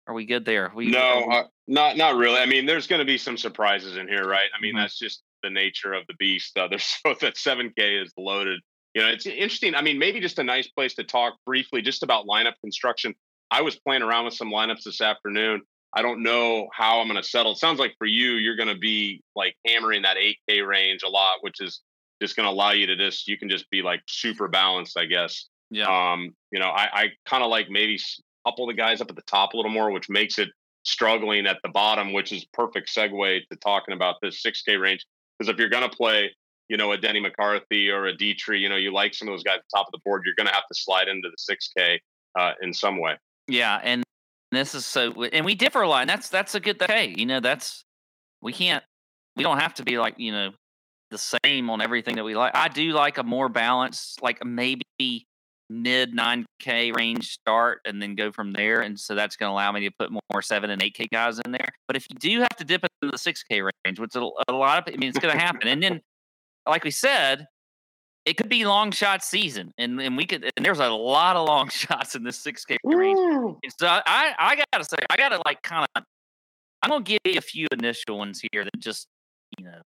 are 0.09 0.14
we 0.14 0.26
good 0.26 0.45
there? 0.45 0.72
We, 0.74 0.91
no, 0.91 1.24
we... 1.29 1.37
Uh, 1.37 1.45
not 1.68 1.97
not 1.97 2.16
really. 2.16 2.39
I 2.39 2.47
mean, 2.47 2.66
there's 2.66 2.89
going 2.89 2.99
to 2.99 3.05
be 3.05 3.16
some 3.16 3.37
surprises 3.37 3.97
in 3.97 4.09
here, 4.09 4.24
right? 4.24 4.49
I 4.57 4.61
mean, 4.61 4.72
mm-hmm. 4.72 4.81
that's 4.81 4.99
just 4.99 5.22
the 5.45 5.51
nature 5.51 5.93
of 5.93 6.03
the 6.09 6.14
beast. 6.18 6.59
Uh, 6.59 6.66
there's 6.70 6.83
so 6.85 7.14
that 7.20 7.37
7K 7.37 8.03
is 8.03 8.12
loaded. 8.18 8.61
You 8.95 9.03
know, 9.03 9.09
it's 9.09 9.26
interesting. 9.26 9.76
I 9.76 9.83
mean, 9.83 10.01
maybe 10.01 10.18
just 10.18 10.41
a 10.41 10.45
nice 10.45 10.66
place 10.66 10.95
to 10.97 11.05
talk 11.05 11.35
briefly 11.47 11.81
just 11.81 12.03
about 12.03 12.26
lineup 12.26 12.55
construction. 12.61 13.14
I 13.53 13.62
was 13.62 13.76
playing 13.76 14.03
around 14.03 14.24
with 14.24 14.35
some 14.35 14.51
lineups 14.51 14.83
this 14.83 15.01
afternoon. 15.01 15.62
I 15.95 16.03
don't 16.03 16.24
know 16.24 16.68
how 16.72 17.01
I'm 17.01 17.07
going 17.07 17.22
to 17.22 17.26
settle. 17.26 17.53
It 17.53 17.59
sounds 17.59 17.79
like 17.79 17.95
for 17.99 18.07
you, 18.07 18.33
you're 18.33 18.57
going 18.57 18.68
to 18.68 18.79
be 18.79 19.22
like 19.37 19.55
hammering 19.64 20.03
that 20.03 20.16
8K 20.16 20.66
range 20.66 21.03
a 21.05 21.09
lot, 21.09 21.37
which 21.43 21.61
is 21.61 21.83
just 22.20 22.35
going 22.35 22.47
to 22.47 22.51
allow 22.53 22.72
you 22.72 22.87
to 22.87 22.97
just, 22.97 23.29
you 23.29 23.39
can 23.39 23.49
just 23.49 23.70
be 23.70 23.81
like 23.81 24.01
super 24.09 24.49
balanced, 24.49 24.99
I 24.99 25.05
guess. 25.05 25.47
Yeah. 25.71 25.87
Um, 25.87 26.35
you 26.51 26.59
know, 26.59 26.69
I, 26.69 26.89
I 26.93 27.07
kind 27.27 27.43
of 27.43 27.51
like 27.51 27.69
maybe 27.71 27.97
a 27.97 28.49
couple 28.49 28.64
of 28.64 28.75
the 28.75 28.81
guys 28.81 29.01
up 29.01 29.11
at 29.11 29.16
the 29.16 29.23
top 29.23 29.53
a 29.53 29.57
little 29.57 29.71
more, 29.71 29.91
which 29.91 30.09
makes 30.09 30.39
it 30.39 30.49
struggling 30.85 31.47
at 31.47 31.59
the 31.62 31.69
bottom, 31.69 32.12
which 32.12 32.33
is 32.33 32.45
perfect 32.53 32.95
segue 32.95 33.41
to 33.51 33.57
talking 33.57 33.95
about 33.95 34.16
this 34.23 34.43
6K 34.43 34.81
range. 34.81 35.05
Because 35.39 35.53
if 35.53 35.59
you're 35.59 35.69
going 35.69 35.89
to 35.89 35.95
play, 35.95 36.31
you 36.69 36.77
know, 36.77 36.93
a 36.93 36.99
Denny 36.99 37.21
McCarthy 37.21 37.91
or 37.91 38.07
a 38.07 38.16
Detry, 38.16 38.61
you 38.61 38.69
know, 38.69 38.77
you 38.77 38.93
like 38.93 39.14
some 39.14 39.29
of 39.29 39.33
those 39.33 39.43
guys 39.43 39.57
at 39.57 39.64
the 39.71 39.77
top 39.77 39.87
of 39.87 39.93
the 39.93 40.01
board, 40.05 40.23
you're 40.25 40.35
going 40.37 40.49
to 40.49 40.55
have 40.55 40.66
to 40.66 40.75
slide 40.75 41.09
into 41.09 41.29
the 41.29 41.55
6K 41.55 41.99
uh, 42.39 42.53
in 42.62 42.73
some 42.73 42.99
way. 42.99 43.14
Yeah, 43.47 43.81
and 43.83 44.03
this 44.51 44.75
is 44.75 44.87
so, 44.87 45.12
and 45.25 45.45
we 45.45 45.55
differ 45.55 45.83
a 45.83 45.89
lot. 45.89 46.03
And 46.03 46.11
that's 46.11 46.29
that's 46.29 46.55
a 46.55 46.61
good 46.61 46.79
thing. 46.79 46.89
Hey, 46.89 47.14
you 47.16 47.27
know, 47.27 47.41
that's 47.41 47.85
we 48.43 48.53
can't, 48.53 48.85
we 49.37 49.43
don't 49.43 49.59
have 49.59 49.75
to 49.75 49.85
be 49.85 49.99
like 49.99 50.14
you 50.19 50.33
know 50.33 50.51
the 51.11 51.19
same 51.19 51.71
on 51.71 51.81
everything 51.81 52.16
that 52.16 52.25
we 52.25 52.35
like. 52.35 52.55
I 52.55 52.69
do 52.69 52.93
like 52.93 53.19
a 53.19 53.23
more 53.23 53.49
balanced, 53.49 54.23
like 54.23 54.45
maybe 54.45 55.27
mid 55.71 56.14
9K 56.14 56.97
range 56.97 57.31
start 57.33 57.81
and 57.85 58.01
then 58.01 58.14
go 58.14 58.33
from 58.33 58.53
there. 58.53 58.81
And 58.81 58.99
so 58.99 59.14
that's 59.14 59.37
going 59.37 59.51
to 59.51 59.53
allow 59.53 59.73
me 59.73 59.89
to 59.89 59.95
put 59.99 60.11
more 60.11 60.43
7 60.43 60.71
and 60.71 60.81
8K 60.81 61.11
guys 61.12 61.41
in 61.45 61.53
there. 61.53 61.69
But 61.87 61.97
if 61.97 62.07
you 62.11 62.16
do 62.19 62.41
have 62.41 62.57
to 62.57 62.64
dip 62.64 62.85
into 62.85 63.12
the 63.12 63.19
6K 63.19 63.71
range, 63.85 64.01
which 64.01 64.14
a, 64.14 64.29
a 64.49 64.53
lot 64.53 64.89
of, 64.89 64.95
I 64.95 64.97
mean, 64.97 65.11
it's 65.11 65.19
going 65.19 65.35
to 65.35 65.41
happen. 65.41 65.69
and 65.69 65.83
then, 65.83 66.01
like 66.66 66.85
we 66.85 66.91
said, 66.91 67.47
it 68.29 68.37
could 68.37 68.51
be 68.51 68.66
long 68.66 68.91
shot 68.91 69.25
season, 69.25 69.73
and 69.79 69.99
and 70.03 70.14
we 70.14 70.27
could. 70.27 70.51
And 70.55 70.66
there's 70.66 70.81
a 70.81 70.89
lot 70.89 71.35
of 71.37 71.49
long 71.49 71.69
shots 71.71 72.14
in 72.14 72.25
this 72.25 72.37
six 72.37 72.62
K 72.66 72.77
range. 72.85 73.19
So 73.79 73.87
I 73.87 74.35
I 74.39 74.62
gotta 74.71 74.85
say 74.85 74.99
I 75.09 75.16
gotta 75.16 75.41
like 75.47 75.62
kind 75.62 75.87
of. 75.97 76.03
I'm 76.83 76.91
gonna 76.91 77.05
give 77.05 77.19
you 77.25 77.39
a 77.39 77.41
few 77.41 77.66
initial 77.73 78.19
ones 78.19 78.43
here 78.53 78.64
that 78.64 78.79
just 78.79 79.09
you 79.59 79.64
know 79.64 79.81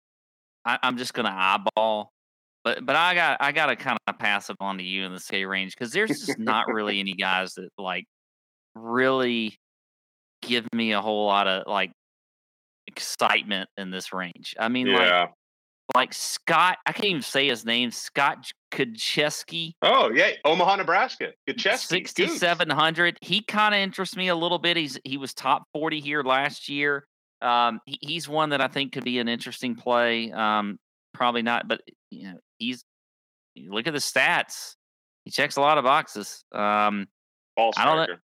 I, 0.64 0.78
I'm 0.84 0.96
just 0.96 1.14
gonna 1.14 1.34
eyeball. 1.34 2.12
But 2.68 2.84
but 2.84 2.96
I 2.96 3.14
got 3.14 3.38
I 3.40 3.52
gotta 3.52 3.76
kind 3.76 3.96
of 4.06 4.18
pass 4.18 4.50
it 4.50 4.56
on 4.60 4.76
to 4.76 4.84
you 4.84 5.06
in 5.06 5.14
the 5.14 5.24
K 5.26 5.46
range 5.46 5.74
because 5.74 5.90
there's 5.90 6.10
just 6.10 6.38
not 6.38 6.66
really 6.72 7.00
any 7.00 7.14
guys 7.14 7.54
that 7.54 7.70
like 7.78 8.04
really 8.74 9.56
give 10.42 10.66
me 10.74 10.92
a 10.92 11.00
whole 11.00 11.24
lot 11.26 11.48
of 11.48 11.66
like 11.66 11.92
excitement 12.86 13.70
in 13.78 13.90
this 13.90 14.12
range. 14.12 14.54
I 14.58 14.68
mean, 14.68 14.92
like 14.92 15.08
Yeah. 15.08 15.28
like 15.94 16.12
Scott, 16.12 16.76
I 16.84 16.92
can't 16.92 17.06
even 17.06 17.22
say 17.22 17.48
his 17.48 17.64
name, 17.64 17.90
Scott 17.90 18.50
Gutschewski. 18.70 19.72
Oh 19.80 20.10
yeah, 20.10 20.32
Omaha, 20.44 20.76
Nebraska. 20.76 21.32
Gutschewski. 21.48 21.78
Sixty 21.78 22.28
seven 22.28 22.68
hundred. 22.68 23.16
He 23.22 23.42
kind 23.42 23.74
of 23.74 23.78
interests 23.80 24.14
me 24.14 24.28
a 24.28 24.36
little 24.36 24.58
bit. 24.58 24.76
He's 24.76 24.98
he 25.04 25.16
was 25.16 25.32
top 25.32 25.62
forty 25.72 26.00
here 26.00 26.22
last 26.22 26.68
year. 26.68 27.06
Um, 27.40 27.80
he, 27.86 27.96
he's 28.02 28.28
one 28.28 28.50
that 28.50 28.60
I 28.60 28.68
think 28.68 28.92
could 28.92 29.04
be 29.04 29.20
an 29.20 29.28
interesting 29.28 29.74
play. 29.74 30.30
Um, 30.32 30.76
probably 31.14 31.40
not, 31.40 31.66
but 31.66 31.80
you 32.10 32.24
know, 32.24 32.38
he's 32.58 32.84
look 33.56 33.86
at 33.86 33.92
the 33.92 33.98
stats. 33.98 34.76
He 35.24 35.30
checks 35.30 35.56
a 35.56 35.60
lot 35.60 35.78
of 35.78 35.84
boxes. 35.84 36.44
Um, 36.52 37.06
Ball 37.56 37.72
I 37.76 37.84
don't 37.84 37.96
know. 37.96 38.04
striker. 38.04 38.22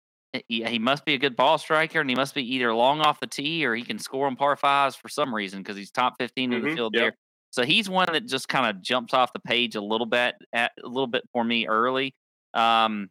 he, 0.48 0.62
he 0.64 0.78
must 0.78 1.04
be 1.04 1.14
a 1.14 1.18
good 1.18 1.34
ball 1.36 1.58
striker, 1.58 2.00
and 2.00 2.08
he 2.08 2.14
must 2.16 2.34
be 2.34 2.54
either 2.54 2.72
long 2.74 3.00
off 3.00 3.18
the 3.20 3.26
tee 3.26 3.66
or 3.66 3.74
he 3.74 3.82
can 3.82 3.98
score 3.98 4.26
on 4.26 4.36
par 4.36 4.56
fives 4.56 4.94
for 4.96 5.08
some 5.08 5.34
reason 5.34 5.60
because 5.62 5.76
he's 5.76 5.90
top 5.90 6.14
fifteen 6.18 6.52
in 6.52 6.62
the 6.62 6.68
Mhm, 6.68 6.74
field 6.74 6.94
yep. 6.94 7.02
there. 7.02 7.16
So 7.50 7.64
he's 7.64 7.88
one 7.88 8.06
that 8.12 8.26
just 8.26 8.48
kind 8.48 8.66
of 8.66 8.82
jumps 8.82 9.14
off 9.14 9.32
the 9.32 9.40
page 9.40 9.76
a 9.76 9.80
little 9.80 10.06
bit, 10.06 10.34
at, 10.52 10.72
a 10.82 10.86
little 10.86 11.06
bit 11.06 11.22
for 11.32 11.42
me 11.42 11.66
early. 11.66 12.14
Um, 12.54 13.08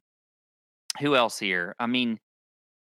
who 0.99 1.16
else 1.16 1.38
here? 1.39 1.76
I 1.80 1.88
mean, 1.88 2.20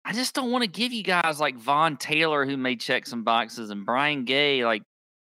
I 0.04 0.12
just 0.12 0.34
don't 0.34 0.50
want 0.50 0.62
to 0.64 0.68
give 0.70 0.92
you 0.92 1.02
guys 1.04 1.38
like 1.40 1.56
Vaughn 1.56 1.96
Taylor, 1.96 2.44
who 2.44 2.56
may 2.56 2.74
check 2.76 3.06
some 3.06 3.22
boxes, 3.22 3.70
and 3.70 3.86
Brian 3.86 4.24
Gay. 4.24 4.64
Like, 4.64 4.82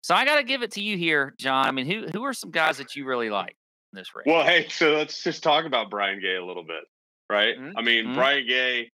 so 0.06 0.14
I 0.14 0.24
got 0.24 0.36
to 0.36 0.44
give 0.44 0.62
it 0.62 0.70
to 0.72 0.80
you 0.80 0.96
here, 0.96 1.34
John. 1.36 1.66
I 1.66 1.72
mean, 1.72 1.86
who 1.86 2.06
who 2.06 2.22
are 2.22 2.32
some 2.32 2.52
guys 2.52 2.78
that 2.78 2.94
you 2.94 3.04
really 3.04 3.28
like 3.28 3.56
in 3.92 3.96
this 3.96 4.14
race? 4.14 4.22
Well, 4.24 4.44
hey, 4.44 4.68
so 4.68 4.92
let's 4.92 5.20
just 5.20 5.42
talk 5.42 5.64
about 5.64 5.90
Brian 5.90 6.20
Gay 6.20 6.36
a 6.36 6.44
little 6.44 6.62
bit, 6.62 6.84
right? 7.28 7.58
Mhm, 7.58 7.72
I 7.74 7.82
mean, 7.82 8.06
mhm. 8.06 8.14
Brian 8.14 8.46
Gay, 8.46 8.92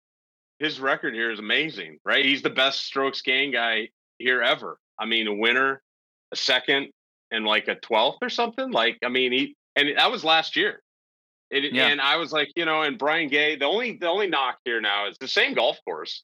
his 0.60 0.82
record 0.82 1.14
here 1.14 1.32
is 1.32 1.40
amazing, 1.40 2.00
right? 2.04 2.26
He's 2.26 2.42
the 2.42 2.50
best 2.50 2.82
strokes 2.84 3.22
gain 3.22 3.54
guy 3.54 3.88
here 4.18 4.42
ever. 4.42 4.80
I 5.00 5.06
mean, 5.06 5.28
a 5.28 5.34
winner, 5.34 5.82
a 6.34 6.36
second, 6.36 6.90
and 7.32 7.46
like 7.46 7.70
a 7.70 7.76
twelfth 7.76 8.18
or 8.22 8.30
something. 8.30 8.70
Like, 8.72 8.98
I 9.02 9.08
mean, 9.08 9.32
he 9.32 9.56
and 9.78 9.98
that 9.98 10.12
was 10.12 10.26
last 10.26 10.58
year. 10.58 10.82
It, 11.52 11.72
Yeah. 11.72 11.88
And 11.88 12.02
I 12.02 12.18
was 12.18 12.34
like, 12.34 12.50
you 12.58 12.66
know, 12.66 12.82
and 12.82 12.98
Brian 12.98 13.30
Gay, 13.30 13.56
the 13.56 13.64
only 13.64 13.94
the 13.94 14.10
only 14.10 14.28
knock 14.28 14.58
here 14.66 14.82
now 14.82 15.08
is 15.08 15.18
the 15.20 15.30
same 15.30 15.54
golf 15.54 15.80
course. 15.86 16.24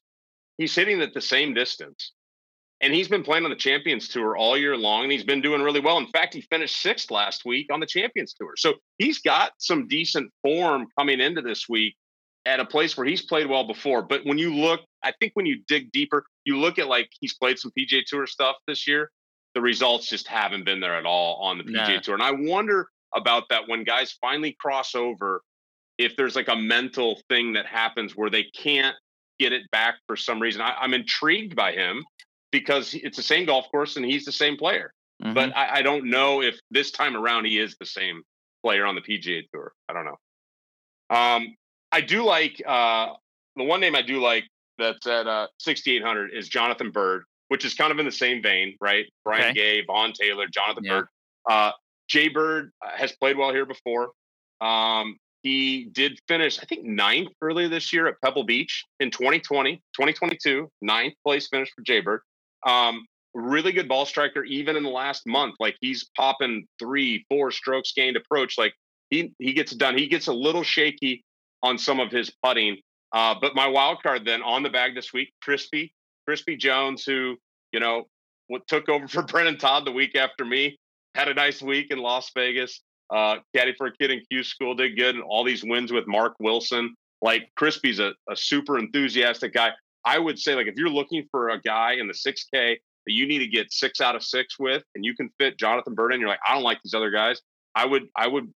He's 0.58 0.74
hitting 0.74 1.00
at 1.00 1.14
the 1.14 1.22
same 1.22 1.54
distance. 1.54 2.12
And 2.84 2.92
he's 2.92 3.08
been 3.08 3.22
playing 3.22 3.44
on 3.44 3.50
the 3.50 3.56
Champions 3.56 4.08
Tour 4.08 4.36
all 4.36 4.58
year 4.58 4.76
long, 4.76 5.04
and 5.04 5.10
he's 5.10 5.24
been 5.24 5.40
doing 5.40 5.62
really 5.62 5.80
well. 5.80 5.96
In 5.96 6.06
fact, 6.08 6.34
he 6.34 6.42
finished 6.42 6.82
sixth 6.82 7.10
last 7.10 7.46
week 7.46 7.68
on 7.72 7.80
the 7.80 7.86
Champions 7.86 8.34
Tour. 8.34 8.52
So 8.58 8.74
he's 8.98 9.20
got 9.20 9.52
some 9.56 9.88
decent 9.88 10.30
form 10.42 10.88
coming 10.98 11.18
into 11.18 11.40
this 11.40 11.66
week 11.66 11.96
at 12.44 12.60
a 12.60 12.64
place 12.66 12.94
where 12.94 13.06
he's 13.06 13.22
played 13.22 13.46
well 13.46 13.66
before. 13.66 14.02
But 14.02 14.26
when 14.26 14.36
you 14.36 14.54
look, 14.54 14.82
I 15.02 15.14
think 15.18 15.32
when 15.32 15.46
you 15.46 15.62
dig 15.66 15.92
deeper, 15.92 16.26
you 16.44 16.58
look 16.58 16.78
at 16.78 16.86
like 16.86 17.08
he's 17.20 17.32
played 17.32 17.58
some 17.58 17.72
PGA 17.78 18.02
Tour 18.06 18.26
stuff 18.26 18.56
this 18.68 18.86
year. 18.86 19.10
The 19.54 19.62
results 19.62 20.06
just 20.06 20.28
haven't 20.28 20.66
been 20.66 20.80
there 20.80 20.94
at 20.94 21.06
all 21.06 21.36
on 21.36 21.56
the 21.56 21.64
PGA 21.64 21.94
No. 21.94 22.00
Tour. 22.00 22.14
And 22.16 22.22
I 22.22 22.32
wonder 22.32 22.88
about 23.16 23.48
that 23.48 23.66
when 23.66 23.84
guys 23.84 24.12
finally 24.20 24.54
cross 24.60 24.94
over, 24.94 25.40
if 25.96 26.16
there's 26.16 26.36
like 26.36 26.48
a 26.48 26.56
mental 26.56 27.18
thing 27.30 27.54
that 27.54 27.64
happens 27.64 28.14
where 28.14 28.28
they 28.28 28.42
can't 28.42 28.96
get 29.38 29.54
it 29.54 29.62
back 29.70 29.94
for 30.06 30.16
some 30.16 30.38
reason. 30.38 30.60
I, 30.60 30.74
I'm 30.78 30.92
intrigued 30.92 31.56
by 31.56 31.72
him 31.72 32.04
because 32.54 32.94
it's 32.94 33.16
the 33.16 33.22
same 33.22 33.46
golf 33.46 33.68
course 33.72 33.96
and 33.96 34.06
he's 34.06 34.24
the 34.24 34.30
same 34.30 34.56
player. 34.56 34.92
Mhm. 35.24 35.34
But 35.34 35.56
I, 35.56 35.78
I 35.78 35.82
don't 35.82 36.04
know 36.08 36.40
if 36.40 36.56
this 36.70 36.92
time 36.92 37.16
around 37.16 37.46
he 37.46 37.58
is 37.58 37.74
the 37.80 37.86
same 37.86 38.22
player 38.62 38.86
on 38.86 38.94
the 38.94 39.00
PGA 39.00 39.42
Tour. 39.52 39.72
I 39.88 39.92
don't 39.92 40.04
know. 40.04 40.18
Um, 41.10 41.56
I 41.90 42.00
do 42.00 42.22
like 42.24 42.62
uh, 42.64 43.14
the 43.56 43.64
one 43.64 43.80
name 43.80 43.96
I 43.96 44.02
do 44.02 44.20
like 44.20 44.44
that's 44.78 45.04
at 45.06 45.26
uh, 45.26 45.48
6,800 45.58 46.30
is 46.32 46.48
Jonathan 46.48 46.92
Byrd, 46.92 47.24
which 47.48 47.64
is 47.64 47.74
kind 47.74 47.90
of 47.90 47.98
in 47.98 48.04
the 48.06 48.12
same 48.12 48.40
vein, 48.40 48.76
right? 48.80 49.06
Brian 49.24 49.50
Okay. 49.50 49.54
Gay, 49.54 49.84
Vaughn 49.84 50.12
Taylor, 50.12 50.46
Jonathan 50.46 50.84
Yeah. 50.84 50.92
Bird. 51.00 51.06
Uh, 51.50 51.72
Jay 52.06 52.28
Bird 52.28 52.70
uh, 52.84 52.90
has 52.96 53.10
played 53.16 53.36
well 53.36 53.52
here 53.52 53.66
before. 53.66 54.12
Um, 54.60 55.16
he 55.42 55.86
did 55.92 56.18
finish, 56.28 56.58
I 56.60 56.64
think, 56.66 56.84
ninth 56.84 57.28
earlier 57.42 57.68
this 57.68 57.92
year 57.92 58.06
at 58.06 58.14
Pebble 58.24 58.44
Beach 58.44 58.84
in 59.00 59.10
2020, 59.10 59.76
2022, 59.94 60.70
ninth 60.80 61.14
place 61.24 61.48
finish 61.48 61.70
for 61.74 61.82
Jay 61.82 62.00
Bird. 62.00 62.20
Um, 62.66 63.06
really 63.34 63.72
good 63.72 63.88
ball 63.88 64.06
striker, 64.06 64.44
even 64.44 64.76
in 64.76 64.82
the 64.82 64.90
last 64.90 65.26
month. 65.26 65.56
Like 65.60 65.76
he's 65.80 66.08
popping 66.16 66.66
three, 66.78 67.24
four 67.28 67.50
strokes 67.50 67.92
gained 67.92 68.16
approach. 68.16 68.56
Like 68.56 68.74
he 69.10 69.32
he 69.38 69.52
gets 69.52 69.74
done. 69.74 69.98
He 69.98 70.06
gets 70.06 70.28
a 70.28 70.32
little 70.32 70.62
shaky 70.62 71.24
on 71.62 71.76
some 71.78 72.00
of 72.00 72.10
his 72.10 72.30
putting. 72.42 72.78
Uh, 73.12 73.34
but 73.40 73.54
my 73.54 73.66
wild 73.66 74.02
card 74.02 74.24
then 74.24 74.42
on 74.42 74.62
the 74.62 74.70
bag 74.70 74.94
this 74.94 75.12
week, 75.12 75.32
Crispy, 75.42 75.92
Crispy 76.26 76.56
Jones, 76.56 77.04
who 77.04 77.36
you 77.72 77.80
know 77.80 78.04
what 78.48 78.66
took 78.66 78.88
over 78.88 79.08
for 79.08 79.22
Brendon 79.22 79.58
Todd 79.58 79.84
the 79.84 79.92
week 79.92 80.16
after 80.16 80.44
me, 80.44 80.78
had 81.14 81.28
a 81.28 81.34
nice 81.34 81.60
week 81.60 81.88
in 81.90 81.98
Las 81.98 82.30
Vegas. 82.34 82.80
Uh, 83.10 83.36
caddy 83.54 83.74
for 83.76 83.86
a 83.88 83.92
kid 83.92 84.10
in 84.10 84.22
Q 84.30 84.42
school 84.42 84.74
did 84.74 84.96
good, 84.96 85.14
and 85.14 85.24
all 85.24 85.44
these 85.44 85.62
wins 85.62 85.92
with 85.92 86.06
Mark 86.06 86.34
Wilson. 86.40 86.94
Like 87.20 87.48
Crispy's 87.56 88.00
a, 88.00 88.12
a 88.30 88.36
super 88.36 88.78
enthusiastic 88.78 89.52
guy. 89.54 89.72
I 90.04 90.18
would 90.18 90.38
say, 90.38 90.54
like, 90.54 90.66
if 90.66 90.74
you're 90.76 90.88
looking 90.88 91.26
for 91.30 91.50
a 91.50 91.60
guy 91.60 91.94
in 91.94 92.06
the 92.06 92.14
6K 92.14 92.52
that 92.52 93.12
you 93.12 93.26
need 93.26 93.38
to 93.38 93.46
get 93.46 93.72
six 93.72 94.00
out 94.00 94.16
of 94.16 94.22
six 94.22 94.58
with, 94.58 94.82
and 94.94 95.04
you 95.04 95.14
can 95.14 95.30
fit 95.38 95.58
Jonathan 95.58 95.94
Byrd 95.94 96.14
in, 96.14 96.20
you're 96.20 96.28
like, 96.28 96.40
I 96.46 96.54
don't 96.54 96.62
like 96.62 96.78
these 96.82 96.94
other 96.94 97.10
guys. 97.10 97.40
I 97.74 97.86
would, 97.86 98.04
I 98.16 98.28
would 98.28 98.52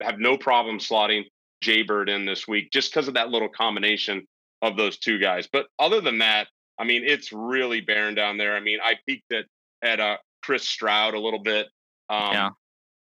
have 0.00 0.18
no 0.18 0.36
problem 0.36 0.78
slotting 0.78 1.24
Jay 1.62 1.82
Bird 1.82 2.08
in 2.08 2.24
this 2.24 2.46
week 2.46 2.70
just 2.72 2.92
because 2.92 3.08
of 3.08 3.14
that 3.14 3.30
little 3.30 3.48
combination 3.48 4.26
of 4.60 4.76
those 4.76 4.98
two 4.98 5.18
guys. 5.18 5.48
But 5.50 5.66
other 5.78 6.00
than 6.00 6.18
that, 6.18 6.48
I 6.78 6.84
mean, 6.84 7.02
it's 7.04 7.32
really 7.32 7.80
barren 7.80 8.14
down 8.14 8.38
there. 8.38 8.56
I 8.56 8.60
mean, 8.60 8.78
I 8.82 8.94
peeked 9.06 9.32
at 9.32 9.44
at 9.82 10.00
uh, 10.00 10.16
Chris 10.42 10.68
Stroud 10.68 11.14
a 11.14 11.20
little 11.20 11.42
bit. 11.42 11.68
Um, 12.08 12.32
Yeah. 12.32 12.50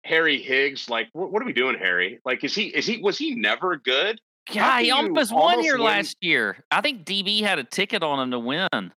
Harry 0.05 0.41
Higgs, 0.41 0.89
like, 0.89 1.09
what, 1.11 1.31
what 1.31 1.41
are 1.41 1.45
we 1.45 1.53
doing, 1.53 1.77
Harry? 1.77 2.19
Like, 2.23 2.43
is 2.43 2.55
he 2.55 2.67
is 2.67 2.85
he 2.85 3.01
was 3.01 3.17
he 3.17 3.35
never 3.35 3.75
good? 3.75 4.19
Yeah, 4.51 4.79
he 4.79 4.87
can 4.89 5.05
almost 5.05 5.31
won 5.33 5.41
almost 5.41 5.63
here 5.65 5.75
win- 5.77 5.85
last 5.85 6.17
year. 6.21 6.63
I 6.71 6.81
think 6.81 7.05
DB 7.05 7.41
had 7.41 7.59
a 7.59 7.63
ticket 7.63 8.03
on 8.03 8.19
him 8.19 8.31
to 8.31 8.39
win. 8.39 8.67
Was 8.71 8.91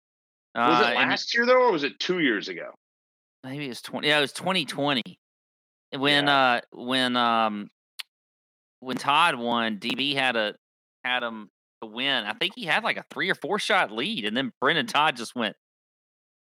Uh, 0.55 0.89
it 0.91 0.95
last 0.95 1.33
year 1.33 1.45
though, 1.45 1.61
or 1.67 1.71
was 1.71 1.83
it 1.83 1.99
two 1.99 2.19
years 2.19 2.47
ago? 2.49 2.73
maybe 3.43 3.65
it 3.65 3.69
was 3.69 3.81
twenty. 3.81 4.07
Yeah, 4.07 4.19
it 4.19 4.21
was 4.21 4.33
twenty 4.33 4.65
twenty. 4.65 5.17
When 5.95 6.27
Yeah. 6.27 6.37
uh 6.39 6.61
when 6.71 7.15
um 7.17 7.69
when 8.81 8.97
Todd 8.97 9.35
won, 9.35 9.77
DB 9.79 10.13
had 10.15 10.35
a 10.35 10.55
had 11.03 11.23
him 11.23 11.49
to 11.81 11.87
win. 11.87 12.25
I 12.25 12.33
think 12.33 12.53
he 12.55 12.65
had 12.65 12.83
like 12.83 12.97
a 12.97 13.05
three 13.11 13.29
or 13.29 13.35
four 13.35 13.57
shot 13.59 13.91
lead, 13.91 14.25
and 14.25 14.35
then 14.37 14.51
Brendon 14.61 14.85
Todd 14.87 15.15
just 15.17 15.35
went 15.35 15.55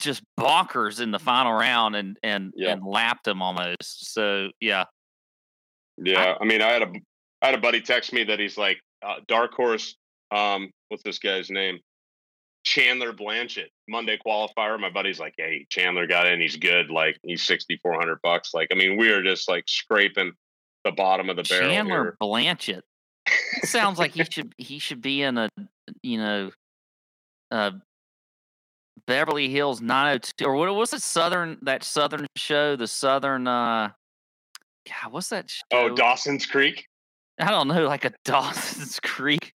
just 0.00 0.22
bonkers 0.38 1.00
in 1.00 1.10
the 1.10 1.18
final 1.18 1.52
round 1.52 1.96
and 1.96 2.18
and 2.22 2.52
Yeah. 2.54 2.72
and 2.72 2.84
lapped 2.84 3.26
him 3.26 3.42
almost. 3.42 4.12
So 4.12 4.50
yeah, 4.60 4.84
Yeah, 5.96 6.34
I, 6.40 6.44
mean, 6.44 6.60
I 6.62 6.68
had 6.68 6.82
a 6.82 6.92
I 7.42 7.46
had 7.46 7.54
a 7.54 7.60
buddy 7.60 7.80
text 7.80 8.12
me 8.12 8.22
that 8.24 8.38
he's 8.38 8.56
like 8.58 8.80
uh, 9.06 9.16
dark 9.28 9.54
horse. 9.54 9.96
Um, 10.30 10.70
what's 10.88 11.02
this 11.02 11.18
guy's 11.18 11.50
name? 11.50 11.78
Chandler 12.64 13.12
Blanchet, 13.12 13.70
Monday 13.88 14.18
qualifier. 14.24 14.78
My 14.78 14.90
buddy's 14.90 15.20
like, 15.20 15.34
hey, 15.38 15.66
Chandler 15.70 16.06
got 16.08 16.26
in. 16.26 16.40
He's 16.40 16.56
good. 16.56 16.90
Like 16.90 17.16
he's 17.22 17.46
sixty 17.46 17.78
four 17.82 17.94
hundred 17.94 18.18
bucks. 18.22 18.52
Like 18.52 18.68
I 18.72 18.74
mean, 18.74 18.96
we 18.96 19.10
are 19.10 19.22
just 19.22 19.48
like 19.48 19.64
scraping 19.68 20.32
the 20.84 20.90
bottom 20.90 21.30
of 21.30 21.36
the 21.36 21.44
barrel 21.44 21.68
Chandler 21.68 22.02
here. 22.02 22.16
Blanchet 22.18 22.84
sounds 23.62 23.98
like 23.98 24.12
he 24.12 24.24
should 24.24 24.54
he 24.56 24.78
should 24.78 25.00
be 25.00 25.22
in 25.22 25.38
a 25.38 25.48
you 26.02 26.18
know 26.18 26.50
uh 27.50 27.72
Beverly 29.06 29.48
Hills 29.48 29.80
902 29.80 30.44
or 30.44 30.56
what 30.56 30.74
was 30.74 30.92
it 30.92 31.02
Southern 31.02 31.58
that 31.62 31.84
Southern 31.84 32.26
show 32.36 32.76
the 32.76 32.86
Southern 32.86 33.46
uh 33.46 33.90
God 34.86 35.12
what's 35.12 35.28
that 35.28 35.50
show? 35.50 35.62
Oh, 35.72 35.94
Dawson's 35.94 36.46
Creek. 36.46 36.86
I 37.38 37.50
don't 37.50 37.68
know 37.68 37.86
like 37.86 38.04
a 38.04 38.12
Dawson's 38.24 39.00
Creek 39.00 39.52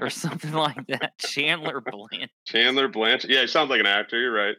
or 0.00 0.10
something 0.10 0.52
like 0.52 0.86
that 0.88 1.16
Chandler 1.18 1.80
Blanchet 1.80 2.30
Chandler 2.46 2.88
Blanchet. 2.88 3.30
Yeah, 3.30 3.42
he 3.42 3.46
sounds 3.46 3.70
like 3.70 3.80
an 3.80 3.86
actor. 3.86 4.18
You're 4.18 4.32
right. 4.32 4.56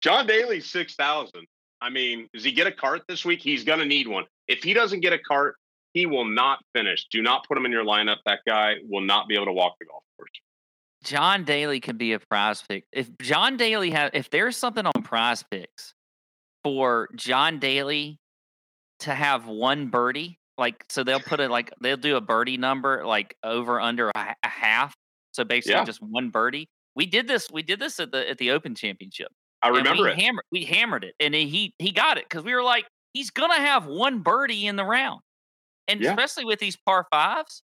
John 0.00 0.26
Daly, 0.26 0.60
6,000. 0.60 1.46
I 1.80 1.90
mean, 1.90 2.28
does 2.32 2.44
he 2.44 2.52
get 2.52 2.66
a 2.66 2.72
cart 2.72 3.02
this 3.08 3.24
week? 3.24 3.40
He's 3.40 3.64
going 3.64 3.78
to 3.78 3.84
need 3.84 4.08
one. 4.08 4.24
If 4.46 4.62
he 4.62 4.74
doesn't 4.74 5.00
get 5.00 5.12
a 5.12 5.18
cart, 5.18 5.56
he 5.92 6.06
will 6.06 6.24
not 6.24 6.60
finish. 6.74 7.06
Do 7.10 7.22
not 7.22 7.46
put 7.46 7.56
him 7.56 7.66
in 7.66 7.72
your 7.72 7.84
lineup. 7.84 8.18
That 8.26 8.40
guy 8.46 8.74
will 8.88 9.00
not 9.00 9.28
be 9.28 9.34
able 9.34 9.46
to 9.46 9.52
walk 9.52 9.74
the 9.80 9.86
golf 9.86 10.02
course. 10.16 10.30
John 11.04 11.44
Daly 11.44 11.80
could 11.80 11.98
be 11.98 12.12
a 12.12 12.18
prize 12.18 12.62
pick. 12.68 12.84
If 12.92 13.08
John 13.18 13.56
Daly 13.56 13.90
had, 13.90 14.10
if 14.14 14.30
there's 14.30 14.56
something 14.56 14.84
on 14.84 15.02
prize 15.02 15.44
picks 15.50 15.94
for 16.64 17.08
John 17.14 17.58
Daly 17.58 18.18
to 19.00 19.14
have 19.14 19.46
one 19.46 19.88
birdie, 19.88 20.37
like, 20.58 20.84
so 20.88 21.04
they'll 21.04 21.20
put 21.20 21.40
it 21.40 21.50
like, 21.50 21.72
they'll 21.80 21.96
do 21.96 22.16
a 22.16 22.20
birdie 22.20 22.56
number, 22.58 23.06
like 23.06 23.36
over 23.44 23.80
under 23.80 24.10
a, 24.10 24.34
a 24.42 24.48
half. 24.48 24.94
So 25.32 25.44
basically 25.44 25.74
Yeah. 25.74 25.84
just 25.84 26.02
one 26.02 26.30
birdie. 26.30 26.68
We 26.96 27.06
did 27.06 27.28
this, 27.28 27.48
we 27.50 27.62
did 27.62 27.78
this 27.80 28.00
at 28.00 28.10
the, 28.12 28.28
at 28.28 28.38
the 28.38 28.50
Open 28.50 28.74
Championship. 28.74 29.28
I 29.62 29.68
remember 29.68 30.04
we 30.04 30.10
it. 30.10 30.18
Hammered, 30.18 30.44
we 30.52 30.64
hammered 30.64 31.02
it, 31.04 31.14
and 31.18 31.34
he 31.34 31.72
he 31.80 31.90
got 31.90 32.16
it 32.16 32.24
because 32.28 32.44
we 32.44 32.54
were 32.54 32.62
like, 32.62 32.86
he's 33.12 33.30
gonna 33.30 33.54
have 33.58 33.86
one 33.86 34.20
birdie 34.20 34.66
in 34.68 34.76
the 34.76 34.84
round, 34.84 35.20
and 35.88 36.00
Yeah. 36.00 36.10
especially 36.10 36.44
with 36.44 36.60
these 36.60 36.76
par 36.76 37.06
fives. 37.10 37.62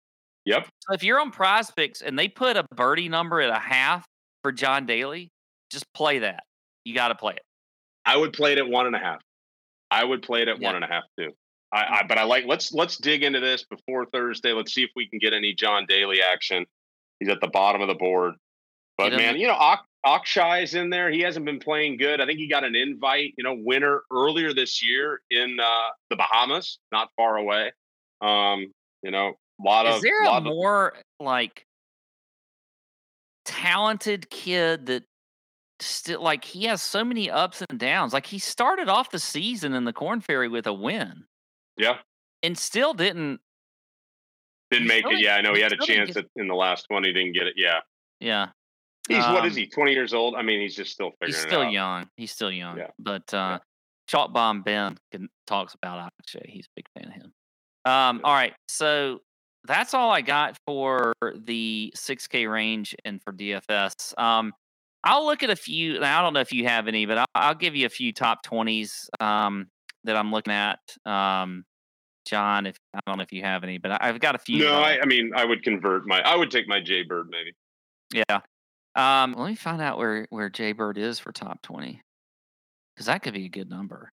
Yep. 0.46 0.68
So 0.88 0.94
if 0.94 1.04
you're 1.04 1.20
on 1.20 1.32
Prize 1.32 1.70
Picks 1.70 2.02
and 2.02 2.18
they 2.18 2.30
put 2.30 2.56
a 2.56 2.64
birdie 2.76 3.10
number 3.10 3.42
at 3.42 3.50
a 3.50 3.60
half 3.60 4.06
for 4.42 4.54
John 4.54 4.86
Daly, 4.86 5.30
just 5.70 5.84
play 5.94 6.20
that. 6.20 6.44
You 6.86 6.96
got 6.96 7.10
to 7.10 7.16
play 7.16 7.34
it. 7.34 7.44
I 8.06 8.16
would 8.16 8.32
play 8.34 8.54
it 8.54 8.58
at 8.58 8.68
one 8.70 8.88
and 8.88 8.96
a 8.96 9.00
half. 9.00 9.20
I 9.92 10.04
would 10.06 10.22
play 10.22 10.42
it 10.44 10.48
at 10.48 10.60
Yeah. 10.62 10.70
one 10.70 10.76
and 10.76 10.86
a 10.86 10.88
half 10.88 11.04
too. 11.20 11.34
I, 11.74 12.00
I 12.00 12.04
but 12.08 12.18
I 12.18 12.24
like 12.24 12.46
let's 12.48 12.74
let's 12.74 12.98
dig 12.98 13.24
into 13.24 13.40
this 13.40 13.64
before 13.64 14.06
Thursday. 14.06 14.52
Let's 14.54 14.74
see 14.74 14.84
if 14.84 14.90
we 14.96 15.08
can 15.08 15.20
get 15.20 15.34
any 15.34 15.54
John 15.54 15.86
Daly 15.88 16.22
action. 16.22 16.66
He's 17.20 17.30
at 17.30 17.40
the 17.42 17.48
bottom 17.48 17.82
of 17.82 17.88
the 17.88 17.96
board. 17.96 18.34
But 18.98 19.14
man, 19.14 19.38
you 19.38 19.48
know, 19.48 19.56
Ak- 19.60 19.86
Akshay 20.06 20.64
is 20.64 20.76
in 20.76 20.90
there. 20.90 21.10
He 21.10 21.22
hasn't 21.22 21.46
been 21.46 21.60
playing 21.60 21.98
good. 21.98 22.20
I 22.22 22.26
think 22.26 22.40
he 22.40 22.48
got 22.48 22.64
an 22.64 22.76
invite, 22.76 23.34
you 23.38 23.44
know, 23.44 23.56
winner 23.58 24.02
earlier 24.12 24.54
this 24.54 24.84
year 24.86 25.22
in 25.32 25.58
uh, 25.60 25.90
the 26.10 26.16
Bahamas, 26.18 26.78
not 26.92 27.10
far 27.16 27.38
away. 27.38 27.72
Um, 28.22 28.72
you 29.02 29.10
know, 29.12 29.30
a 29.60 29.64
lot 29.64 29.88
Is 29.88 29.96
of 29.96 30.02
there 30.02 30.24
lot 30.26 30.34
a 30.34 30.38
of- 30.38 30.44
more 30.54 30.94
like 31.20 31.66
talented 33.46 34.30
kid 34.30 34.86
that 34.88 35.04
still 35.80 36.22
like 36.22 36.44
he 36.44 36.66
has 36.66 36.82
so 36.82 37.04
many 37.04 37.30
ups 37.30 37.64
and 37.70 37.80
downs? 37.80 38.14
Like 38.14 38.26
he 38.26 38.40
started 38.40 38.90
off 38.90 39.10
the 39.12 39.20
season 39.20 39.74
in 39.74 39.86
the 39.86 39.94
Korn 39.94 40.22
Ferry 40.22 40.48
with 40.48 40.68
a 40.68 40.74
win 40.74 41.24
yeah 41.82 41.98
and 42.44 42.58
still 42.58 42.94
didn't. 42.94 43.40
didn't 44.72 44.88
make 44.88 45.06
still 45.06 45.18
it. 45.18 45.22
Yeah, 45.24 45.36
I 45.36 45.42
know 45.42 45.54
he 45.54 45.62
had 45.62 45.74
a 45.74 45.78
chance 45.78 46.10
get- 46.14 46.18
at, 46.18 46.26
in 46.38 46.48
the 46.48 46.56
last 46.56 46.86
one. 46.90 47.04
He 47.04 47.12
didn't 47.14 47.34
get 47.34 47.48
it. 47.48 47.54
Yeah, 47.58 47.80
Yeah, 48.20 48.48
he's 49.08 49.24
what 49.26 49.46
is 49.46 49.54
Um, 49.54 49.58
he? 49.58 49.68
Twenty 49.68 49.94
years 49.94 50.14
old. 50.14 50.36
I 50.36 50.42
mean, 50.42 50.62
he's 50.62 50.76
just 50.76 50.92
still 50.92 51.12
figuring 51.20 51.28
he's 51.34 51.38
still 51.42 51.66
young. 51.66 52.10
He's 52.18 52.32
still 52.32 52.52
young. 52.52 52.78
Yeah. 52.78 52.88
But 53.00 53.34
uh, 53.34 53.60
Chalk 54.08 54.34
Bomb 54.34 54.62
Ben 54.62 54.98
can, 55.12 55.30
talks 55.48 55.74
about 55.76 56.12
Akshay. 56.22 56.50
He's 56.50 56.66
a 56.66 56.74
big 56.78 56.86
fan 56.96 57.08
of 57.10 57.14
him. 57.14 57.34
Um, 57.86 58.18
Yeah. 58.18 58.22
all 58.24 58.34
right, 58.34 58.54
so 58.68 59.20
that's 59.66 59.94
all 59.94 60.10
I 60.12 60.22
got 60.22 60.58
for 60.66 61.14
the 61.36 61.94
6K 61.96 62.52
range 62.52 62.96
and 63.06 63.22
for 63.24 63.32
DFS. 63.34 64.18
Um, 64.20 64.54
I'll 65.04 65.26
look 65.26 65.44
at 65.44 65.50
a 65.52 65.56
few. 65.56 66.02
I 66.02 66.22
don't 66.22 66.34
know 66.34 66.40
if 66.40 66.52
you 66.52 66.64
have 66.68 66.88
any, 66.88 67.06
but 67.06 67.20
I'll, 67.20 67.26
I'll 67.36 67.56
give 67.56 67.76
you 67.76 67.86
a 67.86 67.90
few 67.90 68.12
top 68.14 68.44
20s 68.46 69.08
um, 69.20 69.68
that 70.04 70.16
I'm 70.16 70.32
looking 70.32 70.54
at. 70.54 70.80
Um, 71.06 71.64
John, 72.26 72.66
if 72.66 72.78
I 72.94 73.00
don't 73.06 73.18
know 73.18 73.24
if 73.24 73.32
you 73.32 73.42
have 73.42 73.64
any, 73.64 73.78
but 73.78 74.02
I've 74.02 74.20
got 74.20 74.36
a 74.36 74.38
few. 74.38 74.60
No, 74.64 74.82
I, 74.82 75.00
I 75.02 75.06
mean, 75.06 75.32
I 75.36 75.46
would 75.46 75.64
convert 75.64 76.06
my. 76.06 76.22
I 76.22 76.36
would 76.36 76.52
take 76.52 76.68
my 76.68 76.80
Jay 76.80 77.04
Bird 77.04 77.28
maybe. 77.30 77.54
Yeah. 78.14 78.42
Um, 78.96 79.34
let 79.38 79.48
me 79.48 79.56
find 79.56 79.82
out 79.82 79.98
where 79.98 80.28
where 80.30 80.50
Jay 80.50 80.74
Bird 80.74 80.98
is 80.98 81.18
for 81.20 81.32
top 81.32 81.62
twenty, 81.62 82.02
because 82.96 83.08
that 83.08 83.24
could 83.24 83.34
be 83.34 83.46
a 83.46 83.50
good 83.50 83.70
number. 83.70 84.12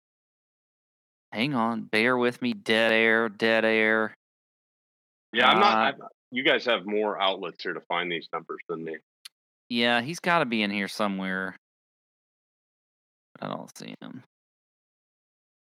Hang 1.31 1.53
on, 1.53 1.83
bear 1.83 2.17
with 2.17 2.41
me. 2.41 2.53
Dead 2.53 2.91
air, 2.91 3.29
dead 3.29 3.65
air. 3.65 4.13
Yeah, 5.33 5.49
I'm 5.49 5.57
Uh, 5.57 5.59
not. 5.59 5.95
I, 5.95 6.05
you 6.31 6.43
guys 6.43 6.65
have 6.65 6.85
more 6.85 7.21
outlets 7.21 7.63
here 7.63 7.73
to 7.73 7.81
find 7.81 8.11
these 8.11 8.27
numbers 8.31 8.59
than 8.69 8.83
me. 8.83 8.97
Yeah, 9.69 10.01
he's 10.01 10.19
got 10.19 10.39
to 10.39 10.45
be 10.45 10.61
in 10.61 10.71
here 10.71 10.87
somewhere. 10.87 11.55
I 13.41 13.47
don't 13.47 13.75
see 13.77 13.95
him. 14.01 14.23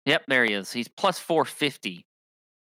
Yep, 0.06 0.26
there 0.28 0.46
he 0.46 0.54
is. 0.54 0.72
He's 0.72 0.88
plus 0.88 1.18
four 1.18 1.46
fifty 1.46 2.06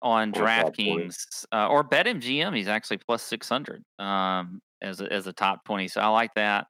on 0.02 0.32
For 0.32 0.44
a 0.44 0.46
top 0.62 0.74
20. 0.74 0.90
DraftKings 1.06 1.44
uh, 1.52 1.68
or 1.68 1.84
BetMGM. 1.84 2.56
He's 2.56 2.68
actually 2.68 2.98
plus 2.98 3.22
six 3.22 3.48
hundred 3.48 3.82
um, 3.98 4.60
as 4.82 5.00
a, 5.00 5.12
as 5.12 5.26
a 5.26 5.32
top 5.32 5.64
twenty. 5.64 5.88
So 5.88 6.00
I 6.00 6.08
like 6.08 6.34
that. 6.34 6.66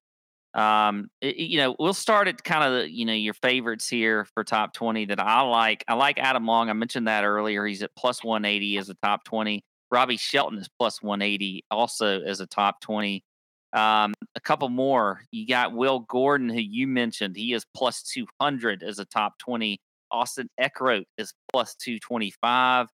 Um, 0.55 1.09
it- 1.21 1.37
you 1.37 1.59
know, 1.59 1.77
we'll 1.79 1.95
start 1.95 2.27
at 2.27 2.43
kind 2.43 2.65
of 2.65 2.73
the, 2.73 2.91
you 2.91 3.05
know 3.05 3.13
your 3.13 3.35
favorites 3.35 3.89
here 3.89 4.25
for 4.35 4.43
top 4.45 4.73
twenty 4.75 5.05
that 5.07 5.21
I 5.21 5.43
like. 5.43 5.85
I 5.89 5.95
like 5.95 6.19
Adam 6.19 6.47
Long. 6.47 6.71
I 6.71 6.73
mentioned 6.73 7.07
that 7.09 7.25
earlier. 7.25 7.65
He's 7.67 7.83
at 7.83 7.95
plus 7.97 8.25
one 8.25 8.45
eighty 8.45 8.77
as 8.79 8.89
a 8.89 8.95
top 9.03 9.25
twenty. 9.25 9.63
Robbie 9.93 10.17
Shelton 10.17 10.59
is 10.59 10.69
plus 10.79 11.03
one 11.03 11.23
eighty 11.23 11.65
also 11.71 12.21
as 12.23 12.41
a 12.41 12.47
top 12.47 12.81
twenty. 12.81 13.23
Um, 13.73 14.15
a 14.35 14.41
couple 14.41 14.69
more. 14.69 15.23
You 15.31 15.47
got 15.47 15.73
Will 15.73 16.01
Gordon, 16.01 16.49
who 16.49 16.59
you 16.61 16.89
mentioned. 16.89 17.37
He 17.37 17.53
is 17.53 17.65
plus 17.73 18.03
200 18.03 18.83
as 18.83 18.99
a 18.99 19.05
top 19.05 19.39
20. 19.39 19.79
Austin 20.11 20.49
Eckroat 20.61 21.05
is 21.19 21.33
plus 21.53 21.77
225. 21.77 22.89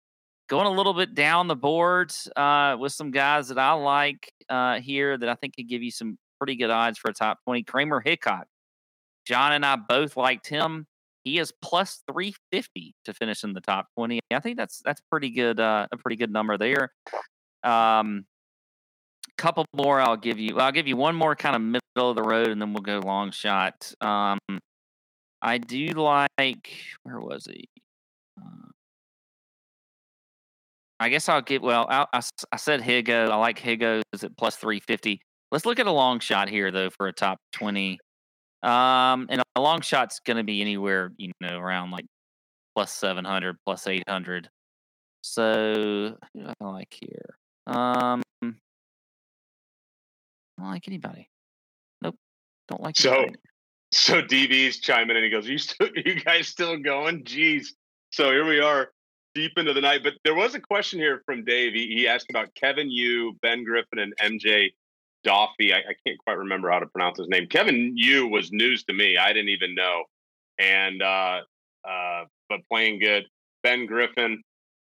Going 0.49 0.67
a 0.67 0.71
little 0.71 0.93
bit 0.93 1.15
down 1.15 1.47
the 1.47 1.55
board 1.55 2.13
uh, 2.35 2.75
with 2.79 2.91
some 2.91 3.11
guys 3.11 3.47
that 3.47 3.57
I 3.57 3.73
like 3.73 4.31
uh, 4.49 4.79
here 4.79 5.17
that 5.17 5.29
I 5.29 5.35
think 5.35 5.55
could 5.55 5.69
give 5.69 5.81
you 5.81 5.91
some 5.91 6.17
pretty 6.37 6.55
good 6.55 6.69
odds 6.69 6.97
for 6.97 7.09
a 7.09 7.13
top 7.13 7.39
20. 7.45 7.63
Kramer 7.63 8.01
Hickok. 8.01 8.45
John 9.25 9.53
and 9.53 9.65
I 9.65 9.77
both 9.77 10.17
liked 10.17 10.47
him. 10.47 10.85
He 11.23 11.39
is 11.39 11.53
plus 11.61 12.03
350 12.11 12.93
to 13.05 13.13
finish 13.13 13.45
in 13.45 13.53
the 13.53 13.61
top 13.61 13.87
20. 13.97 14.19
I 14.31 14.39
think 14.41 14.57
that's 14.57 14.81
that's 14.83 15.01
pretty 15.09 15.29
good, 15.29 15.59
uh, 15.59 15.87
a 15.91 15.97
pretty 15.97 16.17
good 16.17 16.31
number 16.31 16.57
there. 16.57 16.91
Um, 17.63 18.25
couple 19.37 19.65
more 19.73 19.99
I'll 19.99 20.17
give 20.17 20.39
you. 20.39 20.59
I'll 20.59 20.71
give 20.71 20.87
you 20.87 20.97
one 20.97 21.15
more 21.15 21.35
kind 21.35 21.55
of 21.55 21.61
middle 21.61 22.09
of 22.09 22.15
the 22.15 22.23
road, 22.23 22.49
and 22.49 22.61
then 22.61 22.73
we'll 22.73 22.81
go 22.81 22.99
long 22.99 23.31
shot. 23.31 23.93
Um, 24.01 24.39
I 25.41 25.57
do 25.57 25.87
like 25.87 26.69
where 27.03 27.19
was 27.19 27.45
he? 27.45 27.67
I 31.04 31.10
guess 31.10 31.28
I'll 31.28 31.41
get 31.41 31.62
well. 31.62 31.86
I 31.89 32.22
said 32.56 32.82
Higgo. 32.82 33.30
I 33.30 33.36
like 33.36 33.60
Higgo's 33.60 34.24
at 34.24 34.38
plus 34.38 34.56
three 34.56 34.80
fifty. 34.80 35.20
Let's 35.51 35.66
look 35.66 35.78
at 35.80 35.86
a 35.86 35.91
long 35.91 36.20
shot 36.20 36.47
here 36.47 36.72
though 36.72 36.89
for 36.89 37.08
a 37.08 37.14
top 37.14 37.39
twenty. 37.51 37.99
Um, 38.64 39.28
and 39.30 39.43
a 39.58 39.60
long 39.62 39.82
shot's 39.82 40.22
going 40.22 40.38
to 40.38 40.43
be 40.45 40.62
anywhere 40.62 41.12
you 41.18 41.34
know 41.41 41.58
around 41.58 41.91
like 41.91 42.06
plus 42.74 42.93
seven 42.93 43.26
hundred, 43.26 43.58
plus 43.66 43.86
eight 43.88 44.04
hundred. 44.08 44.49
So 45.22 46.16
who 46.34 46.41
do 46.41 46.54
I 46.62 46.66
like 46.66 46.97
here? 47.01 47.36
Um, 47.68 48.22
I 48.41 48.51
don't 50.58 50.72
like 50.72 50.88
anybody. 50.88 51.28
Nope. 52.01 52.16
Don't 52.70 52.82
like 52.82 52.95
So, 52.97 53.14
anybody. 53.14 53.36
So 53.91 54.22
DB's 54.22 54.80
chiming 54.80 55.18
in. 55.18 55.24
He 55.24 55.30
goes, 55.30 55.47
"You 55.47 55.58
still, 55.58 55.89
you 55.95 56.16
guys 56.22 56.47
still 56.47 56.78
going? 56.78 57.26
Jeez." 57.26 57.68
So 58.12 58.32
here 58.32 58.45
we 58.45 58.62
are, 58.62 58.91
deep 59.36 59.53
into 59.57 59.73
the 59.73 59.81
night. 59.81 60.01
But 60.03 60.13
there 60.23 60.36
was 60.36 60.55
a 60.55 60.59
question 60.59 60.99
here 60.99 61.21
from 61.25 61.43
Dave. 61.43 61.73
He, 61.73 61.88
he 61.95 62.07
asked 62.07 62.27
about 62.29 62.53
Kevin 62.55 62.89
Yu, 62.89 63.38
Ben 63.41 63.63
Griffin, 63.63 63.99
and 63.99 64.13
MJ 64.21 64.71
Daffue. 65.25 65.73
I, 65.73 65.77
I 65.77 65.95
can't 66.05 66.17
quite 66.19 66.38
remember 66.38 66.69
how 66.69 66.79
to 66.79 66.88
pronounce 66.88 67.17
his 67.17 67.27
name. 67.27 67.47
Kevin 67.47 67.93
Yu 67.95 68.27
was 68.27 68.51
news 68.51 68.84
to 68.86 68.93
me. 68.93 69.17
I 69.17 69.34
didn't 69.34 69.49
even 69.49 69.75
know. 69.75 70.03
And 70.59 71.01
uh, 71.01 71.41
uh, 71.88 72.23
but 72.49 72.59
playing 72.69 72.99
good. 72.99 73.25
Ben 73.63 73.86
Griffin, 73.86 74.43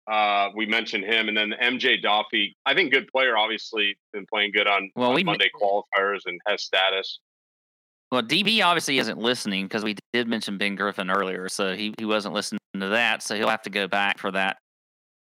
uh, 0.09 0.49
we 0.55 0.65
mentioned 0.65 1.03
him, 1.03 1.27
and 1.27 1.37
then 1.37 1.53
MJ 1.61 2.01
Daffue. 2.01 2.53
I 2.65 2.73
think 2.73 2.91
good 2.91 3.07
player. 3.07 3.37
Obviously, 3.37 3.97
been 4.13 4.25
playing 4.31 4.51
good 4.51 4.67
on, 4.67 4.91
Well, 4.95 5.09
on 5.09 5.15
we 5.15 5.23
Monday 5.23 5.49
qualifiers 5.59 6.21
and 6.25 6.39
has 6.47 6.63
status. 6.63 7.19
Well, 8.11 8.21
DB 8.21 8.63
obviously 8.63 8.99
isn't 8.99 9.17
listening 9.17 9.65
because 9.65 9.83
we 9.83 9.97
did 10.13 10.27
mention 10.29 10.57
Ben 10.57 10.75
Griffin 10.75 11.09
earlier, 11.09 11.49
so 11.49 11.75
he, 11.75 11.93
he 11.97 12.05
wasn't 12.05 12.33
listening 12.33 12.56
to 12.81 12.89
that, 12.89 13.21
so 13.23 13.35
he'll 13.35 13.49
have 13.49 13.61
to 13.63 13.69
go 13.69 13.87
back 13.87 14.17
for 14.19 14.31
that 14.31 14.57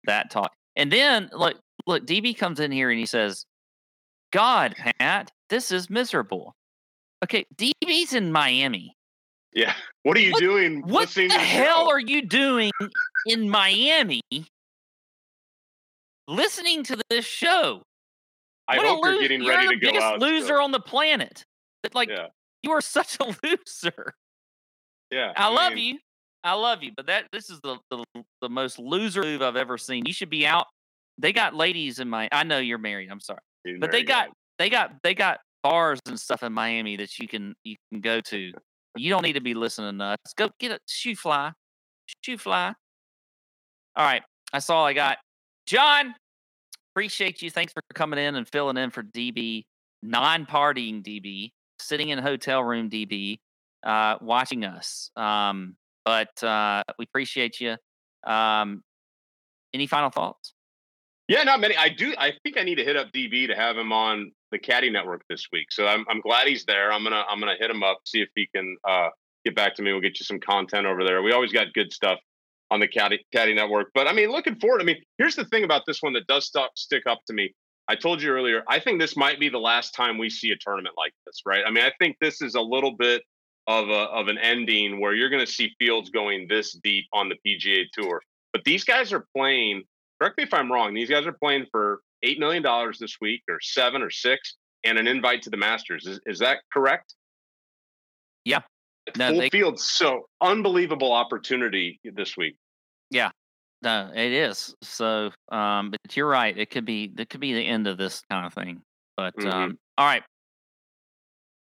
that 0.06 0.30
talk. 0.32 0.52
And 0.76 0.92
then 0.92 1.30
look, 1.34 1.58
look, 1.88 2.06
DB 2.06 2.38
comes 2.38 2.60
in 2.60 2.72
here 2.72 2.90
and 2.90 3.00
he 3.00 3.06
says, 3.06 3.46
"God, 4.32 4.76
Pat, 5.00 5.32
this 5.50 5.72
is 5.72 5.90
miserable." 5.90 6.56
Okay, 7.24 7.46
DB's 7.58 8.14
in 8.14 8.32
Miami. 8.32 8.96
Yeah. 9.54 9.74
What 10.04 10.16
are 10.16 10.22
you 10.22 10.32
What- 10.32 10.40
doing? 10.40 10.82
What 10.88 11.10
the 11.10 11.28
hell 11.30 11.86
show? 11.86 11.90
are 11.90 12.00
you 12.00 12.22
doing 12.26 12.72
in 13.26 13.50
Miami? 13.50 14.22
Listening 16.28 16.84
to 16.84 16.98
this 17.10 17.26
show. 17.26 17.82
I 18.68 18.78
What 18.78 18.86
hope 18.86 19.04
you're 19.06 19.20
getting 19.22 19.42
you're 19.44 19.56
ready 19.56 19.68
to 19.70 19.76
go 19.76 19.88
biggest 19.88 20.04
out. 20.06 20.20
loser 20.20 20.46
still. 20.46 20.62
on 20.62 20.72
the 20.72 20.80
planet. 20.80 21.44
Like 21.94 22.10
yeah, 22.10 22.28
you 22.62 22.72
are 22.72 22.82
such 22.82 23.18
a 23.20 23.24
loser. 23.44 24.14
yeah. 25.10 25.34
I 25.36 25.48
love 25.48 25.74
mean, 25.74 25.96
you. 25.96 26.00
I 26.44 26.54
love 26.54 26.84
you, 26.84 26.92
but 26.96 27.08
that 27.08 27.26
this 27.32 27.50
is 27.50 27.60
the, 27.62 27.78
the 27.92 28.04
the 28.42 28.50
most 28.50 28.80
loser 28.80 29.24
move 29.24 29.42
I've 29.42 29.56
ever 29.56 29.78
seen. 29.78 30.06
You 30.06 30.14
should 30.14 30.30
be 30.30 30.46
out. 30.46 30.68
They 31.18 31.34
got 31.34 31.54
ladies 31.54 32.00
in 32.00 32.10
my. 32.10 32.30
I 32.32 32.44
know 32.44 32.60
you're 32.60 32.78
married. 32.78 33.10
I'm 33.12 33.20
sorry, 33.20 33.42
he's 33.64 33.80
but 33.80 33.92
they 33.92 34.04
got 34.04 34.30
they 34.58 34.70
got 34.70 34.94
they 35.04 35.14
got 35.14 35.40
bars 35.64 36.00
and 36.08 36.20
stuff 36.20 36.44
in 36.44 36.54
Miami 36.54 36.96
that 36.98 37.20
you 37.20 37.28
can 37.28 37.56
you 37.64 37.76
can 37.92 38.02
go 38.02 38.22
to. 38.22 38.52
You 38.96 39.10
don't 39.10 39.24
need 39.24 39.34
to 39.34 39.42
be 39.42 39.54
listening 39.54 39.98
to 40.00 40.04
us. 40.04 40.18
Go 40.38 40.50
get 40.60 40.72
a 40.72 40.80
shoe 40.88 41.16
fly, 41.16 41.52
shoe 42.24 42.38
fly. 42.38 42.74
All 43.96 44.06
right, 44.06 44.24
that's 44.54 44.70
all 44.70 44.86
I 44.86 44.94
got. 44.94 45.18
John, 45.66 46.16
appreciate 46.94 47.42
you. 47.42 47.52
Thanks 47.52 47.74
for 47.74 47.82
coming 47.94 48.18
in 48.18 48.36
and 48.36 48.48
filling 48.48 48.78
in 48.78 48.92
for 48.92 49.04
DB, 49.04 49.66
non-partying 50.02 51.04
DB, 51.04 51.52
sitting 51.80 52.10
in 52.10 52.20
hotel 52.20 52.64
room 52.64 52.90
DB, 52.90 53.40
uh, 53.84 54.16
watching 54.22 54.64
us. 54.64 55.12
Um, 55.16 55.76
but 56.06 56.44
uh, 56.44 56.84
we 56.98 57.06
appreciate 57.06 57.60
you. 57.60 57.76
Um, 58.26 58.84
any 59.74 59.88
final 59.88 60.10
thoughts? 60.10 60.54
Yeah, 61.28 61.44
not 61.44 61.60
many. 61.60 61.76
I 61.76 61.90
do. 61.90 62.16
I 62.18 62.34
think 62.44 62.58
I 62.58 62.64
need 62.64 62.76
to 62.76 62.84
hit 62.84 62.98
up 62.98 63.12
DB 63.12 63.48
to 63.48 63.56
have 63.56 63.78
him 63.78 63.94
on 63.94 64.32
the 64.52 64.58
Caddy 64.58 64.90
Network 64.90 65.22
this 65.30 65.48
week. 65.52 65.68
So 65.72 65.86
I'm 65.86 66.04
I'm 66.10 66.22
glad 66.22 66.48
he's 66.48 66.66
there. 66.66 66.92
I'm 66.92 67.04
gonna 67.04 67.24
I'm 67.30 67.40
gonna 67.40 67.56
hit 67.60 67.70
him 67.70 67.84
up 67.84 68.00
see 68.06 68.22
if 68.22 68.30
he 68.36 68.48
can 68.54 68.76
uh, 68.88 69.10
get 69.46 69.56
back 69.56 69.76
to 69.76 69.84
me. 69.84 69.92
We'll 69.92 70.02
get 70.02 70.20
you 70.20 70.26
some 70.26 70.40
content 70.40 70.88
over 70.88 71.04
there. 71.04 71.22
We 71.22 71.32
always 71.32 71.52
got 71.52 71.72
good 71.74 71.94
stuff 71.94 72.20
on 72.72 72.80
the 72.80 72.88
Caddy, 72.88 73.20
Caddy 73.34 73.54
Network. 73.54 73.90
But 73.94 74.08
I 74.08 74.14
mean, 74.14 74.30
looking 74.32 74.56
forward. 74.56 74.82
I 74.82 74.86
mean, 74.86 74.98
here's 75.18 75.36
the 75.36 75.46
thing 75.46 75.64
about 75.64 75.84
this 75.86 76.02
one 76.02 76.14
that 76.14 76.28
does 76.28 76.46
stuck, 76.46 76.72
stick 76.76 77.04
up 77.08 77.20
to 77.28 77.34
me. 77.34 77.54
I 77.88 77.96
told 77.96 78.22
you 78.22 78.32
earlier, 78.32 78.64
I 78.68 78.80
think 78.80 79.00
this 79.00 79.18
might 79.18 79.40
be 79.40 79.50
the 79.50 79.60
last 79.60 79.96
time 79.96 80.18
we 80.20 80.30
see 80.30 80.52
a 80.52 80.56
tournament 80.58 80.96
like 80.98 81.14
this, 81.26 81.42
right? 81.46 81.64
I 81.66 81.72
mean, 81.72 81.84
I 81.84 81.92
think 82.00 82.18
this 82.22 82.42
is 82.42 82.54
a 82.54 82.62
little 82.62 82.96
bit 82.96 83.24
of 83.70 83.88
a 83.88 84.10
of 84.10 84.28
an 84.28 84.40
ending 84.40 85.00
where 85.00 85.14
you're 85.14 85.30
going 85.30 85.46
to 85.46 85.52
see 85.52 85.72
fields 85.78 86.10
going 86.10 86.48
this 86.50 86.74
deep 86.84 87.06
on 87.14 87.30
the 87.30 87.36
PGA 87.46 87.86
Tour. 87.94 88.20
But 88.52 88.64
these 88.64 88.84
guys 88.84 89.14
are 89.14 89.26
playing. 89.38 89.84
Correct 90.20 90.38
me 90.38 90.44
if 90.44 90.54
I'm 90.54 90.72
wrong. 90.72 90.96
These 90.96 91.10
guys 91.10 91.28
are 91.28 91.34
playing 91.34 91.68
for 91.72 92.02
eight 92.24 92.40
million 92.40 92.64
dollars 92.64 92.98
this 92.98 93.18
week, 93.22 93.44
or 93.48 93.60
seven, 93.62 94.02
or 94.02 94.10
six, 94.10 94.56
and 94.84 94.98
an 94.98 95.08
invite 95.08 95.44
to 95.44 95.52
the 95.52 95.58
Masters. 95.58 96.08
Is 96.08 96.20
is 96.26 96.40
that 96.40 96.58
correct? 96.74 97.14
Yeah. 98.44 98.62
No, 99.18 99.30
Full 99.30 99.40
they, 99.40 99.50
field, 99.50 99.80
so 99.80 100.28
unbelievable 100.42 101.12
opportunity 101.12 102.00
this 102.04 102.38
week. 102.38 102.56
Yeah, 103.10 103.32
no, 103.82 104.12
it 104.14 104.32
is. 104.32 104.76
So, 104.84 105.32
um, 105.52 105.90
but 105.90 106.16
you're 106.16 106.28
right. 106.28 106.56
It 106.56 106.70
could 106.70 106.86
be 106.86 107.12
that 107.16 107.30
could 107.30 107.40
be 107.40 107.54
the 107.54 107.66
end 107.66 107.88
of 107.88 107.98
this 107.98 108.22
kind 108.30 108.46
of 108.46 108.54
thing. 108.54 108.82
But 109.16 109.36
mm-hmm. 109.38 109.50
um, 109.50 109.78
all 109.98 110.06
right. 110.06 110.24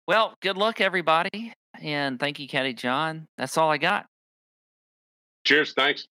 Well, 0.09 0.35
good 0.41 0.57
luck, 0.57 0.81
everybody, 0.81 1.53
and 1.83 2.19
thank 2.19 2.39
you, 2.39 2.49
Caddy 2.49 2.75
John. 2.75 3.29
That's 3.37 3.57
all 3.57 3.71
I 3.71 3.79
got. 3.79 4.07
Cheers. 5.45 5.75
Thanks. 5.75 6.09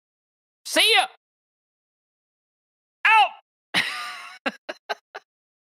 See 0.66 0.94
ya. 0.96 1.06